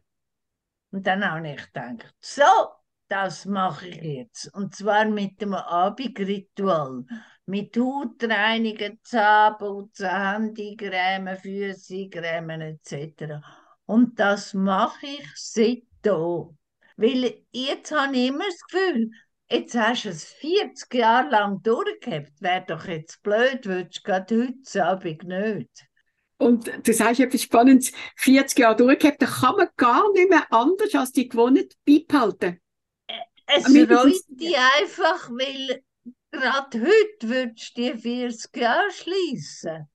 Und 0.93 1.07
dann 1.07 1.31
habe 1.31 1.51
ich 1.51 1.67
gedacht, 1.73 2.15
so, 2.21 2.43
das 3.09 3.45
mache 3.45 3.89
ich 3.89 4.03
jetzt. 4.03 4.55
Und 4.55 4.75
zwar 4.75 5.05
mit 5.05 5.43
dem 5.43 5.53
Abendritual. 5.53 7.05
Mit 7.47 7.77
Hautreinigen, 7.77 8.99
Zahnputzen, 9.03 10.09
Handycreme, 10.09 11.37
Füßecreme 11.37 12.61
etc. 12.83 13.43
Und 13.87 14.19
das 14.19 14.55
mache 14.55 15.07
ich 15.07 15.29
seitdem. 15.35 16.57
Weil 16.97 17.43
jetzt 17.53 17.93
habe 17.93 18.17
ich 18.17 18.29
immer 18.29 18.45
das 18.47 18.61
Gefühl, 18.71 19.11
jetzt 19.51 19.75
hast 19.75 20.05
du 20.05 20.09
es 20.09 20.25
40 20.25 20.95
Jahre 20.95 21.29
lang 21.29 21.63
durchgehabt. 21.63 22.33
Wäre 22.41 22.65
doch 22.67 22.87
jetzt 22.87 23.23
blöd, 23.23 23.67
würdest 23.67 23.99
du 23.99 24.03
gerade 24.11 24.49
heute 24.49 24.85
Abend 24.85 25.25
nicht. 25.25 25.87
Und 26.39 26.71
du 26.87 26.93
sagst 26.93 27.21
etwas 27.21 27.43
Spannendes, 27.43 27.93
40 28.17 28.59
Jahre 28.59 28.77
durchgehabt, 28.77 29.21
da 29.21 29.27
kann 29.27 29.57
man 29.57 29.69
gar 29.77 30.11
nicht 30.13 30.31
mehr 30.31 30.47
anders 30.51 30.95
als 30.95 31.13
die 31.13 31.29
Gewohnheit 31.29 31.75
beibehalten. 31.85 32.61
Es 33.47 33.69
Mindestens- 33.69 34.25
reut 34.31 34.41
dich 34.41 34.57
einfach, 34.57 35.29
weil 35.31 35.84
gerade 36.41 36.81
heute 36.81 37.29
würdest 37.29 37.77
du 37.77 37.83
die 37.93 37.99
40 37.99 38.57
Jahre 38.57 38.91
schließen. 38.93 39.89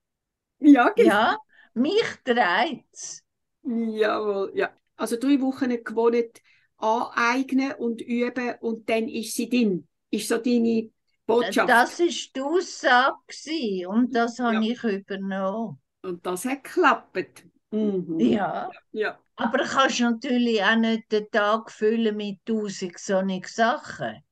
Ja, 0.58 0.88
genau. 0.90 1.12
Ja, 1.12 1.36
mich 1.74 2.04
dreht's. 2.24 3.22
Jawohl, 3.62 4.52
ja. 4.54 4.70
Also 4.96 5.16
drei 5.16 5.40
Wochen 5.40 5.64
eine 5.64 5.82
Gewohnheit 5.82 6.42
aneignen 6.78 7.72
und 7.74 8.00
üben 8.02 8.54
und 8.60 8.88
dann 8.88 9.08
ist 9.08 9.34
sie 9.34 9.48
drin. 9.48 9.86
Ist 10.10 10.28
so 10.28 10.38
deine 10.38 10.90
Botschaft. 11.26 11.68
Das 11.68 11.98
war 12.00 12.06
die 12.06 12.40
Aussage 12.40 13.88
und 13.88 14.14
das 14.14 14.38
habe 14.38 14.56
Ja. 14.56 14.60
ich 14.72 14.82
übernommen. 14.84 15.80
Und 16.02 16.24
das 16.26 16.44
hat 16.44 16.64
geklappt. 16.64 17.44
Mhm. 17.70 18.18
Ja, 18.18 18.70
Ja. 18.92 19.18
aber 19.36 19.58
du 19.58 19.64
kannst 19.64 20.00
natürlich 20.00 20.62
auch 20.62 20.76
nicht 20.76 21.10
den 21.12 21.30
Tag 21.30 21.70
füllen 21.70 22.16
mit 22.16 22.44
tausend 22.46 22.98
solchen 22.98 23.42
Sachen. 23.44 24.22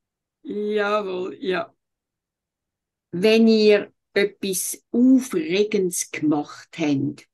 Jawohl, 0.74 1.36
ja. 1.40 1.72
Wenn 3.10 3.48
ihr 3.48 3.92
etwas 4.12 4.82
Aufregendes 4.90 6.10
gemacht 6.10 6.68
habt, 6.78 7.26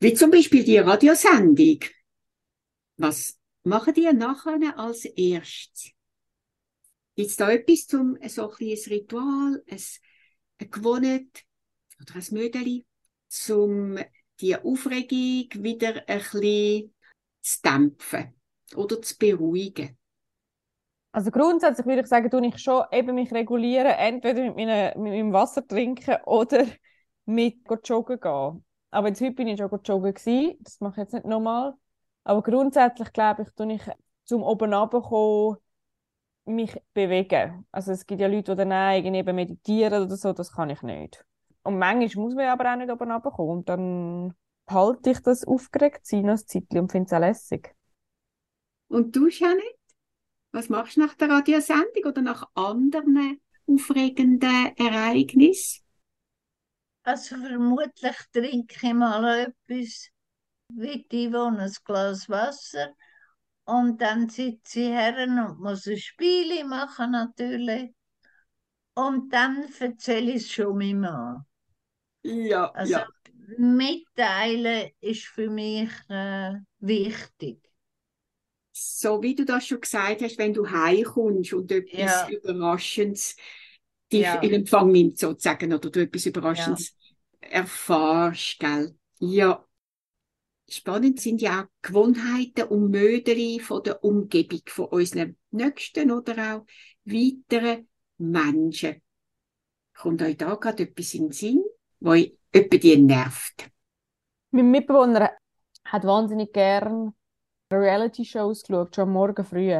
wie 0.00 0.14
zum 0.14 0.30
Beispiel 0.30 0.64
die 0.64 0.78
Radiosendung, 0.78 1.80
was 2.96 3.38
machen 3.62 3.94
ihr 3.96 4.12
nachher 4.12 4.78
als 4.78 5.04
erstes? 5.04 5.92
Gibt 7.16 7.30
es 7.30 7.36
da 7.36 7.50
etwas 7.50 7.86
zum 7.86 8.18
so 8.28 8.50
ein 8.50 8.56
Ritual, 8.58 9.62
ein, 9.66 9.80
eine 10.58 10.68
Gewohnheit 10.68 11.44
oder 12.00 12.16
ein 12.16 12.26
Mödeli, 12.32 12.84
um 13.48 13.98
die 14.40 14.56
Aufregung 14.56 15.48
wieder 15.62 16.08
ein 16.08 16.18
bisschen 16.18 16.94
zu 17.40 17.62
dämpfen 17.62 18.34
oder 18.74 19.00
zu 19.00 19.16
beruhigen? 19.16 19.96
Also 21.14 21.30
grundsätzlich 21.30 21.86
würde 21.86 22.00
ich 22.02 22.08
sagen, 22.08 22.28
tue 22.28 22.44
ich 22.46 22.58
schon 22.58 22.82
eben 22.90 23.14
mich 23.14 23.32
regulieren, 23.32 23.86
entweder 23.86 24.42
mit, 24.42 24.56
meinem- 24.56 25.00
mit 25.00 25.12
meinem 25.12 25.32
Wasser 25.32 25.64
trinken 25.66 26.16
oder 26.26 26.66
mit 27.24 27.58
joggen 27.84 28.18
gehen. 28.18 28.64
Aber 28.90 29.08
jetzt 29.08 29.20
heute 29.20 29.32
bin 29.34 29.46
ich 29.48 29.58
schon 29.60 29.70
joggen 29.84 30.12
gewesen, 30.14 30.56
das 30.60 30.80
mache 30.80 30.94
ich 30.94 31.04
jetzt 31.04 31.14
nicht 31.14 31.26
nochmal. 31.26 31.74
Aber 32.24 32.42
grundsätzlich 32.42 33.12
glaube 33.12 33.42
ich, 33.42 33.50
tue 33.54 33.74
ich 33.74 33.82
zum 34.24 34.42
oben 34.42 34.74
runterkommen, 34.74 35.58
mich 36.46 36.76
bewegen. 36.94 37.66
Also 37.72 37.92
es 37.92 38.06
gibt 38.06 38.20
ja 38.20 38.28
Leute, 38.28 38.56
die 38.56 38.64
dann 38.68 38.72
irgendwie 38.96 39.18
eben 39.18 39.36
meditieren 39.36 40.04
oder 40.04 40.16
so, 40.16 40.32
das 40.32 40.52
kann 40.52 40.70
ich 40.70 40.82
nicht. 40.82 41.24
Und 41.64 41.78
manchmal 41.78 42.24
muss 42.26 42.34
man 42.34 42.46
aber 42.48 42.72
auch 42.72 42.76
nicht 42.76 42.90
oben 42.92 43.12
runterkommen 43.12 43.58
und 43.58 43.68
dann 43.68 44.34
halte 44.68 45.10
ich 45.10 45.20
das 45.22 45.46
aufgeregt 45.46 46.06
sein 46.06 46.28
als 46.30 46.46
Zeitchen 46.46 46.80
und 46.80 46.92
finde 46.92 47.06
es 47.06 47.12
auch 47.14 47.20
lässig. 47.20 47.74
Und 48.88 49.14
du, 49.14 49.28
Janet? 49.28 49.76
Was 50.54 50.70
machst 50.70 50.96
du 50.96 51.00
nach 51.00 51.12
der 51.14 51.28
Radiosendung 51.28 52.04
oder 52.06 52.22
nach 52.22 52.48
anderen 52.54 53.40
aufregenden 53.66 54.74
Ereignissen? 54.76 55.82
Also 57.04 57.36
vermutlich 57.36 58.16
trinke 58.32 58.74
ich 58.86 58.92
mal 58.94 59.24
etwas, 59.46 60.10
wie 60.70 61.06
die 61.10 61.28
ein 61.34 61.72
Glas 61.84 62.28
Wasser. 62.28 62.94
Und 63.66 64.00
dann 64.02 64.28
sitze 64.30 64.80
ich 64.80 64.88
her 64.88 65.16
und 65.28 65.60
muss 65.60 65.86
ein 65.86 65.98
Spiel 65.98 66.64
machen 66.64 67.12
natürlich. 67.12 67.94
Und 68.96 69.32
dann 69.32 69.72
erzähle 69.78 70.32
ich 70.32 70.36
es 70.42 70.50
schon 70.50 70.76
meinem 70.78 71.00
Mann. 71.02 71.44
Ja, 72.22 72.74
Also 72.74 73.00
ja. 73.00 73.08
mitteilen 73.58 74.90
ist 75.00 75.24
für 75.26 75.48
mich 75.50 75.90
äh, 76.10 76.54
wichtig. 76.80 77.60
So 78.76 79.22
wie 79.22 79.36
du 79.36 79.44
das 79.44 79.68
schon 79.68 79.80
gesagt 79.80 80.20
hast, 80.22 80.36
wenn 80.36 80.52
du 80.52 80.68
heimkommst 80.68 81.52
und 81.52 81.70
etwas 81.70 82.00
Ja. 82.00 82.28
Überraschendes 82.28 83.36
dich 84.12 84.22
Ja. 84.22 84.40
in 84.42 84.52
Empfang 84.52 84.90
nimmt, 84.90 85.16
sozusagen, 85.16 85.72
oder 85.72 85.90
du 85.90 86.00
etwas 86.00 86.26
Überraschendes 86.26 86.96
erfährst, 87.40 88.58
gell? 88.58 88.96
Ja. 89.20 89.64
Spannend 90.68 91.20
sind 91.20 91.40
ja 91.40 91.62
auch 91.62 91.66
Gewohnheiten 91.82 92.64
und 92.64 92.90
Mödeli 92.90 93.60
von 93.60 93.82
der 93.84 94.02
Umgebung, 94.02 94.62
von 94.66 94.86
unseren 94.86 95.36
Nächsten 95.52 96.10
oder 96.10 96.56
auch 96.56 96.66
weiteren 97.04 97.88
Menschen. 98.18 99.00
Kommt 99.96 100.20
euch 100.22 100.36
da 100.36 100.56
gerade 100.56 100.82
etwas 100.82 101.14
in 101.14 101.26
den 101.26 101.32
Sinn, 101.32 101.64
wo 102.00 102.10
euch 102.10 102.34
etwa 102.50 102.76
die 102.76 102.96
nervt? 102.96 103.70
Mein 104.50 104.70
Mitbewohner 104.72 105.30
hat 105.84 106.04
wahnsinnig 106.04 106.52
gern 106.52 107.14
Reality-Shows 107.80 108.64
geschaut, 108.64 108.94
schon 108.94 109.10
Morgen 109.10 109.44
früh. 109.44 109.72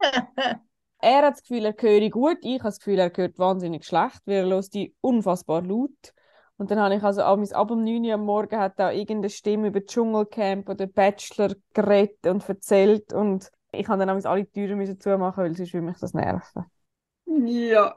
Er 1.00 1.18
hat 1.18 1.34
das 1.34 1.42
Gefühl, 1.42 1.66
er 1.66 1.74
höre 1.78 2.08
gut, 2.08 2.38
ich 2.40 2.60
habe 2.60 2.68
das 2.68 2.78
Gefühl, 2.78 2.98
er 2.98 3.12
hört 3.14 3.38
wahnsinnig 3.38 3.84
schlecht, 3.84 4.22
weil 4.24 4.36
er 4.36 4.46
hört 4.46 4.72
die 4.72 4.94
unfassbar 5.02 5.60
laut. 5.60 6.14
Und 6.56 6.70
dann 6.70 6.78
habe 6.78 6.94
ich 6.94 7.02
also 7.02 7.22
ab, 7.22 7.38
ab 7.52 7.70
um 7.70 7.84
9 7.84 8.04
Uhr 8.06 8.14
am 8.14 8.24
Morgen 8.24 8.58
hat 8.58 8.78
da 8.78 8.90
irgendeine 8.90 9.28
Stimme 9.28 9.68
über 9.68 9.84
Dschungelcamp 9.84 10.68
oder 10.68 10.86
Bachelor 10.86 11.54
geredet 11.74 12.26
und 12.26 12.48
erzählt 12.48 13.12
und 13.12 13.50
ich 13.72 13.88
habe 13.88 14.06
dann 14.06 14.24
alle 14.24 14.50
Türen 14.50 14.78
müssen 14.78 14.98
zumachen, 15.00 15.44
weil 15.44 15.54
sonst 15.54 15.74
würde 15.74 15.86
mich 15.86 15.98
das 15.98 16.14
nerven. 16.14 16.64
Ja. 17.26 17.96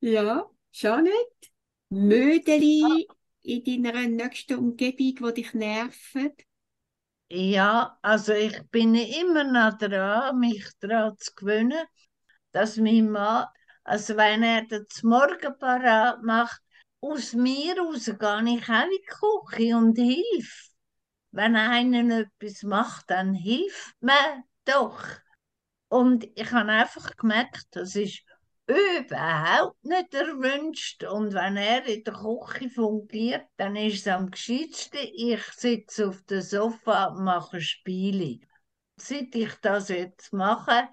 Ja, 0.00 0.48
Janet? 0.72 1.50
Mödeli 1.90 3.08
in 3.42 3.82
deiner 3.82 4.06
nächsten 4.06 4.58
Umgebung, 4.58 5.32
die 5.34 5.42
dich 5.42 5.54
nerven? 5.54 6.32
Ja, 7.30 7.98
also 8.02 8.32
ich 8.32 8.62
bin 8.70 8.94
immer 8.94 9.44
noch 9.44 9.76
dran, 9.78 10.38
mich 10.38 10.64
daran 10.80 11.16
zu 11.18 11.34
gewöhnen, 11.34 11.86
dass 12.52 12.76
mein 12.78 13.10
Mann, 13.10 13.46
also 13.84 14.16
wenn 14.16 14.42
er 14.42 14.64
das 14.66 15.02
Morgen 15.02 15.58
parat 15.58 16.22
macht, 16.22 16.60
aus 17.00 17.34
mir 17.34 17.76
raus 17.78 18.06
gehe 18.06 18.12
ich 18.56 18.68
auch 18.68 18.82
in 18.84 18.90
die 18.90 19.04
Küche 19.06 19.76
und 19.76 19.96
hilf. 19.98 20.68
Wenn 21.32 21.56
einer 21.56 22.20
etwas 22.20 22.62
macht, 22.64 23.10
dann 23.10 23.34
hilft 23.34 23.94
mir 24.02 24.44
doch. 24.64 25.02
Und 25.88 26.24
ich 26.36 26.52
habe 26.52 26.70
einfach 26.72 27.16
gemerkt, 27.16 27.66
das 27.72 27.96
ist 27.96 28.22
überhaupt 28.68 29.82
nicht 29.84 30.14
erwünscht. 30.14 31.02
Und 31.04 31.32
wenn 31.32 31.56
er 31.56 31.84
in 31.86 32.04
der 32.04 32.14
Küche 32.14 32.70
fungiert, 32.70 33.46
dann 33.56 33.76
ist 33.76 34.06
es 34.06 34.08
am 34.08 34.30
gescheitsten, 34.30 35.00
ich 35.14 35.42
sitze 35.52 36.08
auf 36.08 36.22
dem 36.24 36.42
Sofa 36.42 37.06
und 37.06 37.24
mache 37.24 37.60
Spiele. 37.60 38.40
Seit 38.96 39.34
ich 39.34 39.54
das 39.62 39.88
jetzt 39.88 40.32
mache, 40.32 40.88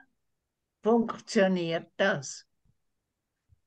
funktioniert 0.83 1.91
das. 1.97 2.45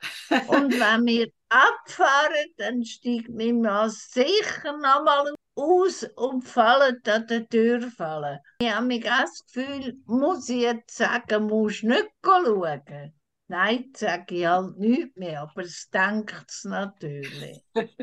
Und 0.46 0.72
wenn 0.78 1.06
wir 1.06 1.32
abfahren, 1.48 2.54
dann 2.56 2.84
steigt 2.84 3.30
mein 3.30 3.60
Mann 3.60 3.90
sicher 3.90 4.76
nochmal 4.76 5.34
aus 5.56 6.04
und 6.14 6.42
fällt 6.42 7.08
an 7.08 7.26
der 7.26 7.48
Tür 7.48 7.90
fallen. 7.90 8.38
Ich 8.60 8.72
habe 8.72 9.00
das 9.00 9.44
Gefühl, 9.44 10.00
muss 10.06 10.48
ich 10.48 10.60
jetzt 10.60 10.96
sagen, 10.96 11.46
musst 11.46 11.82
nicht 11.82 12.08
schauen. 12.24 13.17
Nein, 13.48 13.90
sage 13.96 14.34
ich 14.34 14.46
halt 14.46 14.78
nicht 14.78 15.16
mehr, 15.16 15.42
aber 15.42 15.62
es 15.62 15.88
denkt 15.90 16.44
es 16.48 16.64
natürlich. 16.64 17.64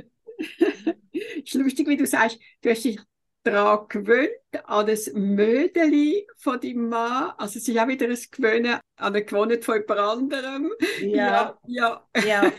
ist 1.46 1.54
lustig, 1.54 1.88
wie 1.88 1.98
du 1.98 2.06
sagst, 2.06 2.40
du 2.62 2.70
hast 2.70 2.84
dich 2.84 3.00
daran 3.44 3.88
gewöhnt, 3.88 4.32
an 4.64 4.88
das 4.88 5.12
Mödeli 5.14 6.28
von 6.38 6.60
deinem 6.60 6.90
Mann. 6.90 7.34
Also 7.38 7.60
es 7.60 7.68
ist 7.68 7.78
auch 7.78 7.88
wieder 7.88 8.08
ein 8.08 8.18
Gewöhnen 8.32 8.74
an 8.74 8.82
eine 8.98 9.24
Gewohnheit 9.24 9.64
von 9.64 9.76
jemand 9.76 10.00
anderem. 10.00 10.72
Ja, 11.02 11.58
ja, 11.68 12.08
ja. 12.16 12.24
ja, 12.26 12.52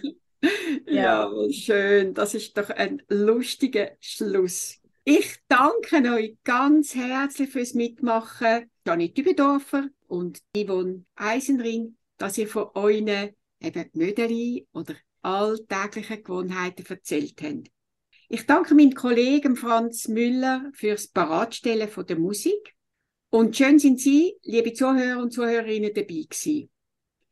ja, 0.86 1.30
schön. 1.50 2.14
Das 2.14 2.34
ist 2.34 2.56
doch 2.56 2.70
ein 2.70 3.02
lustiger 3.08 3.90
Schluss. 4.00 4.80
Ich 5.04 5.36
danke 5.48 6.02
euch 6.14 6.36
ganz 6.44 6.94
herzlich 6.94 7.50
fürs 7.50 7.74
Mitmachen. 7.74 8.70
Janet 8.86 9.18
Übendorfer 9.18 9.88
und 10.06 10.38
Yvonne 10.56 11.04
Eisenring. 11.16 11.96
Dass 12.18 12.38
ihr 12.38 12.48
von 12.48 12.68
euren 12.74 13.30
eben 13.60 13.90
Mödeli 13.92 14.66
oder 14.72 14.94
alltäglichen 15.22 16.22
Gewohnheiten 16.22 16.86
erzählt 16.86 17.40
habt. 17.42 17.70
Ich 18.28 18.46
danke 18.46 18.74
meinem 18.74 18.94
Kollegen 18.94 19.56
Franz 19.56 20.08
Müller 20.08 20.70
fürs 20.74 21.08
Paratstellen 21.08 21.88
von 21.88 22.06
der 22.06 22.18
Musik. 22.18 22.74
Und 23.30 23.56
schön 23.56 23.78
sind 23.78 24.00
Sie, 24.00 24.36
liebe 24.42 24.72
Zuhörer 24.72 25.20
und 25.20 25.32
Zuhörerinnen, 25.32 25.92
dabei 25.94 26.24
gewesen. 26.28 26.70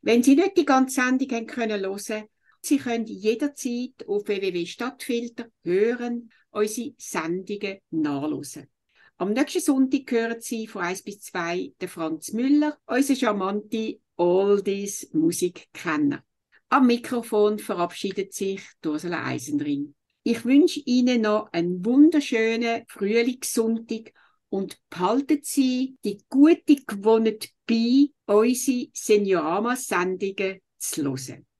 Wenn 0.01 0.23
Sie 0.23 0.35
nicht 0.35 0.57
die 0.57 0.65
ganze 0.65 1.01
Sendung 1.01 1.29
haben 1.31 1.47
können 1.47 1.81
hören, 1.81 2.25
Sie 2.61 2.77
können 2.77 3.05
jederzeit 3.05 4.07
auf 4.07 4.27
www.stadtfilter 4.27 5.47
hören, 5.63 6.31
unsere 6.51 6.93
Sendungen 6.97 7.79
nachlesen. 7.91 8.69
Am 9.17 9.33
nächsten 9.33 9.61
Sonntag 9.61 10.11
hören 10.11 10.41
Sie 10.41 10.67
von 10.67 10.81
1 10.81 11.03
bis 11.03 11.21
2 11.21 11.73
den 11.79 11.89
Franz 11.89 12.33
Müller, 12.33 12.77
unsere 12.85 13.19
charmante 13.19 13.99
Oldies 14.17 15.09
Musikkenner. 15.13 16.23
Am 16.69 16.87
Mikrofon 16.87 17.59
verabschiedet 17.59 18.33
sich 18.33 18.61
Ursula 18.85 19.25
Eisenring. 19.25 19.93
Ich 20.23 20.43
wünsche 20.45 20.81
Ihnen 20.85 21.21
noch 21.21 21.49
einen 21.51 21.85
wunderschönen 21.85 22.83
Frühlingssonntag 22.87 24.13
und 24.49 24.79
behalten 24.89 25.39
Sie 25.43 25.97
die 26.03 26.17
gute 26.29 26.75
Gewohnheit 26.75 27.49
bei, 27.67 28.07
unsere 28.25 28.87
Seniorama-Sendungen 28.93 30.61
zu 30.77 31.03
hören. 31.03 31.45